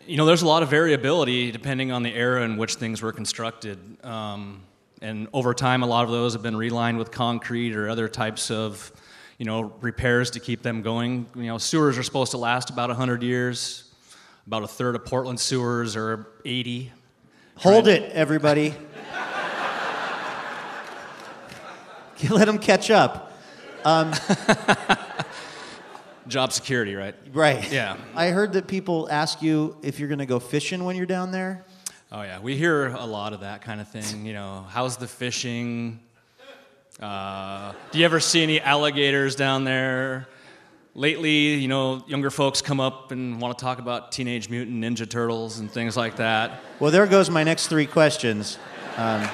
You 0.08 0.16
know, 0.16 0.26
there's 0.26 0.42
a 0.42 0.48
lot 0.48 0.64
of 0.64 0.70
variability 0.70 1.52
depending 1.52 1.92
on 1.92 2.02
the 2.02 2.14
era 2.16 2.44
in 2.44 2.56
which 2.56 2.76
things 2.76 3.02
were 3.02 3.12
constructed. 3.12 3.78
Um, 4.06 4.62
and 5.02 5.28
over 5.34 5.54
time, 5.54 5.84
a 5.84 5.88
lot 5.88 6.06
of 6.06 6.12
those 6.12 6.32
have 6.32 6.44
been 6.44 6.56
relined 6.56 6.98
with 6.98 7.12
concrete 7.12 7.76
or 7.76 7.90
other 7.90 8.08
types 8.08 8.50
of, 8.52 8.92
you 9.42 9.46
know, 9.46 9.74
repairs 9.82 10.30
to 10.30 10.40
keep 10.40 10.62
them 10.62 10.84
going. 10.84 11.26
You 11.34 11.46
know, 11.46 11.58
sewers 11.58 11.98
are 11.98 12.04
supposed 12.04 12.30
to 12.30 12.38
last 12.38 12.70
about 12.70 12.90
100 12.90 13.24
years. 13.24 13.92
About 14.46 14.62
a 14.62 14.68
third 14.68 14.94
of 14.94 15.04
Portland 15.04 15.40
sewers 15.40 15.96
are 15.96 16.28
80. 16.46 16.92
Hold 17.56 17.88
it, 17.88 18.12
everybody. 18.12 18.76
Let 22.30 22.46
them 22.46 22.60
catch 22.60 22.92
up. 22.92 23.34
Um, 23.84 24.14
Job 26.28 26.52
security, 26.52 26.94
right? 26.94 27.16
Right. 27.34 27.72
Yeah. 27.72 27.98
I 28.14 28.28
heard 28.28 28.54
that 28.54 28.68
people 28.68 29.08
ask 29.10 29.42
you 29.42 29.76
if 29.82 30.00
you're 30.00 30.08
going 30.08 30.20
to 30.20 30.28
go 30.28 30.38
fishing 30.38 30.84
when 30.84 30.96
you're 30.96 31.08
down 31.08 31.32
there. 31.32 31.66
Oh 32.12 32.22
yeah, 32.22 32.38
we 32.38 32.58
hear 32.58 32.90
a 32.90 33.08
lot 33.08 33.34
of 33.34 33.40
that 33.40 33.64
kind 33.64 33.82
of 33.82 33.88
thing. 33.88 34.24
You 34.24 34.34
know, 34.34 34.68
how's 34.70 34.98
the 34.98 35.08
fishing? 35.08 36.00
Uh, 37.02 37.74
do 37.90 37.98
you 37.98 38.06
ever 38.06 38.20
see 38.20 38.44
any 38.44 38.62
alligators 38.62 39.36
down 39.36 39.64
there? 39.64 40.28
Lately, 40.94 41.56
you 41.56 41.68
know, 41.68 42.04
younger 42.06 42.30
folks 42.30 42.62
come 42.62 42.80
up 42.80 43.12
and 43.12 43.42
want 43.42 43.58
to 43.58 43.64
talk 43.64 43.80
about 43.80 44.12
Teenage 44.12 44.50
Mutant 44.50 44.84
Ninja 44.84 45.10
Turtles 45.10 45.58
and 45.58 45.72
things 45.72 45.98
like 45.98 46.18
that. 46.18 46.62
Well, 46.80 46.92
there 46.92 47.08
goes 47.08 47.30
my 47.30 47.44
next 47.44 47.68
three 47.68 47.88
questions. 47.88 48.60
Um, 48.98 49.28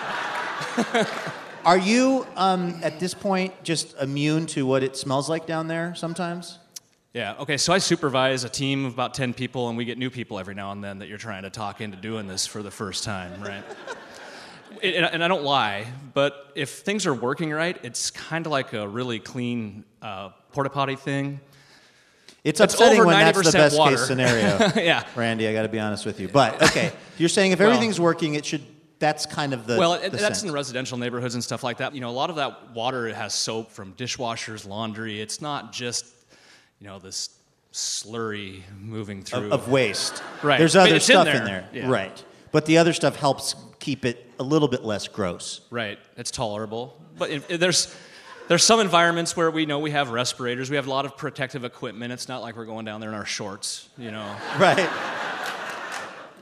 are 1.65 1.77
you, 1.77 2.25
um, 2.37 2.79
at 2.83 3.01
this 3.01 3.13
point, 3.13 3.53
just 3.63 3.97
immune 3.97 4.45
to 4.47 4.65
what 4.65 4.81
it 4.81 4.95
smells 4.95 5.29
like 5.29 5.45
down 5.45 5.67
there 5.67 5.93
sometimes? 5.95 6.59
Yeah. 7.13 7.35
Okay. 7.39 7.57
So 7.57 7.73
I 7.73 7.79
supervise 7.79 8.43
a 8.43 8.49
team 8.49 8.85
of 8.85 8.93
about 8.93 9.13
ten 9.13 9.33
people, 9.33 9.67
and 9.67 9.77
we 9.77 9.83
get 9.83 9.97
new 9.97 10.11
people 10.11 10.39
every 10.39 10.53
now 10.53 10.71
and 10.71 10.83
then 10.83 10.99
that 10.99 11.07
you're 11.07 11.17
trying 11.17 11.43
to 11.43 11.49
talk 11.49 11.81
into 11.81 11.97
doing 11.97 12.27
this 12.27 12.45
for 12.45 12.61
the 12.61 12.71
first 12.71 13.03
time, 13.03 13.41
right? 13.41 13.63
and, 14.83 15.05
and 15.05 15.23
I 15.23 15.27
don't 15.27 15.43
lie, 15.43 15.85
but 16.13 16.51
if 16.55 16.69
things 16.79 17.05
are 17.05 17.13
working 17.13 17.51
right, 17.51 17.77
it's 17.83 18.11
kind 18.11 18.45
of 18.45 18.51
like 18.51 18.73
a 18.73 18.87
really 18.87 19.19
clean 19.19 19.83
uh, 20.01 20.29
porta 20.51 20.69
potty 20.69 20.95
thing. 20.95 21.39
It's 22.43 22.59
upsetting 22.59 23.05
when 23.05 23.19
that's 23.19 23.51
the 23.51 23.57
best 23.57 23.77
water. 23.77 23.97
case 23.97 24.07
scenario. 24.07 24.71
Yeah. 24.75 25.03
Randy, 25.15 25.47
I 25.47 25.53
got 25.53 25.63
to 25.63 25.69
be 25.69 25.79
honest 25.79 26.05
with 26.05 26.19
you. 26.19 26.27
But 26.29 26.61
okay, 26.63 26.91
you're 27.17 27.29
saying 27.29 27.51
if 27.51 27.59
Well- 27.59 27.69
everything's 27.69 27.99
working, 27.99 28.35
it 28.35 28.45
should. 28.45 28.63
That's 28.99 29.27
kind 29.27 29.53
of 29.53 29.67
the. 29.67 29.77
Well, 29.77 29.99
the 29.99 30.09
that's 30.09 30.23
sense. 30.23 30.43
in 30.43 30.51
residential 30.51 30.97
neighborhoods 30.97 31.35
and 31.35 31.43
stuff 31.43 31.63
like 31.63 31.77
that. 31.77 31.93
You 31.93 32.01
know, 32.01 32.09
a 32.09 32.11
lot 32.11 32.31
of 32.31 32.37
that 32.37 32.71
water 32.71 33.13
has 33.13 33.33
soap 33.35 33.71
from 33.71 33.93
dishwashers, 33.93 34.67
laundry. 34.67 35.21
It's 35.21 35.39
not 35.39 35.71
just, 35.71 36.05
you 36.79 36.87
know, 36.87 36.97
this 36.97 37.29
slurry 37.71 38.61
moving 38.79 39.21
through. 39.21 39.47
of, 39.47 39.51
of 39.53 39.69
waste. 39.69 40.23
Right. 40.41 40.57
There's 40.57 40.75
other 40.75 40.95
in 40.95 40.99
stuff 40.99 41.27
in 41.27 41.33
there. 41.33 41.45
there. 41.45 41.69
Yeah. 41.73 41.89
Right. 41.91 42.23
But 42.51 42.65
the 42.65 42.79
other 42.79 42.93
stuff 42.93 43.17
helps 43.17 43.55
keep 43.87 44.03
it 44.03 44.29
a 44.37 44.43
little 44.43 44.67
bit 44.67 44.83
less 44.83 45.07
gross. 45.07 45.61
Right. 45.69 45.97
It's 46.17 46.29
tolerable. 46.29 47.01
But 47.17 47.47
there's 47.47 47.95
there's 48.49 48.65
some 48.65 48.81
environments 48.81 49.37
where 49.37 49.49
we 49.49 49.65
know 49.65 49.79
we 49.79 49.91
have 49.91 50.09
respirators. 50.09 50.69
We 50.69 50.75
have 50.75 50.87
a 50.87 50.89
lot 50.89 51.05
of 51.05 51.15
protective 51.15 51.63
equipment. 51.63 52.11
It's 52.11 52.27
not 52.27 52.41
like 52.41 52.57
we're 52.57 52.65
going 52.65 52.83
down 52.83 52.99
there 52.99 53.09
in 53.09 53.15
our 53.15 53.25
shorts, 53.25 53.87
you 53.97 54.11
know. 54.11 54.35
Right. 54.59 54.89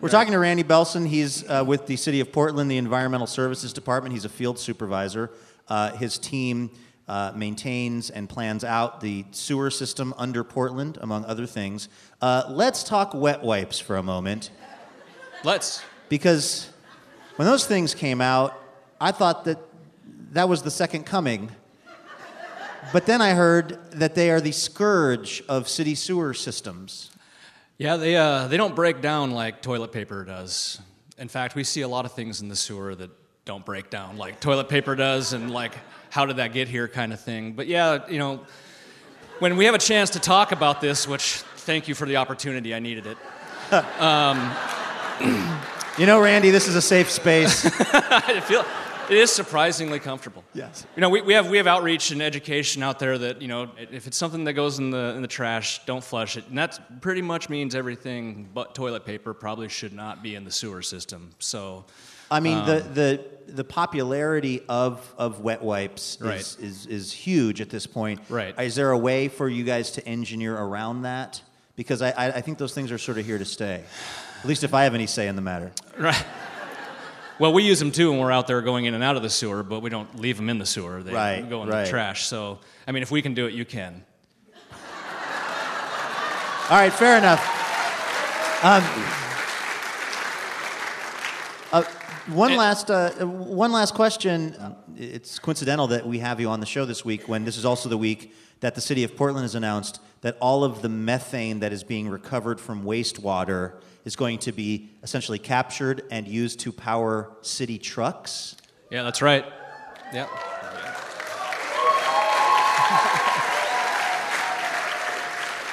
We're 0.01 0.09
talking 0.09 0.33
to 0.33 0.39
Randy 0.39 0.63
Belson. 0.63 1.07
He's 1.07 1.47
uh, 1.47 1.63
with 1.65 1.85
the 1.85 1.95
City 1.95 2.19
of 2.19 2.31
Portland, 2.31 2.69
the 2.69 2.77
Environmental 2.77 3.27
Services 3.27 3.71
Department. 3.73 4.13
He's 4.13 4.25
a 4.25 4.29
field 4.29 4.57
supervisor. 4.57 5.29
Uh, 5.67 5.91
his 5.91 6.17
team 6.17 6.71
uh, 7.07 7.31
maintains 7.35 8.09
and 8.09 8.27
plans 8.27 8.63
out 8.63 9.01
the 9.01 9.23
sewer 9.31 9.69
system 9.69 10.13
under 10.17 10.43
Portland, 10.43 10.97
among 11.01 11.25
other 11.25 11.45
things. 11.45 11.89
Uh, 12.21 12.43
let's 12.49 12.83
talk 12.83 13.13
wet 13.13 13.41
wipes 13.43 13.79
for 13.79 13.97
a 13.97 14.03
moment, 14.03 14.49
Let's. 15.43 15.83
because 16.09 16.69
when 17.35 17.47
those 17.47 17.65
things 17.65 17.93
came 17.93 18.21
out, 18.21 18.59
I 18.99 19.11
thought 19.11 19.45
that 19.45 19.59
that 20.31 20.47
was 20.47 20.61
the 20.61 20.71
second 20.71 21.05
coming. 21.05 21.51
But 22.93 23.05
then 23.05 23.21
I 23.21 23.31
heard 23.31 23.79
that 23.91 24.15
they 24.15 24.29
are 24.29 24.39
the 24.39 24.51
scourge 24.51 25.43
of 25.49 25.67
city 25.67 25.95
sewer 25.95 26.33
systems. 26.33 27.11
Yeah, 27.77 27.97
they 27.97 28.15
uh, 28.15 28.47
they 28.47 28.57
don't 28.57 28.75
break 28.75 29.01
down 29.01 29.31
like 29.31 29.61
toilet 29.61 29.91
paper 29.91 30.23
does. 30.23 30.79
In 31.17 31.27
fact, 31.27 31.55
we 31.55 31.63
see 31.63 31.81
a 31.81 31.87
lot 31.87 32.05
of 32.05 32.13
things 32.13 32.41
in 32.41 32.47
the 32.47 32.55
sewer 32.55 32.95
that 32.95 33.09
don't 33.43 33.65
break 33.65 33.89
down 33.89 34.17
like 34.17 34.39
toilet 34.39 34.69
paper 34.69 34.95
does, 34.95 35.33
and 35.33 35.51
like 35.51 35.73
how 36.09 36.25
did 36.25 36.37
that 36.37 36.53
get 36.53 36.67
here 36.67 36.87
kind 36.87 37.11
of 37.11 37.19
thing. 37.19 37.53
But 37.53 37.67
yeah, 37.67 38.07
you 38.07 38.19
know, 38.19 38.45
when 39.39 39.57
we 39.57 39.65
have 39.65 39.75
a 39.75 39.79
chance 39.79 40.11
to 40.11 40.19
talk 40.19 40.51
about 40.51 40.79
this, 40.79 41.07
which 41.07 41.23
thank 41.57 41.87
you 41.87 41.95
for 41.95 42.05
the 42.05 42.17
opportunity, 42.17 42.73
I 42.73 42.79
needed 42.79 43.07
it. 43.07 43.17
You 45.97 46.05
know, 46.05 46.19
Randy, 46.21 46.49
this 46.51 46.67
is 46.67 46.75
a 46.75 46.81
safe 46.81 47.09
space. 47.09 47.65
I 47.93 48.41
feel 48.41 48.65
It 49.09 49.17
is 49.17 49.31
surprisingly 49.31 49.99
comfortable. 49.99 50.43
Yes. 50.53 50.85
You 50.95 51.01
know, 51.01 51.09
we, 51.09 51.21
we 51.21 51.33
have 51.33 51.49
we 51.49 51.57
have 51.57 51.67
outreach 51.67 52.11
and 52.11 52.21
education 52.21 52.83
out 52.83 52.99
there 52.99 53.17
that 53.17 53.41
you 53.41 53.47
know 53.47 53.69
if 53.77 54.05
it's 54.07 54.17
something 54.17 54.43
that 54.45 54.53
goes 54.53 54.77
in 54.79 54.89
the 54.89 55.13
in 55.15 55.21
the 55.21 55.27
trash, 55.27 55.85
don't 55.85 56.03
flush 56.03 56.35
it, 56.37 56.47
and 56.49 56.57
that 56.57 57.01
pretty 57.01 57.21
much 57.21 57.47
means 57.49 57.75
everything 57.75 58.49
but 58.53 58.75
toilet 58.75 59.05
paper 59.05 59.33
probably 59.33 59.69
should 59.69 59.93
not 59.93 60.21
be 60.21 60.35
in 60.35 60.43
the 60.43 60.51
sewer 60.51 60.81
system. 60.81 61.29
So, 61.39 61.85
I 62.29 62.39
mean, 62.41 62.57
Um, 62.57 62.65
the, 62.65 62.79
the, 62.93 63.25
the 63.53 63.63
popularity 63.63 64.63
of, 64.67 65.13
of 65.17 65.39
wet 65.41 65.61
wipes 65.61 66.17
Right. 66.19 66.39
is, 66.41 66.57
is, 66.57 66.85
is 66.87 67.13
huge 67.13 67.61
at 67.61 67.69
this 67.69 67.85
point. 67.87 68.19
Right. 68.27 68.59
Is 68.59 68.73
there 68.75 68.89
a 68.91 68.97
way 68.97 69.27
for 69.29 69.47
you 69.47 69.63
guys 69.63 69.91
to 69.91 70.05
engineer 70.07 70.57
around 70.57 71.03
that? 71.03 71.41
Because 71.75 72.01
I, 72.01 72.09
I, 72.11 72.25
I 72.37 72.41
think 72.41 72.57
those 72.57 72.73
things 72.73 72.91
are 72.91 72.97
sort 72.97 73.17
of 73.19 73.25
here 73.25 73.37
to 73.37 73.45
stay. 73.45 73.83
At 74.45 74.49
least 74.49 74.63
if 74.63 74.75
I 74.75 74.83
have 74.83 74.93
any 74.93 75.07
say 75.07 75.27
in 75.27 75.35
the 75.35 75.41
matter. 75.41 75.71
right. 75.97 76.23
Well, 77.39 77.51
we 77.51 77.63
use 77.63 77.79
them 77.79 77.91
too 77.91 78.11
when 78.11 78.19
we're 78.19 78.31
out 78.31 78.45
there 78.45 78.61
going 78.61 78.85
in 78.85 78.93
and 78.93 79.03
out 79.03 79.15
of 79.15 79.23
the 79.23 79.29
sewer, 79.31 79.63
but 79.63 79.79
we 79.79 79.89
don't 79.89 80.19
leave 80.19 80.37
them 80.37 80.51
in 80.51 80.59
the 80.59 80.67
sewer. 80.67 81.01
They 81.01 81.11
Right, 81.15 81.49
go 81.49 81.63
in 81.63 81.69
right. 81.69 81.83
the 81.85 81.89
trash. 81.89 82.27
So, 82.27 82.59
I 82.87 82.91
mean, 82.91 83.01
if 83.01 83.09
we 83.09 83.23
can 83.23 83.33
do 83.33 83.47
it, 83.47 83.55
you 83.55 83.65
can. 83.65 84.05
All 86.69 86.77
right, 86.77 86.93
fair 86.93 87.17
enough. 87.17 87.41
Um, 88.63 88.83
uh, 91.73 91.83
one 92.31 92.55
last, 92.55 92.91
uh, 92.91 93.09
one 93.25 93.71
last 93.71 93.95
question. 93.95 94.55
It's 94.95 95.39
coincidental 95.39 95.87
that 95.87 96.05
we 96.05 96.19
have 96.19 96.39
you 96.39 96.49
on 96.49 96.59
the 96.59 96.67
show 96.67 96.85
this 96.85 97.03
week 97.03 97.27
when 97.27 97.45
this 97.45 97.57
is 97.57 97.65
also 97.65 97.89
the 97.89 97.97
week 97.97 98.31
that 98.59 98.75
the 98.75 98.81
city 98.81 99.03
of 99.03 99.15
Portland 99.17 99.43
has 99.43 99.55
announced 99.55 99.99
that 100.21 100.37
all 100.39 100.63
of 100.63 100.83
the 100.83 100.89
methane 100.89 101.61
that 101.61 101.73
is 101.73 101.83
being 101.83 102.07
recovered 102.09 102.59
from 102.61 102.83
wastewater 102.83 103.81
is 104.05 104.15
going 104.15 104.37
to 104.39 104.51
be 104.51 104.91
essentially 105.03 105.39
captured 105.39 106.03
and 106.11 106.27
used 106.27 106.59
to 106.61 106.71
power 106.71 107.31
city 107.41 107.77
trucks. 107.77 108.55
Yeah, 108.89 109.03
that's 109.03 109.21
right. 109.21 109.45
Yeah. 110.13 110.27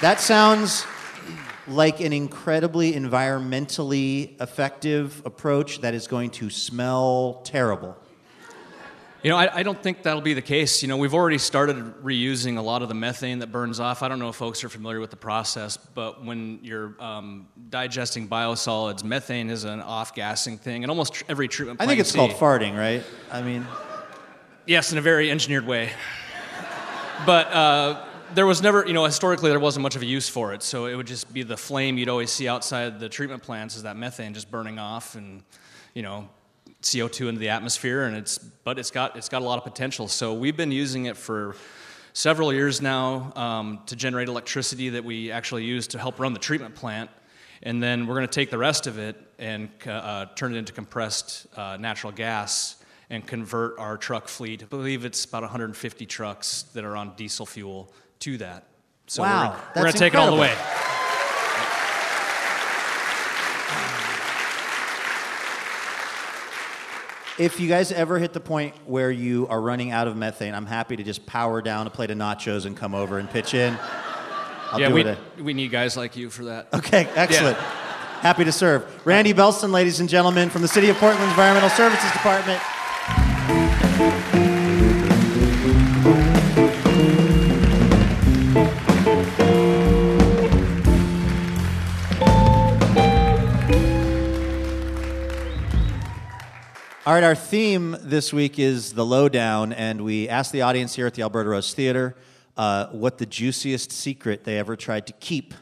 That 0.01 0.19
sounds 0.19 0.85
like 1.69 2.01
an 2.01 2.13
incredibly 2.13 2.95
environmentally 2.95 4.41
effective 4.41 5.23
approach 5.25 5.81
that 5.83 5.95
is 5.95 6.09
going 6.09 6.31
to 6.31 6.51
smell 6.51 7.43
terrible. 7.45 7.97
You 9.23 9.31
know, 9.31 9.37
I, 9.37 9.59
I 9.59 9.63
don't 9.63 9.81
think 9.81 10.03
that'll 10.03 10.21
be 10.21 10.35
the 10.35 10.43
case. 10.43 10.83
You 10.83 10.89
know, 10.89 10.97
we've 10.97 11.15
already 11.15 11.39
started 11.39 11.77
reusing 12.03 12.59
a 12.59 12.61
lot 12.61 12.83
of 12.83 12.89
the 12.89 12.95
methane 12.95 13.39
that 13.39 13.53
burns 13.53 13.79
off. 13.79 14.03
I 14.03 14.09
don't 14.09 14.19
know 14.19 14.29
if 14.31 14.37
folks 14.37 14.65
are 14.65 14.69
familiar 14.69 14.99
with 14.99 15.11
the 15.11 15.17
process, 15.17 15.77
but 15.77 16.25
when 16.25 16.59
you're 16.63 16.97
um, 16.99 17.47
digesting 17.71 18.29
biosolids, 18.29 19.05
methane 19.05 19.49
is 19.49 19.63
an 19.63 19.81
off-gassing 19.81 20.59
thing, 20.59 20.83
and 20.83 20.91
almost 20.91 21.15
tr- 21.15 21.25
every 21.29 21.47
treatment 21.47 21.79
plant. 21.79 21.89
I 21.89 21.93
think 21.93 22.01
it's 22.01 22.13
called 22.13 22.33
farting, 22.33 22.77
right? 22.77 23.05
I 23.31 23.43
mean, 23.43 23.65
Yes, 24.65 24.93
in 24.93 24.99
a 24.99 25.01
very 25.01 25.29
engineered 25.29 25.67
way. 25.67 25.91
But 27.27 27.49
uh, 27.49 28.05
there 28.35 28.47
was 28.47 28.63
never, 28.63 28.87
you 28.87 28.93
know, 28.93 29.05
historically 29.05 29.51
there 29.51 29.59
wasn't 29.59 29.83
much 29.83 29.97
of 29.97 30.03
a 30.03 30.07
use 30.07 30.29
for 30.29 30.55
it. 30.55 30.63
So 30.63 30.87
it 30.87 30.95
would 30.95 31.07
just 31.07 31.33
be 31.35 31.43
the 31.43 31.57
flame 31.57 31.99
you'd 31.99 32.09
always 32.09 32.31
see 32.31 32.47
outside 32.47 33.01
the 33.01 33.09
treatment 33.09 33.43
plants 33.43 33.77
is 33.77 33.83
that 33.83 33.97
methane 33.97 34.35
just 34.35 34.51
burning 34.53 34.79
off 34.79 35.17
and, 35.17 35.43
you 35.95 36.03
know, 36.03 36.29
CO2 36.83 37.29
into 37.29 37.39
the 37.39 37.49
atmosphere. 37.49 38.05
And 38.05 38.17
it's, 38.17 38.39
but 38.39 38.79
it's 38.79 38.91
got, 38.91 39.17
it's 39.17 39.29
got 39.29 39.43
a 39.43 39.45
lot 39.45 39.59
of 39.59 39.65
potential. 39.65 40.09
So 40.09 40.35
we've 40.35 40.57
been 40.57 40.73
using 40.73 41.07
it 41.07 41.17
for 41.17 41.57
several 42.13 42.53
years 42.53 42.83
now 42.83 43.33
um, 43.37 43.81
to 43.87 43.97
generate 43.97 44.29
electricity 44.29 44.91
that 44.91 45.05
we 45.05 45.31
actually 45.31 45.65
use 45.65 45.87
to 45.89 45.99
help 45.99 46.19
run 46.19 46.33
the 46.33 46.39
treatment 46.39 46.75
plant. 46.75 47.11
And 47.63 47.83
then 47.83 48.07
we're 48.07 48.17
going 48.17 48.27
to 48.27 48.33
take 48.33 48.51
the 48.51 48.59
rest 48.59 48.87
of 48.87 48.99
it 48.99 49.17
and 49.39 49.69
uh, 49.87 50.27
turn 50.35 50.55
it 50.55 50.59
into 50.59 50.73
compressed 50.73 51.47
uh, 51.57 51.77
natural 51.79 52.13
gas 52.13 52.77
and 53.09 53.27
convert 53.27 53.79
our 53.79 53.97
truck 53.97 54.27
fleet. 54.27 54.63
I 54.63 54.67
believe 54.67 55.05
it's 55.05 55.25
about 55.25 55.43
150 55.43 56.07
trucks 56.07 56.63
that 56.75 56.85
are 56.85 56.97
on 56.97 57.15
diesel 57.15 57.47
fuel 57.47 57.93
to 58.21 58.39
that. 58.39 58.67
So 59.07 59.23
Wow, 59.23 59.51
we're, 59.51 59.83
we're 59.83 59.83
going 59.83 59.93
to 59.93 59.99
take 59.99 60.15
it 60.15 60.17
all 60.17 60.31
the 60.35 60.41
way. 60.41 60.55
If 67.39 67.61
you 67.61 67.69
guys 67.69 67.93
ever 67.93 68.19
hit 68.19 68.33
the 68.33 68.41
point 68.41 68.75
where 68.87 69.11
you 69.11 69.47
are 69.49 69.61
running 69.61 69.91
out 69.91 70.07
of 70.09 70.17
methane, 70.17 70.55
I'm 70.55 70.67
happy 70.67 70.97
to 70.97 71.03
just 71.03 71.25
power 71.27 71.63
down 71.63 71.87
a 71.87 71.91
plate 71.91 72.11
of 72.11 72.19
nachos 72.19 72.67
and 72.67 72.77
come 72.77 72.95
over 72.95 73.19
and 73.19 73.29
pitch 73.29 73.55
in. 73.55 73.77
I'll 74.71 74.81
yeah, 74.81 74.89
do 74.89 74.95
we, 74.95 75.03
a- 75.03 75.19
we 75.41 75.55
need 75.55 75.71
guys 75.71 75.97
like 75.97 76.17
you 76.17 76.31
for 76.31 76.45
that. 76.45 76.69
Okay, 76.73 77.09
excellent. 77.15 77.57
Happy 77.57 78.45
to 78.45 78.53
serve. 78.53 79.07
Randy 79.07 79.33
Belston, 79.33 79.73
ladies 79.73 80.01
and 80.01 80.09
gentlemen, 80.09 80.49
from 80.49 80.63
the 80.63 80.69
City 80.69 80.89
of 80.89 80.97
Portland 80.97 81.29
Environmental 81.29 81.71
Services 81.71 82.11
Department. 82.13 82.61
All 97.05 97.13
right, 97.13 97.25
our 97.25 97.35
theme 97.35 97.97
this 98.01 98.33
week 98.33 98.61
is 98.61 98.93
the 98.93 99.05
lowdown, 99.05 99.73
and 99.73 100.05
we 100.05 100.29
asked 100.29 100.53
the 100.53 100.63
audience 100.63 100.95
here 100.95 101.09
at 101.09 101.15
the 101.15 101.23
Alberta 101.23 101.49
Rose 101.49 101.75
Theater 101.75 102.15
uh, 102.57 102.87
what 102.91 103.19
the 103.19 103.27
juiciest 103.27 103.91
secret 103.91 104.45
they 104.45 104.57
ever 104.57 104.77
tried 104.77 105.09
to 105.09 105.13
keep 105.15 105.53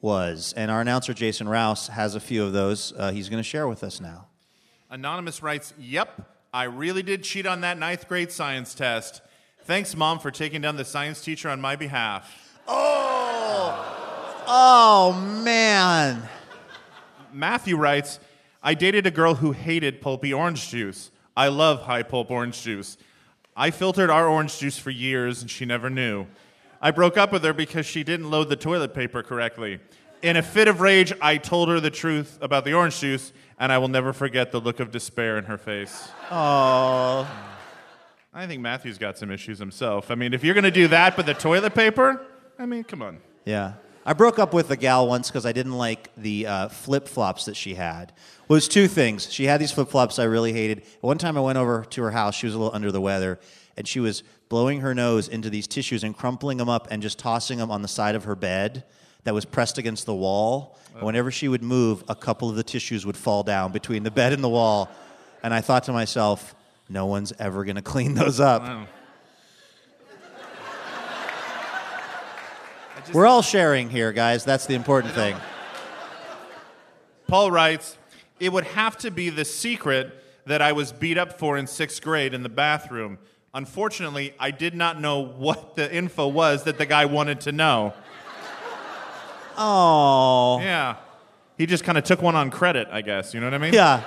was. 0.00 0.52
And 0.56 0.72
our 0.72 0.80
announcer, 0.80 1.14
Jason 1.14 1.48
Rouse, 1.48 1.86
has 1.86 2.16
a 2.16 2.20
few 2.20 2.42
of 2.42 2.52
those 2.52 2.92
uh, 2.96 3.12
he's 3.12 3.28
going 3.28 3.38
to 3.38 3.48
share 3.48 3.68
with 3.68 3.84
us 3.84 4.00
now. 4.00 4.26
Anonymous 4.90 5.40
writes, 5.40 5.72
Yep, 5.78 6.28
I 6.52 6.64
really 6.64 7.04
did 7.04 7.22
cheat 7.22 7.46
on 7.46 7.60
that 7.60 7.78
ninth 7.78 8.08
grade 8.08 8.32
science 8.32 8.74
test. 8.74 9.22
Thanks, 9.60 9.94
Mom, 9.94 10.18
for 10.18 10.32
taking 10.32 10.62
down 10.62 10.74
the 10.74 10.84
science 10.84 11.22
teacher 11.22 11.48
on 11.48 11.60
my 11.60 11.76
behalf. 11.76 12.58
Oh, 14.48 15.12
man. 15.44 16.28
Matthew 17.32 17.76
writes, 17.76 18.18
I 18.62 18.74
dated 18.74 19.06
a 19.06 19.10
girl 19.10 19.36
who 19.36 19.52
hated 19.52 20.00
pulpy 20.00 20.32
orange 20.32 20.68
juice. 20.68 21.10
I 21.36 21.48
love 21.48 21.82
high 21.82 22.02
pulp 22.02 22.30
orange 22.30 22.62
juice. 22.62 22.96
I 23.56 23.70
filtered 23.70 24.10
our 24.10 24.28
orange 24.28 24.58
juice 24.58 24.78
for 24.78 24.90
years 24.90 25.42
and 25.42 25.50
she 25.50 25.64
never 25.64 25.90
knew. 25.90 26.26
I 26.80 26.90
broke 26.90 27.16
up 27.16 27.32
with 27.32 27.44
her 27.44 27.52
because 27.52 27.86
she 27.86 28.02
didn't 28.02 28.30
load 28.30 28.48
the 28.48 28.56
toilet 28.56 28.94
paper 28.94 29.22
correctly. 29.22 29.80
In 30.22 30.36
a 30.36 30.42
fit 30.42 30.68
of 30.68 30.80
rage, 30.80 31.12
I 31.20 31.36
told 31.36 31.68
her 31.68 31.80
the 31.80 31.90
truth 31.90 32.38
about 32.40 32.64
the 32.64 32.74
orange 32.74 33.00
juice, 33.00 33.32
and 33.58 33.72
I 33.72 33.78
will 33.78 33.88
never 33.88 34.12
forget 34.12 34.52
the 34.52 34.60
look 34.60 34.78
of 34.78 34.92
despair 34.92 35.36
in 35.36 35.44
her 35.44 35.58
face. 35.58 36.08
Oh. 36.30 37.28
I 38.32 38.46
think 38.46 38.62
Matthew's 38.62 38.98
got 38.98 39.18
some 39.18 39.30
issues 39.30 39.58
himself. 39.58 40.10
I 40.10 40.14
mean, 40.14 40.32
if 40.32 40.44
you're 40.44 40.54
going 40.54 40.64
to 40.64 40.70
do 40.70 40.88
that 40.88 41.16
but 41.16 41.26
the 41.26 41.34
toilet 41.34 41.74
paper, 41.74 42.24
I 42.58 42.66
mean, 42.66 42.84
come 42.84 43.02
on. 43.02 43.18
Yeah. 43.44 43.74
I 44.04 44.12
broke 44.14 44.38
up 44.38 44.52
with 44.52 44.70
a 44.70 44.76
gal 44.76 45.06
once 45.06 45.28
because 45.28 45.46
I 45.46 45.52
didn't 45.52 45.78
like 45.78 46.10
the 46.16 46.46
uh, 46.46 46.68
flip 46.68 47.06
flops 47.06 47.44
that 47.44 47.56
she 47.56 47.74
had. 47.74 48.12
Well, 48.48 48.56
was 48.56 48.68
two 48.68 48.88
things. 48.88 49.32
She 49.32 49.44
had 49.44 49.60
these 49.60 49.72
flip 49.72 49.88
flops 49.88 50.18
I 50.18 50.24
really 50.24 50.52
hated. 50.52 50.82
One 51.00 51.18
time 51.18 51.36
I 51.36 51.40
went 51.40 51.58
over 51.58 51.84
to 51.84 52.02
her 52.02 52.10
house. 52.10 52.34
She 52.34 52.46
was 52.46 52.54
a 52.54 52.58
little 52.58 52.74
under 52.74 52.90
the 52.90 53.00
weather, 53.00 53.38
and 53.76 53.86
she 53.86 54.00
was 54.00 54.22
blowing 54.48 54.80
her 54.80 54.94
nose 54.94 55.28
into 55.28 55.48
these 55.48 55.66
tissues 55.66 56.04
and 56.04 56.16
crumpling 56.16 56.58
them 56.58 56.68
up 56.68 56.88
and 56.90 57.00
just 57.00 57.18
tossing 57.18 57.58
them 57.58 57.70
on 57.70 57.82
the 57.82 57.88
side 57.88 58.14
of 58.14 58.24
her 58.24 58.34
bed 58.34 58.84
that 59.24 59.34
was 59.34 59.44
pressed 59.44 59.78
against 59.78 60.04
the 60.04 60.14
wall. 60.14 60.76
And 60.94 61.04
whenever 61.04 61.30
she 61.30 61.48
would 61.48 61.62
move, 61.62 62.04
a 62.08 62.14
couple 62.14 62.50
of 62.50 62.56
the 62.56 62.62
tissues 62.62 63.06
would 63.06 63.16
fall 63.16 63.42
down 63.44 63.72
between 63.72 64.02
the 64.02 64.10
bed 64.10 64.32
and 64.32 64.42
the 64.42 64.48
wall. 64.48 64.90
And 65.42 65.54
I 65.54 65.60
thought 65.60 65.84
to 65.84 65.92
myself, 65.92 66.54
no 66.88 67.06
one's 67.06 67.32
ever 67.38 67.64
going 67.64 67.76
to 67.76 67.82
clean 67.82 68.14
those 68.14 68.40
up. 68.40 68.62
Wow. 68.62 68.86
We're 73.12 73.26
all 73.26 73.42
sharing 73.42 73.90
here, 73.90 74.12
guys. 74.12 74.44
That's 74.44 74.66
the 74.66 74.74
important 74.74 75.14
thing. 75.14 75.36
Paul 77.26 77.50
writes, 77.50 77.98
It 78.40 78.52
would 78.52 78.64
have 78.64 78.96
to 78.98 79.10
be 79.10 79.30
the 79.30 79.44
secret 79.44 80.22
that 80.46 80.60
I 80.60 80.72
was 80.72 80.92
beat 80.92 81.18
up 81.18 81.38
for 81.38 81.56
in 81.56 81.66
sixth 81.66 82.02
grade 82.02 82.34
in 82.34 82.42
the 82.42 82.48
bathroom. 82.48 83.18
Unfortunately, 83.54 84.34
I 84.38 84.50
did 84.50 84.74
not 84.74 85.00
know 85.00 85.20
what 85.20 85.76
the 85.76 85.94
info 85.94 86.28
was 86.28 86.64
that 86.64 86.78
the 86.78 86.86
guy 86.86 87.04
wanted 87.04 87.40
to 87.42 87.52
know. 87.52 87.94
Oh. 89.56 90.58
Yeah. 90.60 90.96
He 91.58 91.66
just 91.66 91.84
kind 91.84 91.98
of 91.98 92.04
took 92.04 92.22
one 92.22 92.34
on 92.34 92.50
credit, 92.50 92.88
I 92.90 93.02
guess. 93.02 93.34
You 93.34 93.40
know 93.40 93.46
what 93.46 93.54
I 93.54 93.58
mean? 93.58 93.74
Yeah. 93.74 94.02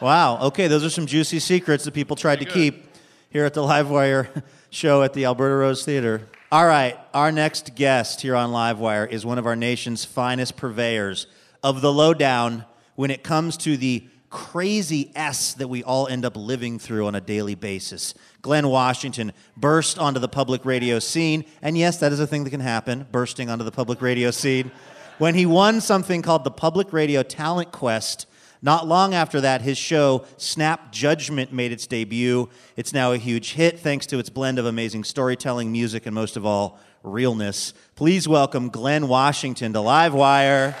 Wow. 0.00 0.40
Okay, 0.46 0.68
those 0.68 0.84
are 0.84 0.90
some 0.90 1.06
juicy 1.06 1.40
secrets 1.40 1.84
that 1.84 1.94
people 1.94 2.16
tried 2.16 2.38
to 2.40 2.44
good. 2.44 2.54
keep 2.54 2.88
here 3.30 3.44
at 3.44 3.54
the 3.54 3.62
Livewire 3.62 4.42
show 4.70 5.02
at 5.02 5.12
the 5.12 5.24
Alberta 5.24 5.56
Rose 5.56 5.84
Theater. 5.84 6.22
All 6.54 6.64
right, 6.64 6.96
our 7.12 7.32
next 7.32 7.74
guest 7.74 8.20
here 8.20 8.36
on 8.36 8.50
Livewire 8.52 9.10
is 9.10 9.26
one 9.26 9.38
of 9.38 9.46
our 9.46 9.56
nation's 9.56 10.04
finest 10.04 10.56
purveyors 10.56 11.26
of 11.64 11.80
the 11.80 11.92
lowdown 11.92 12.64
when 12.94 13.10
it 13.10 13.24
comes 13.24 13.56
to 13.56 13.76
the 13.76 14.06
crazy 14.30 15.10
S 15.16 15.54
that 15.54 15.66
we 15.66 15.82
all 15.82 16.06
end 16.06 16.24
up 16.24 16.36
living 16.36 16.78
through 16.78 17.08
on 17.08 17.16
a 17.16 17.20
daily 17.20 17.56
basis. 17.56 18.14
Glynn 18.40 18.68
Washington 18.68 19.32
burst 19.56 19.98
onto 19.98 20.20
the 20.20 20.28
public 20.28 20.64
radio 20.64 21.00
scene, 21.00 21.44
and 21.60 21.76
yes, 21.76 21.96
that 21.96 22.12
is 22.12 22.20
a 22.20 22.26
thing 22.28 22.44
that 22.44 22.50
can 22.50 22.60
happen, 22.60 23.08
bursting 23.10 23.50
onto 23.50 23.64
the 23.64 23.72
public 23.72 24.00
radio 24.00 24.30
scene, 24.30 24.70
when 25.18 25.34
he 25.34 25.46
won 25.46 25.80
something 25.80 26.22
called 26.22 26.44
the 26.44 26.52
Public 26.52 26.92
Radio 26.92 27.24
Talent 27.24 27.72
Quest 27.72 28.28
Not 28.64 28.88
long 28.88 29.12
after 29.12 29.42
that, 29.42 29.60
his 29.60 29.76
show 29.76 30.24
Snap 30.38 30.90
Judgment 30.90 31.52
made 31.52 31.70
its 31.70 31.86
debut. 31.86 32.48
It's 32.78 32.94
now 32.94 33.12
a 33.12 33.18
huge 33.18 33.52
hit 33.52 33.78
thanks 33.78 34.06
to 34.06 34.18
its 34.18 34.30
blend 34.30 34.58
of 34.58 34.64
amazing 34.64 35.04
storytelling, 35.04 35.70
music, 35.70 36.06
and 36.06 36.14
most 36.14 36.38
of 36.38 36.46
all, 36.46 36.78
realness. 37.02 37.74
Please 37.94 38.26
welcome 38.26 38.70
Glynn 38.70 39.06
Washington 39.06 39.74
to 39.74 39.80
Livewire. 39.80 40.74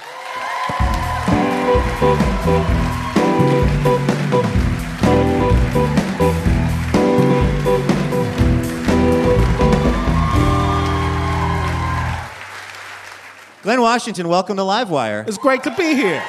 Glynn 13.62 13.82
Washington, 13.82 14.28
welcome 14.28 14.56
to 14.56 14.62
Livewire. 14.62 15.28
It's 15.28 15.36
great 15.36 15.62
to 15.64 15.70
be 15.76 15.94
here. 15.94 16.24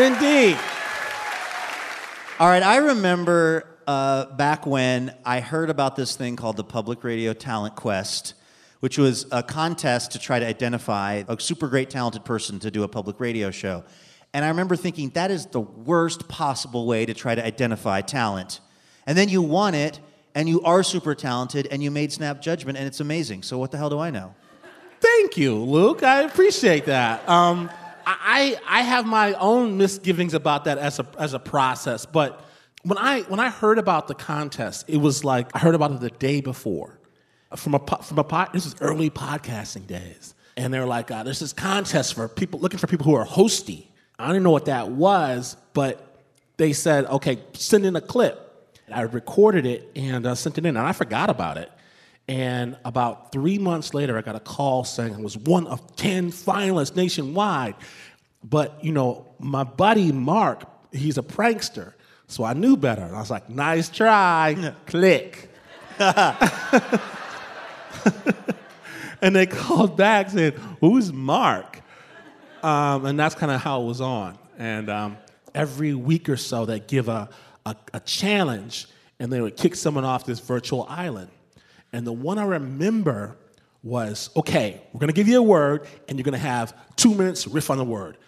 Indeed. 0.00 0.56
All 2.38 2.48
right, 2.48 2.62
I 2.62 2.76
remember 2.78 3.66
uh, 3.86 4.34
back 4.34 4.64
when 4.64 5.14
I 5.26 5.40
heard 5.40 5.68
about 5.68 5.94
this 5.94 6.16
thing 6.16 6.36
called 6.36 6.56
the 6.56 6.64
Public 6.64 7.04
Radio 7.04 7.34
Talent 7.34 7.76
Quest, 7.76 8.32
which 8.80 8.96
was 8.96 9.26
a 9.30 9.42
contest 9.42 10.12
to 10.12 10.18
try 10.18 10.38
to 10.38 10.46
identify 10.46 11.24
a 11.28 11.38
super 11.38 11.68
great 11.68 11.90
talented 11.90 12.24
person 12.24 12.58
to 12.60 12.70
do 12.70 12.82
a 12.82 12.88
public 12.88 13.20
radio 13.20 13.50
show. 13.50 13.84
And 14.32 14.42
I 14.42 14.48
remember 14.48 14.74
thinking, 14.74 15.10
that 15.10 15.30
is 15.30 15.44
the 15.44 15.60
worst 15.60 16.28
possible 16.28 16.86
way 16.86 17.04
to 17.04 17.12
try 17.12 17.34
to 17.34 17.44
identify 17.44 18.00
talent. 18.00 18.60
And 19.06 19.18
then 19.18 19.28
you 19.28 19.42
won 19.42 19.74
it, 19.74 20.00
and 20.34 20.48
you 20.48 20.62
are 20.62 20.82
super 20.82 21.14
talented, 21.14 21.68
and 21.70 21.82
you 21.82 21.90
made 21.90 22.10
Snap 22.10 22.40
Judgment, 22.40 22.78
and 22.78 22.86
it's 22.86 23.00
amazing. 23.00 23.42
So, 23.42 23.58
what 23.58 23.70
the 23.70 23.76
hell 23.76 23.90
do 23.90 23.98
I 23.98 24.08
know? 24.08 24.34
Thank 25.00 25.36
you, 25.36 25.56
Luke. 25.56 26.02
I 26.02 26.22
appreciate 26.22 26.86
that. 26.86 27.28
Um, 27.28 27.68
I, 28.20 28.60
I 28.66 28.82
have 28.82 29.06
my 29.06 29.34
own 29.34 29.76
misgivings 29.76 30.34
about 30.34 30.64
that 30.64 30.78
as 30.78 30.98
a, 30.98 31.06
as 31.18 31.34
a 31.34 31.38
process, 31.38 32.06
but 32.06 32.44
when 32.82 32.98
I, 32.98 33.20
when 33.22 33.40
I 33.40 33.50
heard 33.50 33.78
about 33.78 34.08
the 34.08 34.14
contest, 34.14 34.86
it 34.88 34.96
was 34.96 35.24
like 35.24 35.54
I 35.54 35.58
heard 35.58 35.74
about 35.74 35.92
it 35.92 36.00
the 36.00 36.10
day 36.10 36.40
before. 36.40 36.98
From 37.56 37.74
a, 37.74 37.78
from 37.78 38.18
a 38.18 38.24
pod, 38.24 38.50
this 38.52 38.64
is 38.64 38.76
early 38.80 39.10
podcasting 39.10 39.86
days. 39.86 40.34
And 40.56 40.72
they're 40.72 40.86
like, 40.86 41.10
uh, 41.10 41.22
there's 41.22 41.40
this 41.40 41.52
contest 41.52 42.14
for 42.14 42.28
people 42.28 42.60
looking 42.60 42.78
for 42.78 42.86
people 42.86 43.06
who 43.06 43.14
are 43.14 43.26
hosty. 43.26 43.86
I 44.18 44.28
didn't 44.28 44.44
know 44.44 44.50
what 44.50 44.66
that 44.66 44.90
was, 44.90 45.56
but 45.72 46.22
they 46.58 46.72
said, 46.72 47.06
okay, 47.06 47.40
send 47.54 47.86
in 47.86 47.96
a 47.96 48.00
clip. 48.00 48.46
I 48.92 49.02
recorded 49.02 49.66
it 49.66 49.90
and 49.94 50.26
uh, 50.26 50.34
sent 50.34 50.58
it 50.58 50.66
in, 50.66 50.76
and 50.76 50.86
I 50.86 50.92
forgot 50.92 51.30
about 51.30 51.56
it. 51.56 51.70
And 52.30 52.76
about 52.84 53.32
three 53.32 53.58
months 53.58 53.92
later, 53.92 54.16
I 54.16 54.20
got 54.20 54.36
a 54.36 54.40
call 54.40 54.84
saying 54.84 55.16
I 55.16 55.18
was 55.18 55.36
one 55.36 55.66
of 55.66 55.96
10 55.96 56.30
finalists 56.30 56.94
nationwide. 56.94 57.74
But, 58.44 58.84
you 58.84 58.92
know, 58.92 59.26
my 59.40 59.64
buddy 59.64 60.12
Mark, 60.12 60.62
he's 60.92 61.18
a 61.18 61.24
prankster. 61.24 61.94
So 62.28 62.44
I 62.44 62.52
knew 62.52 62.76
better. 62.76 63.02
And 63.02 63.16
I 63.16 63.18
was 63.18 63.32
like, 63.32 63.50
nice 63.50 63.88
try, 63.88 64.74
click. 64.86 65.50
and 69.20 69.34
they 69.34 69.46
called 69.46 69.96
back 69.96 70.30
saying, 70.30 70.52
who's 70.78 71.12
Mark? 71.12 71.80
Um, 72.62 73.06
and 73.06 73.18
that's 73.18 73.34
kind 73.34 73.50
of 73.50 73.60
how 73.60 73.82
it 73.82 73.86
was 73.86 74.00
on. 74.00 74.38
And 74.56 74.88
um, 74.88 75.16
every 75.52 75.94
week 75.94 76.28
or 76.28 76.36
so, 76.36 76.64
they'd 76.64 76.86
give 76.86 77.08
a, 77.08 77.28
a, 77.66 77.74
a 77.92 77.98
challenge 77.98 78.86
and 79.18 79.32
they 79.32 79.40
would 79.40 79.56
kick 79.56 79.74
someone 79.74 80.04
off 80.04 80.24
this 80.24 80.38
virtual 80.38 80.86
island. 80.88 81.30
And 81.92 82.06
the 82.06 82.12
one 82.12 82.38
I 82.38 82.44
remember 82.44 83.36
was 83.82 84.30
okay, 84.36 84.82
we're 84.92 85.00
gonna 85.00 85.12
give 85.12 85.28
you 85.28 85.38
a 85.38 85.42
word, 85.42 85.86
and 86.08 86.18
you're 86.18 86.24
gonna 86.24 86.38
have 86.38 86.74
two 86.96 87.14
minutes 87.14 87.46
riff 87.46 87.70
on 87.70 87.78
the 87.78 87.84
word. 87.84 88.18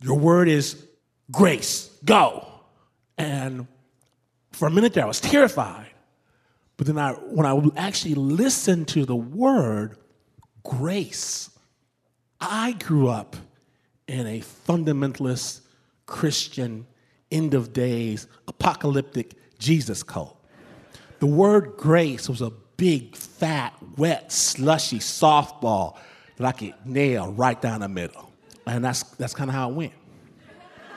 Your 0.00 0.18
word 0.18 0.48
is 0.48 0.86
grace, 1.30 1.90
go. 2.04 2.46
And 3.18 3.66
for 4.52 4.68
a 4.68 4.70
minute 4.70 4.94
there, 4.94 5.04
I 5.04 5.08
was 5.08 5.20
terrified. 5.20 5.88
But 6.76 6.86
then 6.86 6.98
I, 6.98 7.12
when 7.12 7.46
I 7.46 7.60
actually 7.76 8.14
listened 8.14 8.88
to 8.88 9.04
the 9.04 9.16
word 9.16 9.96
grace, 10.62 11.50
I 12.40 12.72
grew 12.72 13.08
up 13.08 13.36
in 14.08 14.26
a 14.26 14.40
fundamentalist 14.40 15.60
Christian, 16.06 16.86
end 17.30 17.54
of 17.54 17.72
days, 17.72 18.26
apocalyptic 18.48 19.34
Jesus 19.58 20.02
cult. 20.02 20.36
The 21.20 21.26
word 21.26 21.74
grace 21.76 22.28
was 22.28 22.42
a 22.42 22.52
big, 22.82 23.14
fat, 23.14 23.72
wet, 23.96 24.32
slushy 24.32 24.98
softball 24.98 25.96
that 26.36 26.44
I 26.44 26.50
could 26.50 26.74
nail 26.84 27.32
right 27.32 27.62
down 27.62 27.80
the 27.80 27.88
middle. 27.88 28.32
And 28.66 28.84
that's, 28.84 29.04
that's 29.04 29.34
kind 29.34 29.48
of 29.48 29.54
how 29.54 29.70
it 29.70 29.74
went. 29.74 29.92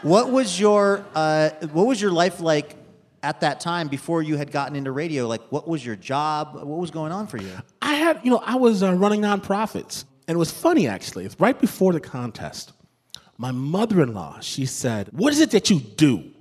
What 0.02 0.32
was 0.32 0.60
your 0.60 1.06
uh, 1.14 1.52
what 1.74 1.86
was 1.86 2.02
your 2.02 2.10
life 2.10 2.40
like 2.40 2.76
at 3.22 3.42
that 3.42 3.60
time 3.60 3.88
before 3.88 4.24
you 4.24 4.36
had 4.36 4.52
gotten 4.52 4.76
into 4.76 4.92
radio? 4.92 5.28
Like, 5.28 5.44
what 5.52 5.68
was 5.68 5.86
your 5.86 5.96
job? 5.96 6.56
What 6.56 6.80
was 6.80 6.90
going 6.90 7.12
on 7.12 7.28
for 7.28 7.38
you? 7.38 7.52
I 7.84 7.94
had, 7.94 8.20
you 8.24 8.32
know, 8.32 8.42
I 8.44 8.56
was 8.56 8.82
uh, 8.82 8.96
running 8.96 9.22
nonprofits. 9.22 10.06
And 10.28 10.36
it 10.36 10.40
was 10.40 10.50
funny, 10.50 10.88
actually. 10.88 11.26
It's 11.26 11.40
right 11.40 11.60
before 11.60 11.94
the 11.94 12.00
contest. 12.00 12.74
My 13.38 13.52
mother 13.52 14.02
in 14.02 14.16
law, 14.16 14.40
she 14.40 14.66
said, 14.66 15.10
What 15.12 15.34
is 15.34 15.40
it 15.40 15.52
that 15.52 15.70
you 15.70 15.82
do? 15.82 16.32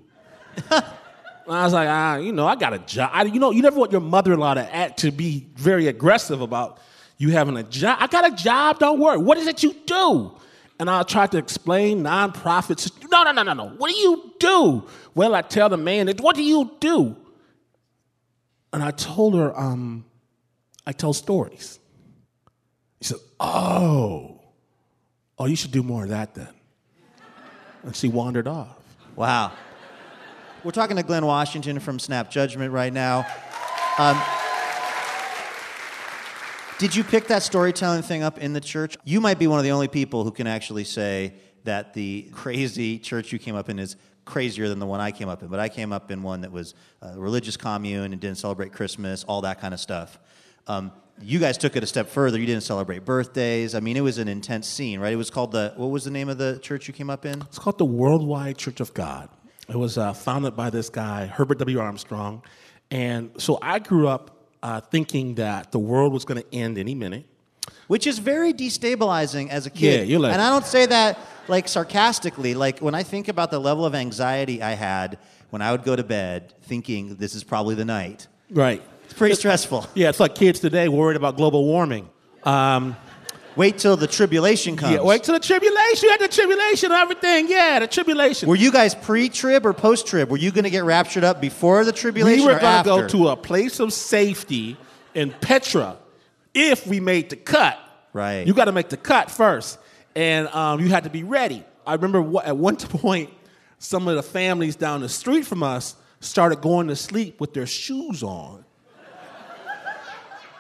and 1.47 1.55
I 1.55 1.65
was 1.65 1.73
like, 1.73 1.89
ah, 1.89 2.17
you 2.17 2.33
know, 2.33 2.47
I 2.47 2.57
got 2.57 2.73
a 2.73 2.79
job. 2.79 3.11
I, 3.13 3.25
you 3.25 3.39
know, 3.39 3.51
you 3.51 3.63
never 3.63 3.79
want 3.79 3.93
your 3.93 4.01
mother 4.01 4.33
in 4.33 4.41
law 4.41 4.55
to 4.55 4.75
act 4.75 5.01
to 5.01 5.11
be 5.11 5.47
very 5.57 5.89
aggressive 5.89 6.41
about 6.41 6.79
you 7.19 7.31
having 7.31 7.57
a 7.57 7.63
job. 7.63 7.99
I 8.01 8.07
got 8.07 8.31
a 8.31 8.35
job, 8.35 8.79
don't 8.79 8.99
worry. 8.99 9.19
What 9.19 9.39
is 9.39 9.47
it 9.47 9.63
you 9.63 9.75
do? 9.87 10.33
And 10.81 10.91
I 10.91 11.03
tried 11.03 11.31
to 11.33 11.39
explain 11.39 12.03
nonprofits. 12.03 12.91
No, 13.11 13.23
no, 13.23 13.33
no, 13.33 13.43
no, 13.43 13.53
no. 13.53 13.69
What 13.77 13.91
do 13.91 13.97
you 13.97 14.33
do? 14.41 14.87
Well, 15.15 15.35
I 15.35 15.43
tell 15.43 15.69
the 15.69 15.77
man, 15.77 16.09
what 16.19 16.35
do 16.35 16.43
you 16.43 16.73
do? 16.81 17.17
And 18.73 18.83
I 18.83 18.91
told 18.91 19.35
her, 19.37 19.57
um, 19.59 20.05
I 20.87 20.93
tell 20.93 21.13
stories. 21.13 21.79
She 23.01 23.09
said, 23.09 23.21
Oh, 23.39 24.41
oh, 25.39 25.47
you 25.47 25.57
should 25.57 25.71
do 25.71 25.83
more 25.83 26.05
of 26.05 26.11
that 26.11 26.35
then. 26.35 26.49
And 27.85 27.95
she 27.95 28.09
wandered 28.09 28.49
off. 28.49 28.77
Wow. 29.15 29.53
We're 30.65 30.71
talking 30.71 30.97
to 30.97 31.03
Glynn 31.03 31.27
Washington 31.27 31.79
from 31.79 31.99
Snap 31.99 32.31
Judgment 32.31 32.73
right 32.73 32.91
now. 32.93 33.27
Um, 33.99 34.19
did 36.79 36.97
you 36.97 37.05
pick 37.05 37.27
that 37.27 37.43
storytelling 37.43 38.01
thing 38.01 38.23
up 38.23 38.39
in 38.39 38.55
the 38.55 38.63
church? 38.63 38.97
You 39.05 39.21
might 39.21 39.39
be 39.39 39.47
one 39.47 39.59
of 39.59 39.65
the 39.65 39.73
only 39.73 39.89
people 39.89 40.25
who 40.25 40.31
can 40.31 40.47
actually 40.47 40.85
say 40.85 41.35
that 41.65 41.93
the 41.93 42.31
crazy 42.33 42.99
church 42.99 43.31
you 43.31 43.39
came 43.39 43.55
up 43.55 43.69
in 43.69 43.79
is 43.79 43.97
crazier 44.25 44.71
than 44.71 44.79
the 44.79 44.87
one 44.87 45.01
I 45.01 45.11
came 45.11 45.29
up 45.29 45.43
in. 45.43 45.49
But 45.49 45.61
I 45.61 45.69
came 45.69 45.93
up 45.93 46.11
in 46.11 46.23
one 46.23 46.41
that 46.41 46.51
was 46.51 46.75
a 47.03 47.21
religious 47.21 47.59
commune 47.59 48.13
and 48.13 48.19
didn't 48.19 48.39
celebrate 48.39 48.73
Christmas, 48.73 49.23
all 49.25 49.43
that 49.43 49.61
kind 49.61 49.75
of 49.75 49.81
stuff. 49.81 50.19
Um, 50.67 50.93
you 51.21 51.41
guys 51.41 51.59
took 51.59 51.77
it 51.77 51.83
a 51.83 51.87
step 51.87 52.09
further. 52.09 52.39
You 52.39 52.47
didn't 52.47 52.63
celebrate 52.63 53.05
birthdays. 53.05 53.75
I 53.75 53.81
mean, 53.81 53.99
it 53.99 54.03
was 54.03 54.17
an 54.17 54.29
intense 54.29 54.67
scene, 54.67 54.99
right? 54.99 55.13
It 55.13 55.17
was 55.17 55.29
called 55.29 55.53
the, 55.53 55.75
what 55.77 55.91
was 55.91 56.05
the 56.05 56.11
name 56.11 56.31
of 56.31 56.39
the 56.39 56.59
church 56.63 56.89
you 56.89 56.95
came 56.95 57.11
up 57.11 57.27
in? 57.27 57.43
It's 57.43 57.59
called 57.59 57.77
the 57.77 57.85
Worldwide 57.85 58.57
Church 58.57 58.81
of 58.81 58.95
God. 58.95 59.29
It 59.69 59.77
was 59.77 59.97
uh, 59.99 60.13
founded 60.13 60.57
by 60.57 60.71
this 60.71 60.91
guy, 60.91 61.27
Herbert 61.27 61.59
W. 61.59 61.79
Armstrong. 61.79 62.43
And 62.91 63.31
so 63.39 63.59
I 63.63 63.79
grew 63.79 64.09
up 64.09 64.31
uh, 64.63 64.81
thinking 64.81 65.35
that 65.37 65.73
the 65.73 65.79
world 65.79 66.13
was 66.13 66.25
going 66.25 66.43
to 66.43 66.55
end 66.55 66.79
any 66.79 66.95
minute. 66.95 67.25
Which 67.87 68.07
is 68.07 68.19
very 68.19 68.53
destabilizing 68.53 69.49
as 69.49 69.67
a 69.67 69.71
kid. 69.71 70.01
Yeah, 70.01 70.05
you're 70.05 70.21
like- 70.21 70.33
and 70.33 70.43
I 70.43 70.51
don't 70.51 70.67
say 70.67 70.85
that 70.87 71.19
like 71.49 71.67
sarcastically. 71.69 72.55
Like 72.55 72.81
when 72.81 72.95
I 72.95 73.03
think 73.03 73.29
about 73.29 73.51
the 73.51 73.59
level 73.59 73.85
of 73.87 73.95
anxiety 73.95 74.63
I 74.63 74.73
had 74.73 75.19
when 75.51 75.63
I 75.63 75.71
would 75.73 75.83
go 75.85 75.95
to 75.97 76.03
bed 76.05 76.53
thinking 76.63 77.17
this 77.17 77.35
is 77.35 77.43
probably 77.45 77.75
the 77.75 77.85
night, 77.85 78.27
Right. 78.51 78.83
it's 79.05 79.15
pretty 79.15 79.35
stressful. 79.35 79.87
Yeah, 79.95 80.09
it's 80.11 80.21
like 80.21 80.35
kids 80.35 80.61
today 80.61 80.89
worried 80.89 81.17
about 81.17 81.37
global 81.37 81.65
warming. 81.65 82.09
Um, 82.43 82.97
Wait 83.57 83.79
till 83.79 83.97
the 83.97 84.07
tribulation 84.07 84.77
comes. 84.77 84.95
yeah, 84.95 85.03
wait 85.03 85.23
till 85.23 85.35
the 85.35 85.41
tribulation. 85.41 86.05
You 86.05 86.11
had 86.11 86.21
the 86.21 86.29
tribulation 86.29 86.91
and 86.93 87.01
everything. 87.01 87.49
Yeah, 87.49 87.79
the 87.81 87.87
tribulation. 87.87 88.49
Were 88.49 88.57
you 88.57 88.73
guys 88.73 88.95
pre-trib 88.95 89.65
or 89.65 89.73
post-trib? 89.73 90.31
Were 90.31 90.37
you 90.37 90.51
going 90.51 90.65
to 90.65 90.71
get 90.71 90.85
raptured 90.85 91.25
up 91.25 91.41
before 91.41 91.85
the 91.85 91.93
tribulation 91.93 92.47
we 92.47 92.53
were 92.53 92.59
going 92.59 92.83
to 92.83 92.85
go 92.85 93.09
to 93.09 93.29
a 93.29 93.37
place 93.37 93.81
of 93.81 93.93
safety 93.93 94.77
in 95.15 95.31
Petra 95.31 95.97
if 96.53 96.87
we 96.87 97.01
made 97.01 97.31
the 97.31 97.37
cut. 97.37 97.79
Right. 98.13 98.47
You 98.47 98.55
got 98.55 98.67
to 98.67 98.73
make 98.73 98.89
the 98.89 98.97
cut 98.97 99.31
first, 99.31 99.79
and 100.15 100.49
um, 100.49 100.81
you 100.81 100.89
had 100.89 101.05
to 101.05 101.11
be 101.11 101.25
ready. 101.25 101.65
I 101.87 101.95
remember 101.95 102.23
what, 102.23 102.47
at 102.47 102.57
one 102.57 102.77
point, 102.77 103.31
some 103.79 104.09
of 104.09 104.17
the 104.17 104.23
families 104.23 104.77
down 104.77 105.01
the 105.01 105.09
street 105.09 105.47
from 105.47 105.63
us 105.63 105.97
started 106.21 106.61
going 106.61 106.89
to 106.89 106.97
sleep 106.97 107.41
with 107.41 107.55
their 107.55 107.67
shoes 107.67 108.23
on. 108.23 108.64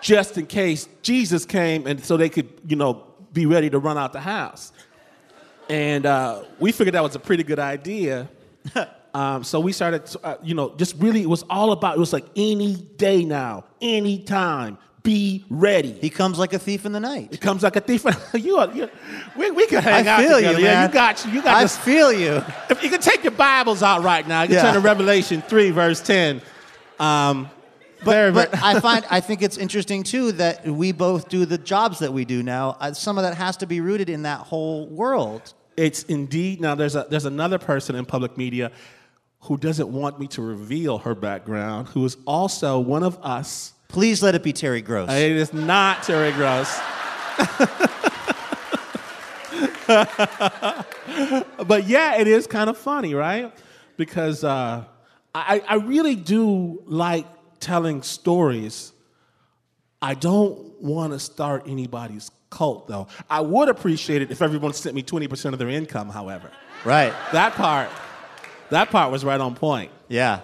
Just 0.04 0.36
in 0.36 0.44
case 0.46 0.86
Jesus 1.00 1.46
came, 1.46 1.86
and 1.86 2.04
so 2.04 2.18
they 2.18 2.28
could, 2.28 2.48
you 2.66 2.76
know, 2.76 3.04
be 3.32 3.46
ready 3.46 3.70
to 3.70 3.78
run 3.78 3.96
out 3.96 4.12
the 4.12 4.20
house. 4.20 4.70
And 5.70 6.04
uh, 6.04 6.42
we 6.60 6.72
figured 6.72 6.92
that 6.94 7.02
was 7.02 7.14
a 7.14 7.18
pretty 7.18 7.42
good 7.42 7.58
idea. 7.58 8.28
Um, 9.14 9.44
so 9.44 9.60
we 9.60 9.70
started, 9.70 10.02
uh, 10.24 10.34
you 10.42 10.54
know, 10.56 10.74
just 10.74 10.96
really, 10.98 11.22
it 11.22 11.28
was 11.28 11.44
all 11.48 11.70
about, 11.70 11.94
it 11.96 12.00
was 12.00 12.12
like 12.12 12.24
any 12.34 12.74
day 12.74 13.24
now, 13.24 13.62
any 13.80 14.18
time, 14.18 14.76
Be 15.04 15.44
ready. 15.48 15.92
He 15.92 16.10
comes 16.10 16.36
like 16.36 16.52
a 16.52 16.58
thief 16.58 16.84
in 16.84 16.90
the 16.90 16.98
night. 16.98 17.28
He 17.30 17.36
comes 17.38 17.62
like 17.62 17.76
a 17.76 17.80
thief. 17.80 18.04
you, 18.34 18.56
are, 18.56 18.72
you 18.74 18.90
we, 19.36 19.52
we 19.52 19.66
can 19.68 19.84
hang 19.84 20.08
I 20.08 20.10
out 20.10 20.18
feel 20.20 20.36
together. 20.38 20.58
you, 20.58 20.64
Yeah, 20.64 20.74
man. 20.74 20.88
you 20.88 20.94
got 20.94 21.24
you 21.26 21.42
got 21.42 21.54
I 21.58 21.62
this. 21.62 21.78
feel 21.78 22.12
you. 22.12 22.42
If 22.68 22.82
you 22.82 22.90
can 22.90 23.00
take 23.00 23.22
your 23.22 23.30
Bibles 23.48 23.84
out 23.84 24.02
right 24.02 24.26
now, 24.26 24.42
you 24.42 24.48
can 24.48 24.56
Yeah. 24.56 24.62
turn 24.62 24.74
to 24.74 24.80
Revelation 24.80 25.42
three, 25.42 25.70
verse 25.70 26.00
ten. 26.00 26.42
Um, 26.98 27.48
very, 28.04 28.32
But 28.32 28.50
very- 28.50 28.62
I 28.62 28.80
find 28.80 29.04
I 29.10 29.20
think 29.20 29.42
it's 29.42 29.58
interesting 29.58 30.02
too 30.02 30.32
that 30.32 30.66
we 30.66 30.92
both 30.92 31.28
do 31.28 31.44
the 31.44 31.58
jobs 31.58 31.98
that 32.00 32.12
we 32.12 32.24
do 32.24 32.42
now. 32.42 32.76
Uh, 32.80 32.92
some 32.92 33.18
of 33.18 33.24
that 33.24 33.34
has 33.34 33.56
to 33.58 33.66
be 33.66 33.80
rooted 33.80 34.08
in 34.08 34.22
that 34.22 34.40
whole 34.40 34.86
world. 34.88 35.54
It's 35.76 36.04
indeed 36.04 36.60
now. 36.60 36.74
There's 36.74 36.94
a 36.94 37.06
there's 37.10 37.24
another 37.24 37.58
person 37.58 37.96
in 37.96 38.04
public 38.06 38.36
media 38.36 38.70
who 39.40 39.56
doesn't 39.56 39.88
want 39.88 40.18
me 40.18 40.26
to 40.28 40.42
reveal 40.42 40.98
her 40.98 41.14
background, 41.14 41.88
who 41.88 42.04
is 42.04 42.16
also 42.26 42.78
one 42.78 43.02
of 43.02 43.18
us. 43.22 43.72
Please 43.88 44.22
let 44.22 44.34
it 44.34 44.42
be 44.42 44.52
Terry 44.52 44.80
Gross. 44.82 45.10
It 45.10 45.32
is 45.32 45.52
not 45.52 46.02
Terry 46.02 46.32
Gross. 46.32 46.80
but 51.66 51.84
yeah, 51.86 52.16
it 52.16 52.26
is 52.26 52.46
kind 52.46 52.70
of 52.70 52.78
funny, 52.78 53.14
right? 53.14 53.52
Because 53.96 54.42
uh, 54.42 54.84
I, 55.34 55.62
I 55.68 55.74
really 55.76 56.16
do 56.16 56.82
like 56.86 57.26
telling 57.64 58.02
stories. 58.02 58.92
I 60.02 60.12
don't 60.14 60.82
want 60.82 61.14
to 61.14 61.18
start 61.18 61.64
anybody's 61.66 62.30
cult, 62.50 62.86
though. 62.88 63.08
I 63.28 63.40
would 63.40 63.70
appreciate 63.70 64.20
it 64.20 64.30
if 64.30 64.42
everyone 64.42 64.74
sent 64.74 64.94
me 64.94 65.02
20% 65.02 65.52
of 65.54 65.58
their 65.58 65.70
income, 65.70 66.10
however. 66.10 66.50
right. 66.84 67.12
That 67.32 67.54
part, 67.54 67.88
that 68.68 68.90
part 68.90 69.10
was 69.10 69.24
right 69.24 69.40
on 69.40 69.54
point. 69.54 69.90
Yeah. 70.08 70.40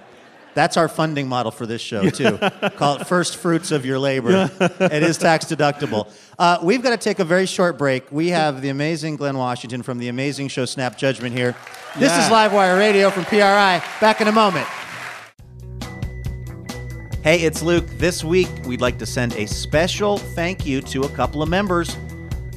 That's 0.55 0.77
our 0.79 0.89
funding 0.89 1.29
model 1.29 1.53
for 1.53 1.67
this 1.67 1.83
show, 1.83 2.09
too. 2.09 2.39
Call 2.77 2.97
it 2.97 3.07
First 3.07 3.37
Fruits 3.37 3.71
of 3.71 3.85
Your 3.85 3.99
Labor. 3.99 4.51
it 4.59 5.03
is 5.03 5.19
tax 5.19 5.45
deductible. 5.45 6.11
Uh, 6.39 6.59
we've 6.63 6.83
got 6.83 6.91
to 6.91 6.97
take 6.97 7.19
a 7.19 7.25
very 7.25 7.47
short 7.47 7.77
break. 7.77 8.11
We 8.11 8.29
have 8.31 8.63
the 8.63 8.71
amazing 8.71 9.17
Glynn 9.17 9.37
Washington 9.37 9.83
from 9.83 9.99
the 9.99 10.09
amazing 10.09 10.49
show 10.49 10.65
Snap 10.65 10.97
Judgment 10.97 11.37
here. 11.37 11.55
This 11.99 12.13
is 12.13 12.25
Livewire 12.31 12.79
Radio 12.79 13.11
from 13.11 13.27
PRI. 13.27 13.83
Back 14.01 14.21
in 14.23 14.27
a 14.27 14.33
moment. 14.33 14.67
Hey, 17.31 17.43
it's 17.43 17.63
Luke. 17.63 17.87
This 17.91 18.25
week, 18.25 18.49
we'd 18.65 18.81
like 18.81 18.99
to 18.99 19.07
send 19.07 19.35
a 19.35 19.47
special 19.47 20.19
thank 20.19 20.67
you 20.67 20.81
to 20.81 21.03
a 21.03 21.09
couple 21.11 21.45
of 21.45 21.49
members. 21.49 21.97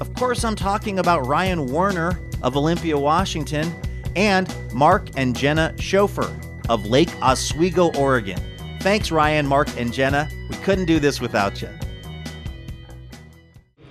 Of 0.02 0.12
course, 0.16 0.44
I'm 0.44 0.56
talking 0.56 0.98
about 0.98 1.28
Ryan 1.28 1.68
Warner 1.68 2.20
of 2.42 2.58
Olympia, 2.58 2.98
Washington, 2.98 3.72
and 4.16 4.52
Mark 4.74 5.10
and 5.16 5.36
Jenna 5.36 5.76
Schofer 5.78 6.36
of 6.70 6.88
Lake 6.88 7.12
Oswego, 7.22 7.92
Oregon. 7.96 8.42
Thanks, 8.80 9.12
Ryan, 9.12 9.46
Mark, 9.46 9.68
and 9.78 9.94
Jenna. 9.94 10.28
We 10.50 10.56
couldn't 10.56 10.86
do 10.86 11.00
this 11.00 11.22
without 11.22 11.62
you. 11.62 11.70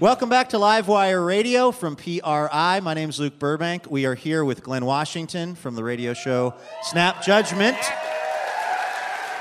Welcome 0.01 0.28
back 0.28 0.49
to 0.49 0.57
Livewire 0.57 1.24
Radio 1.24 1.70
from 1.70 1.95
PRI. 1.95 2.80
My 2.83 2.95
name 2.95 3.09
is 3.09 3.20
Luke 3.20 3.39
Burbank. 3.39 3.89
We 3.89 4.05
are 4.05 4.16
here 4.16 4.45
with 4.45 4.64
Glynn 4.64 4.85
Washington 4.85 5.55
from 5.55 5.76
the 5.76 5.85
radio 5.85 6.12
show 6.12 6.55
Snap 6.83 7.22
Judgment. 7.22 7.78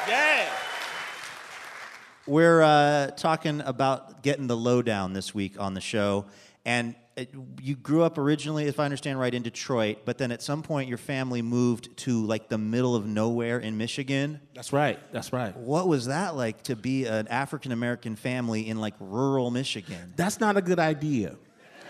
Yeah. 0.07 0.31
We're 2.31 2.61
uh, 2.61 3.07
talking 3.07 3.59
about 3.59 4.23
getting 4.23 4.47
the 4.47 4.55
lowdown 4.55 5.11
this 5.11 5.35
week 5.35 5.59
on 5.59 5.73
the 5.73 5.81
show. 5.81 6.27
And 6.63 6.95
it, 7.17 7.35
you 7.61 7.75
grew 7.75 8.03
up 8.03 8.17
originally, 8.17 8.67
if 8.67 8.79
I 8.79 8.85
understand 8.85 9.19
right, 9.19 9.33
in 9.33 9.43
Detroit, 9.43 10.03
but 10.05 10.17
then 10.17 10.31
at 10.31 10.41
some 10.41 10.63
point 10.63 10.87
your 10.87 10.97
family 10.97 11.41
moved 11.41 11.97
to 11.97 12.25
like 12.25 12.47
the 12.47 12.57
middle 12.57 12.95
of 12.95 13.05
nowhere 13.05 13.59
in 13.59 13.77
Michigan. 13.77 14.39
That's 14.55 14.71
right. 14.71 14.97
That's 15.11 15.33
right. 15.33 15.53
What 15.57 15.89
was 15.89 16.05
that 16.05 16.37
like 16.37 16.63
to 16.63 16.77
be 16.77 17.05
an 17.05 17.27
African 17.27 17.73
American 17.73 18.15
family 18.15 18.69
in 18.69 18.79
like 18.79 18.93
rural 19.01 19.51
Michigan? 19.51 20.13
That's 20.15 20.39
not 20.39 20.55
a 20.55 20.61
good 20.61 20.79
idea. 20.79 21.35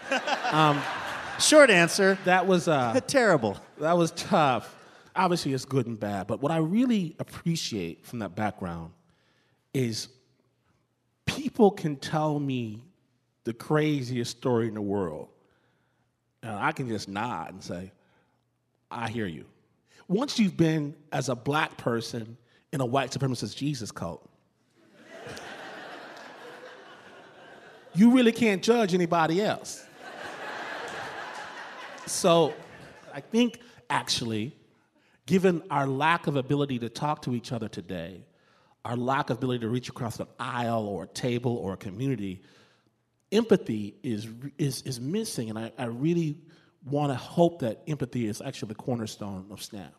Short 1.39 1.69
answer 1.69 2.17
That 2.25 2.47
was 2.47 2.67
uh, 2.67 2.99
terrible. 3.05 3.57
that 3.77 3.95
was 3.95 4.09
tough. 4.09 4.75
Obviously, 5.15 5.53
it's 5.53 5.65
good 5.65 5.85
and 5.85 5.99
bad. 5.99 6.25
But 6.25 6.41
what 6.41 6.51
I 6.51 6.57
really 6.57 7.15
appreciate 7.19 8.07
from 8.07 8.17
that 8.19 8.33
background 8.33 8.93
is 9.71 10.07
people 11.25 11.71
can 11.71 11.95
tell 11.95 12.39
me 12.39 12.83
the 13.43 13.53
craziest 13.53 14.37
story 14.37 14.67
in 14.67 14.75
the 14.75 14.81
world, 14.81 15.29
and 16.43 16.51
I 16.51 16.71
can 16.71 16.87
just 16.87 17.07
nod 17.07 17.53
and 17.53 17.63
say, 17.63 17.91
"I 18.89 19.09
hear 19.09 19.27
you." 19.27 19.45
Once 20.07 20.39
you've 20.39 20.57
been 20.57 20.95
as 21.11 21.29
a 21.29 21.35
black 21.35 21.77
person 21.77 22.37
in 22.73 22.81
a 22.81 22.85
white 22.85 23.11
supremacist 23.11 23.55
Jesus 23.55 23.91
cult, 23.91 24.27
you 27.95 28.11
really 28.11 28.31
can't 28.31 28.61
judge 28.61 28.93
anybody 28.93 29.41
else. 29.41 29.85
So 32.11 32.53
I 33.13 33.21
think 33.21 33.59
actually, 33.89 34.55
given 35.25 35.63
our 35.71 35.87
lack 35.87 36.27
of 36.27 36.35
ability 36.35 36.77
to 36.79 36.89
talk 36.89 37.21
to 37.23 37.33
each 37.33 37.51
other 37.51 37.69
today, 37.69 38.25
our 38.83 38.95
lack 38.95 39.29
of 39.29 39.37
ability 39.37 39.59
to 39.59 39.69
reach 39.69 39.89
across 39.89 40.19
an 40.19 40.27
aisle 40.39 40.87
or 40.87 41.03
a 41.03 41.07
table 41.07 41.55
or 41.57 41.73
a 41.73 41.77
community, 41.77 42.41
empathy 43.31 43.95
is, 44.03 44.27
is, 44.57 44.81
is 44.83 44.99
missing. 44.99 45.49
And 45.49 45.59
I, 45.59 45.71
I 45.77 45.85
really 45.85 46.37
want 46.85 47.11
to 47.11 47.15
hope 47.15 47.59
that 47.59 47.81
empathy 47.87 48.27
is 48.27 48.41
actually 48.41 48.69
the 48.69 48.75
cornerstone 48.75 49.45
of 49.51 49.61
SNAP. 49.61 49.93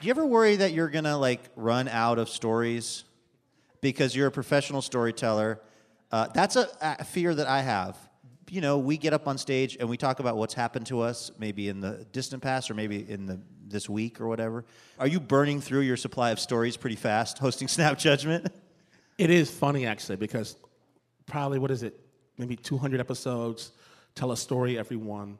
Do 0.00 0.06
you 0.06 0.10
ever 0.12 0.24
worry 0.24 0.56
that 0.56 0.72
you're 0.72 0.88
gonna 0.88 1.18
like 1.18 1.40
run 1.56 1.86
out 1.86 2.18
of 2.18 2.30
stories 2.30 3.04
because 3.82 4.16
you're 4.16 4.28
a 4.28 4.30
professional 4.30 4.80
storyteller? 4.80 5.60
Uh, 6.10 6.28
that's 6.34 6.56
a, 6.56 6.68
a 6.80 7.04
fear 7.04 7.34
that 7.34 7.46
I 7.46 7.60
have. 7.60 7.98
You 8.50 8.60
know, 8.60 8.78
we 8.78 8.96
get 8.96 9.12
up 9.12 9.28
on 9.28 9.38
stage 9.38 9.76
and 9.78 9.88
we 9.88 9.96
talk 9.96 10.18
about 10.18 10.36
what's 10.36 10.54
happened 10.54 10.86
to 10.86 11.00
us, 11.02 11.30
maybe 11.38 11.68
in 11.68 11.80
the 11.80 12.04
distant 12.10 12.42
past 12.42 12.68
or 12.68 12.74
maybe 12.74 13.08
in 13.08 13.26
the 13.26 13.40
this 13.68 13.88
week 13.88 14.20
or 14.20 14.26
whatever. 14.26 14.64
Are 14.98 15.06
you 15.06 15.20
burning 15.20 15.60
through 15.60 15.82
your 15.82 15.96
supply 15.96 16.30
of 16.30 16.40
stories 16.40 16.76
pretty 16.76 16.96
fast, 16.96 17.38
hosting 17.46 17.68
Snap 17.68 17.96
Judgment? 17.96 18.52
It 19.18 19.30
is 19.30 19.48
funny 19.48 19.86
actually 19.86 20.16
because 20.16 20.56
probably 21.26 21.60
what 21.60 21.70
is 21.70 21.84
it? 21.84 21.98
Maybe 22.38 22.56
200 22.56 22.98
episodes, 22.98 23.70
tell 24.16 24.32
a 24.32 24.36
story 24.36 24.76
every 24.76 24.96
one. 24.96 25.38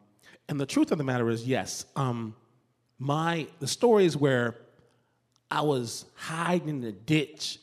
And 0.48 0.60
the 0.60 0.66
truth 0.66 0.92
of 0.92 0.98
the 0.98 1.04
matter 1.04 1.28
is, 1.30 1.44
yes, 1.44 1.86
um, 1.96 2.36
my 3.00 3.48
the 3.58 3.66
stories 3.66 4.16
where 4.16 4.54
I 5.50 5.62
was 5.62 6.04
hiding 6.14 6.68
in 6.68 6.80
the 6.80 6.92
ditch 6.92 7.58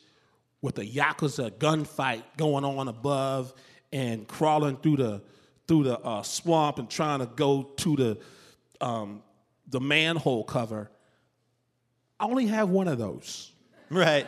with 0.60 0.78
a 0.78 0.84
yakuza 0.84 1.52
gunfight 1.52 2.22
going 2.36 2.66
on 2.66 2.88
above 2.88 3.54
and 3.92 4.28
crawling 4.28 4.76
through 4.76 4.96
the 4.96 5.22
through 5.68 5.84
the 5.84 5.98
uh, 6.00 6.22
swamp 6.22 6.78
and 6.78 6.90
trying 6.90 7.20
to 7.20 7.26
go 7.26 7.62
to 7.76 7.96
the 7.96 8.18
um, 8.80 9.22
the 9.68 9.80
manhole 9.80 10.42
cover. 10.42 10.90
I 12.18 12.24
only 12.24 12.46
have 12.46 12.70
one 12.70 12.88
of 12.88 12.98
those 12.98 13.52
right. 13.90 14.26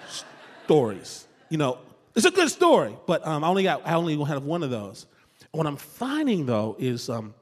stories. 0.64 1.26
You 1.49 1.59
know, 1.59 1.78
it's 2.14 2.26
a 2.26 2.30
good 2.30 2.51
story, 2.51 2.95
but 3.07 3.26
um, 3.26 3.43
I 3.43 3.49
only 3.49 3.64
got 3.64 3.86
I 3.86 3.95
only 3.95 4.22
have 4.24 4.45
one 4.45 4.62
of 4.62 4.70
those. 4.70 5.07
What 5.51 5.66
I'm 5.66 5.76
finding 5.76 6.47
though 6.47 6.76
is 6.78 7.09
um, 7.09 7.34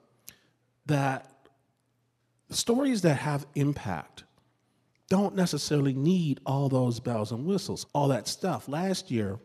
that 0.86 1.30
stories 2.50 3.02
that 3.02 3.16
have 3.16 3.46
impact 3.54 4.24
don't 5.10 5.34
necessarily 5.34 5.94
need 5.94 6.40
all 6.46 6.68
those 6.68 7.00
bells 7.00 7.32
and 7.32 7.44
whistles, 7.46 7.86
all 7.94 8.08
that 8.08 8.28
stuff. 8.28 8.68
Last 8.68 9.10
year, 9.10 9.38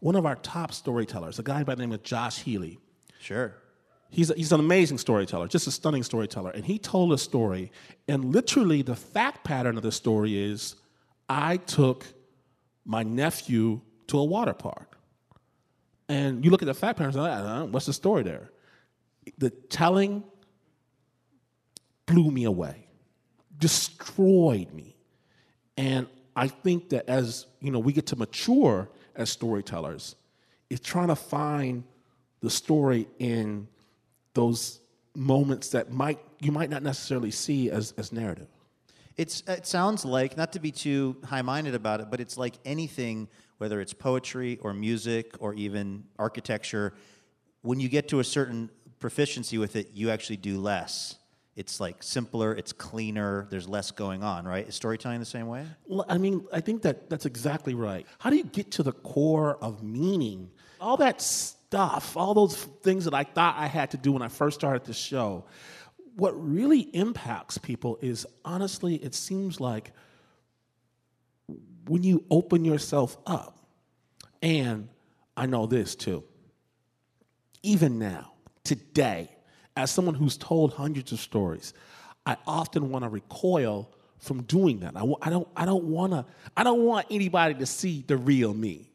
one 0.00 0.16
of 0.16 0.26
our 0.26 0.36
top 0.36 0.72
storytellers, 0.72 1.38
a 1.38 1.42
guy 1.42 1.62
by 1.62 1.74
the 1.74 1.82
name 1.82 1.92
of 1.92 2.02
Josh 2.02 2.40
Healy, 2.40 2.78
Sure. 3.24 3.54
He's, 4.14 4.32
he's 4.36 4.52
an 4.52 4.60
amazing 4.60 4.98
storyteller, 4.98 5.48
just 5.48 5.66
a 5.66 5.72
stunning 5.72 6.04
storyteller. 6.04 6.52
And 6.52 6.64
he 6.64 6.78
told 6.78 7.12
a 7.12 7.18
story, 7.18 7.72
and 8.06 8.32
literally 8.32 8.80
the 8.80 8.94
fact 8.94 9.42
pattern 9.42 9.76
of 9.76 9.82
the 9.82 9.90
story 9.90 10.38
is 10.38 10.76
I 11.28 11.56
took 11.56 12.06
my 12.84 13.02
nephew 13.02 13.80
to 14.06 14.18
a 14.18 14.24
water 14.24 14.52
park. 14.52 14.96
And 16.08 16.44
you 16.44 16.52
look 16.52 16.62
at 16.62 16.66
the 16.66 16.74
fact 16.74 16.98
pattern, 16.98 17.18
and 17.18 17.48
"Uh, 17.48 17.66
what's 17.66 17.86
the 17.86 17.92
story 17.92 18.22
there? 18.22 18.52
The 19.38 19.50
telling 19.50 20.22
blew 22.06 22.30
me 22.30 22.44
away, 22.44 22.86
destroyed 23.58 24.72
me. 24.72 24.96
And 25.76 26.06
I 26.36 26.46
think 26.46 26.90
that 26.90 27.08
as 27.08 27.46
you 27.60 27.72
know, 27.72 27.80
we 27.80 27.92
get 27.92 28.06
to 28.06 28.16
mature 28.16 28.88
as 29.16 29.28
storytellers, 29.30 30.14
it's 30.70 30.86
trying 30.86 31.08
to 31.08 31.16
find 31.16 31.82
the 32.40 32.50
story 32.50 33.08
in 33.18 33.66
those 34.34 34.80
moments 35.14 35.70
that 35.70 35.92
might 35.92 36.18
you 36.40 36.52
might 36.52 36.68
not 36.68 36.82
necessarily 36.82 37.30
see 37.30 37.70
as, 37.70 37.94
as 37.96 38.12
narrative. 38.12 38.48
It's, 39.16 39.42
it 39.46 39.64
sounds 39.66 40.04
like, 40.04 40.36
not 40.36 40.52
to 40.54 40.60
be 40.60 40.72
too 40.72 41.16
high 41.24 41.40
minded 41.42 41.74
about 41.74 42.00
it, 42.00 42.10
but 42.10 42.20
it's 42.20 42.36
like 42.36 42.54
anything, 42.64 43.28
whether 43.58 43.80
it's 43.80 43.94
poetry 43.94 44.58
or 44.60 44.74
music 44.74 45.36
or 45.38 45.54
even 45.54 46.04
architecture, 46.18 46.92
when 47.62 47.78
you 47.80 47.88
get 47.88 48.08
to 48.08 48.18
a 48.18 48.24
certain 48.24 48.70
proficiency 48.98 49.56
with 49.56 49.76
it, 49.76 49.90
you 49.94 50.10
actually 50.10 50.36
do 50.36 50.60
less. 50.60 51.16
it's 51.56 51.78
like 51.78 52.02
simpler, 52.02 52.52
it's 52.54 52.72
cleaner, 52.72 53.46
there's 53.50 53.68
less 53.68 53.90
going 53.90 54.22
on, 54.22 54.44
right? 54.44 54.68
Is 54.68 54.74
storytelling 54.74 55.20
the 55.20 55.26
same 55.26 55.46
way? 55.46 55.64
Well, 55.86 56.04
I 56.08 56.18
mean, 56.18 56.44
I 56.52 56.60
think 56.60 56.82
that 56.82 57.08
that's 57.08 57.26
exactly 57.26 57.74
right. 57.74 58.06
How 58.18 58.30
do 58.30 58.36
you 58.36 58.44
get 58.44 58.72
to 58.72 58.82
the 58.82 58.92
core 58.92 59.56
of 59.62 59.82
meaning? 59.82 60.50
All 60.80 60.96
that 60.96 61.20
stuff, 61.74 62.16
all 62.16 62.34
those 62.34 62.54
things 62.84 63.04
that 63.04 63.14
I 63.14 63.24
thought 63.24 63.56
I 63.58 63.66
had 63.66 63.90
to 63.90 63.96
do 63.96 64.12
when 64.12 64.22
I 64.22 64.28
first 64.28 64.60
started 64.60 64.84
the 64.84 64.92
show, 64.92 65.44
what 66.14 66.30
really 66.40 66.82
impacts 66.82 67.58
people 67.58 67.98
is 68.00 68.24
honestly, 68.44 68.94
it 68.94 69.12
seems 69.12 69.60
like 69.60 69.90
when 71.88 72.04
you 72.04 72.24
open 72.30 72.64
yourself 72.64 73.16
up, 73.26 73.58
and 74.40 74.88
I 75.36 75.46
know 75.46 75.66
this 75.66 75.96
too, 75.96 76.22
even 77.64 77.98
now, 77.98 78.34
today, 78.62 79.28
as 79.76 79.90
someone 79.90 80.14
who's 80.14 80.36
told 80.36 80.74
hundreds 80.74 81.10
of 81.10 81.18
stories, 81.18 81.74
I 82.24 82.36
often 82.46 82.90
want 82.90 83.02
to 83.02 83.08
recoil 83.08 83.92
from 84.20 84.44
doing 84.44 84.78
that. 84.80 84.96
I, 84.96 85.02
I 85.22 85.28
don't, 85.28 85.48
I 85.56 85.64
don't 85.64 85.86
want 85.86 86.12
to, 86.12 86.24
I 86.56 86.62
don't 86.62 86.84
want 86.84 87.08
anybody 87.10 87.54
to 87.54 87.66
see 87.66 88.04
the 88.06 88.16
real 88.16 88.54
me. 88.54 88.93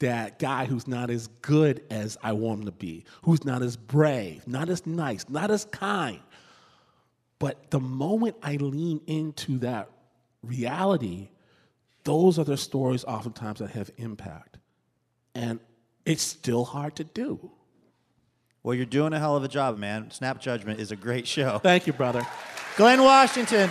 That 0.00 0.38
guy 0.38 0.64
who's 0.64 0.88
not 0.88 1.10
as 1.10 1.28
good 1.42 1.82
as 1.90 2.18
I 2.22 2.32
want 2.32 2.60
him 2.60 2.66
to 2.66 2.72
be, 2.72 3.04
who's 3.22 3.44
not 3.44 3.62
as 3.62 3.76
brave, 3.76 4.46
not 4.46 4.68
as 4.68 4.86
nice, 4.86 5.28
not 5.28 5.50
as 5.50 5.66
kind. 5.66 6.20
But 7.38 7.70
the 7.70 7.80
moment 7.80 8.36
I 8.42 8.56
lean 8.56 9.00
into 9.06 9.58
that 9.58 9.90
reality, 10.42 11.28
those 12.04 12.38
are 12.38 12.44
the 12.44 12.56
stories 12.56 13.04
oftentimes 13.04 13.58
that 13.60 13.70
have 13.70 13.90
impact. 13.96 14.58
And 15.34 15.60
it's 16.04 16.22
still 16.22 16.64
hard 16.64 16.96
to 16.96 17.04
do. 17.04 17.50
Well, 18.62 18.74
you're 18.74 18.86
doing 18.86 19.12
a 19.14 19.18
hell 19.18 19.36
of 19.36 19.44
a 19.44 19.48
job, 19.48 19.78
man. 19.78 20.10
Snap 20.10 20.40
Judgment 20.40 20.80
is 20.80 20.92
a 20.92 20.96
great 20.96 21.26
show. 21.26 21.58
Thank 21.58 21.86
you, 21.86 21.94
brother. 21.94 22.26
Glynn 22.76 23.02
Washington. 23.02 23.70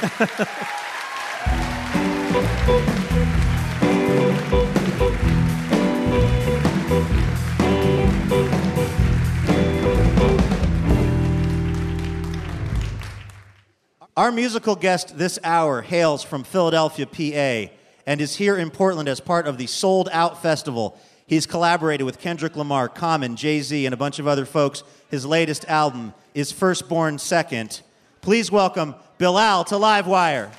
Our 14.20 14.34
musical 14.34 14.76
guest 14.76 15.18
this 15.18 15.40
hour 15.46 15.82
hails 15.82 16.24
from 16.24 16.44
Philadelphia, 16.44 17.06
PA, 17.08 17.74
and 18.06 18.20
is 18.20 18.36
here 18.36 18.58
in 18.58 18.70
Portland 18.70 19.08
as 19.08 19.22
part 19.22 19.48
of 19.48 19.58
the 19.58 19.66
Soul'd 19.66 20.10
Out 20.12 20.42
Festival. 20.42 21.00
He's 21.26 21.46
collaborated 21.46 22.06
with 22.06 22.20
Kendrick 22.20 22.58
Lamar, 22.58 22.90
Common, 22.90 23.38
Jay 23.38 23.62
Z, 23.62 23.86
and 23.86 23.94
a 23.94 23.98
bunch 23.98 24.20
of 24.20 24.28
other 24.28 24.46
folks. 24.46 24.84
His 25.10 25.26
latest 25.26 25.64
album 25.70 26.14
is 26.34 26.52
Firstborn 26.52 27.18
Second. 27.18 27.80
Please 28.20 28.52
welcome 28.52 28.94
Bilal 29.20 29.64
to 29.64 29.76
Livewire. 29.76 30.52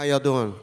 How 0.00 0.06
y'all 0.06 0.18
doing? 0.18 0.54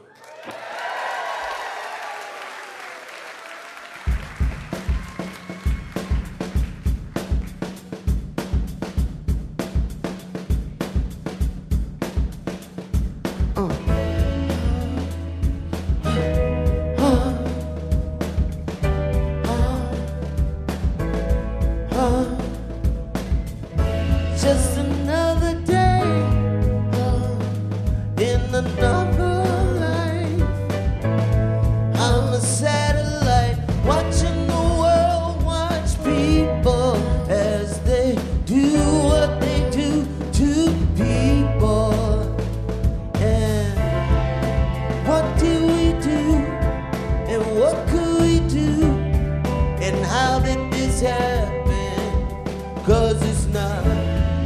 Did 50.98 51.06
this 51.06 51.10
happen? 51.10 52.84
Cause 52.84 53.22
it's 53.22 53.46
not 53.46 53.84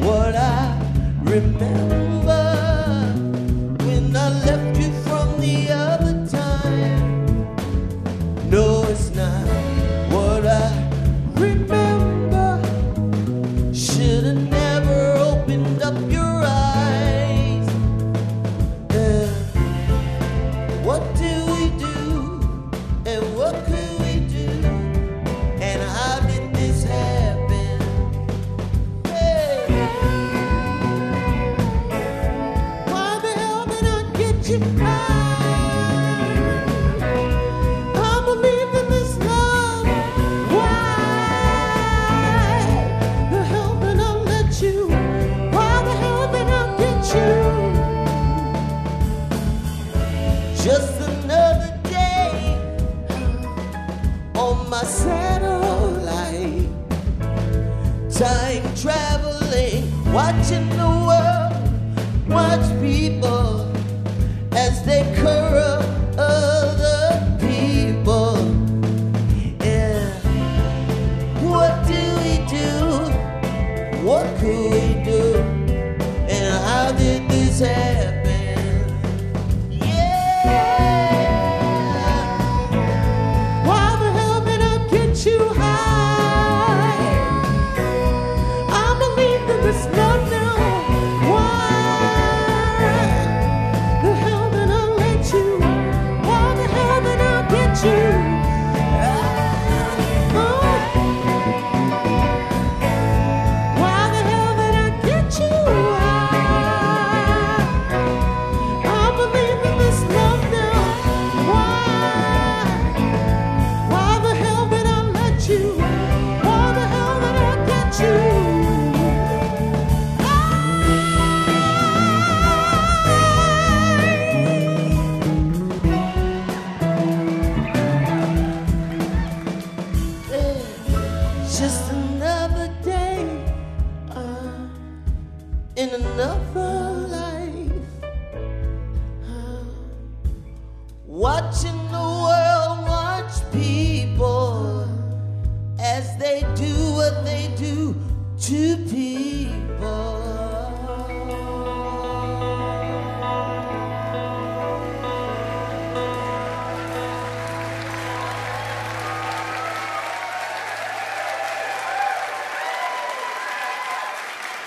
what 0.05 0.35
I 0.35 0.79
remember 1.23 2.02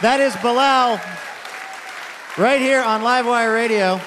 That 0.06 0.20
is 0.20 0.36
Bilal 0.36 1.02
right 2.38 2.62
here 2.62 2.80
on 2.80 3.02
Livewire 3.02 3.52
Radio. 3.52 4.00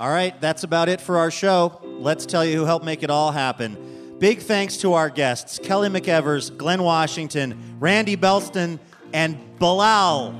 All 0.00 0.08
right, 0.08 0.40
that's 0.40 0.64
about 0.64 0.88
it 0.88 1.02
for 1.02 1.18
our 1.18 1.30
show. 1.30 1.78
Let's 1.84 2.24
tell 2.24 2.46
you 2.46 2.56
who 2.56 2.64
helped 2.64 2.86
make 2.86 3.02
it 3.02 3.10
all 3.10 3.30
happen. 3.30 4.16
Big 4.18 4.38
thanks 4.38 4.78
to 4.78 4.94
our 4.94 5.10
guests 5.10 5.58
Kelly 5.62 5.90
McEvers, 5.90 6.56
Glynn 6.56 6.82
Washington, 6.82 7.76
Randy 7.78 8.16
Belston, 8.16 8.80
and 9.12 9.36
Bilal. 9.58 10.32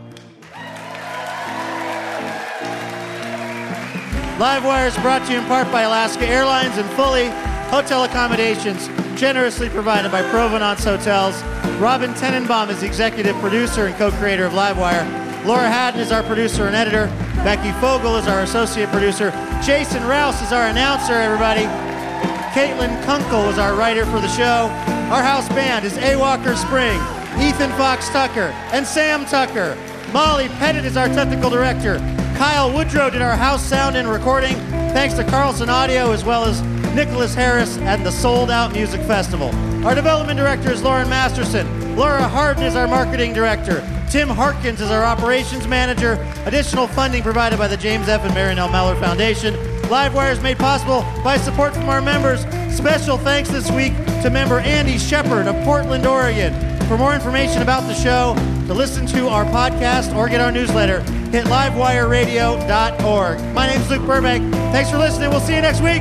Livewire 4.39 4.89
is 4.89 4.97
brought 5.01 5.27
to 5.27 5.33
you 5.35 5.41
in 5.41 5.45
part 5.45 5.71
by 5.71 5.83
Alaska 5.83 6.27
Airlines 6.27 6.79
and 6.79 6.89
fully 6.93 7.29
hotel 7.71 8.05
accommodations 8.05 8.89
generously 9.19 9.69
provided 9.69 10.13
by 10.13 10.23
Provenance 10.31 10.85
Hotels. 10.85 11.43
Robin 11.81 12.13
Tenenbaum 12.15 12.71
is 12.71 12.81
the 12.81 12.87
executive 12.87 13.37
producer 13.37 13.87
and 13.87 13.97
co-creator 13.97 14.45
of 14.45 14.53
Livewire. 14.53 15.05
Laura 15.45 15.69
Haddon 15.69 16.01
is 16.01 16.13
our 16.13 16.23
producer 16.23 16.67
and 16.67 16.77
editor. 16.77 17.07
Becky 17.45 17.73
Fogel 17.81 18.17
is 18.17 18.27
our 18.27 18.41
associate 18.41 18.89
producer. 18.91 19.31
Jason 19.65 20.03
Rouse 20.05 20.41
is 20.43 20.53
our 20.53 20.67
announcer, 20.69 21.15
everybody. 21.15 21.63
Caitlin 22.53 23.03
Kunkel 23.05 23.49
is 23.51 23.59
our 23.59 23.75
writer 23.75 24.05
for 24.07 24.21
the 24.21 24.29
show. 24.29 24.69
Our 25.13 25.23
house 25.23 25.49
band 25.51 25.85
is 25.85 25.97
A. 25.99 26.17
Walker 26.17 26.57
Spring, 26.57 26.99
Ethan 27.39 27.71
Fox 27.73 28.09
Tucker, 28.09 28.53
and 28.73 28.87
Sam 28.87 29.25
Tucker. 29.27 29.77
Molly 30.13 30.49
Pettit 30.49 30.85
is 30.85 30.97
our 30.97 31.09
technical 31.09 31.51
director. 31.51 31.99
Kyle 32.37 32.73
Woodrow 32.73 33.11
did 33.11 33.23
our 33.23 33.37
house 33.37 33.63
sound 33.63 33.97
and 33.97 34.09
recording. 34.09 34.57
Thanks 34.93 35.15
to 35.15 35.25
Carlson 35.25 35.69
Audio 35.69 36.13
as 36.13 36.25
well 36.25 36.45
as 36.45 36.61
Nicholas 36.97 37.35
Harris 37.35 37.77
at 37.81 38.03
the 38.05 38.11
Soul'd 38.11 38.51
Out 38.51 38.73
Music 38.73 39.03
Festival. 39.03 39.51
Our 39.87 39.95
development 39.95 40.39
director 40.39 40.73
is 40.73 40.83
Lauren 40.83 41.11
Masterson. 41.11 41.95
Laura 41.95 42.27
Harden 42.27 42.63
is 42.63 42.75
our 42.75 42.89
marketing 42.89 43.35
director. 43.35 43.87
Tim 44.09 44.31
Harkins 44.31 44.81
is 44.81 44.91
our 44.91 45.05
operations 45.05 45.69
manager. 45.69 46.15
Additional 46.47 46.87
funding 46.87 47.23
provided 47.23 47.59
by 47.59 47.69
the 47.69 47.77
James 47.77 48.09
F. 48.09 48.25
and 48.25 48.33
Marion 48.33 48.59
L. 48.59 48.71
Miller 48.71 48.97
Foundation. 48.97 49.53
Livewire 49.91 50.33
is 50.33 50.41
made 50.41 50.57
possible 50.57 51.05
by 51.23 51.37
support 51.37 51.75
from 51.75 51.91
our 51.91 52.01
members. 52.01 52.47
Special 52.75 53.19
thanks 53.19 53.51
this 53.51 53.71
week 53.73 53.95
to 54.23 54.31
member 54.31 54.61
Andy 54.61 54.97
Shepard 54.97 55.47
of 55.47 55.55
Portland, 55.65 56.07
Oregon. 56.07 56.55
For 56.89 56.97
more 56.97 57.15
information 57.15 57.61
about 57.61 57.83
the 57.83 57.95
show, 57.95 58.35
to 58.69 58.73
listen 58.73 59.07
to 59.09 59.29
our 59.29 59.45
podcast 59.45 60.17
or 60.17 60.31
get 60.31 60.41
our 60.41 60.51
newsletter, 60.51 61.01
hit 61.31 61.45
livewireradio.org. 61.45 63.55
My 63.55 63.67
name 63.67 63.83
is 63.83 63.91
Luke 63.91 64.07
Burbank. 64.07 64.51
Thanks 64.73 64.91
for 64.91 64.97
listening. 64.97 65.29
We'll 65.29 65.41
see 65.41 65.57
you 65.57 65.61
next 65.61 65.83
week. 65.83 66.01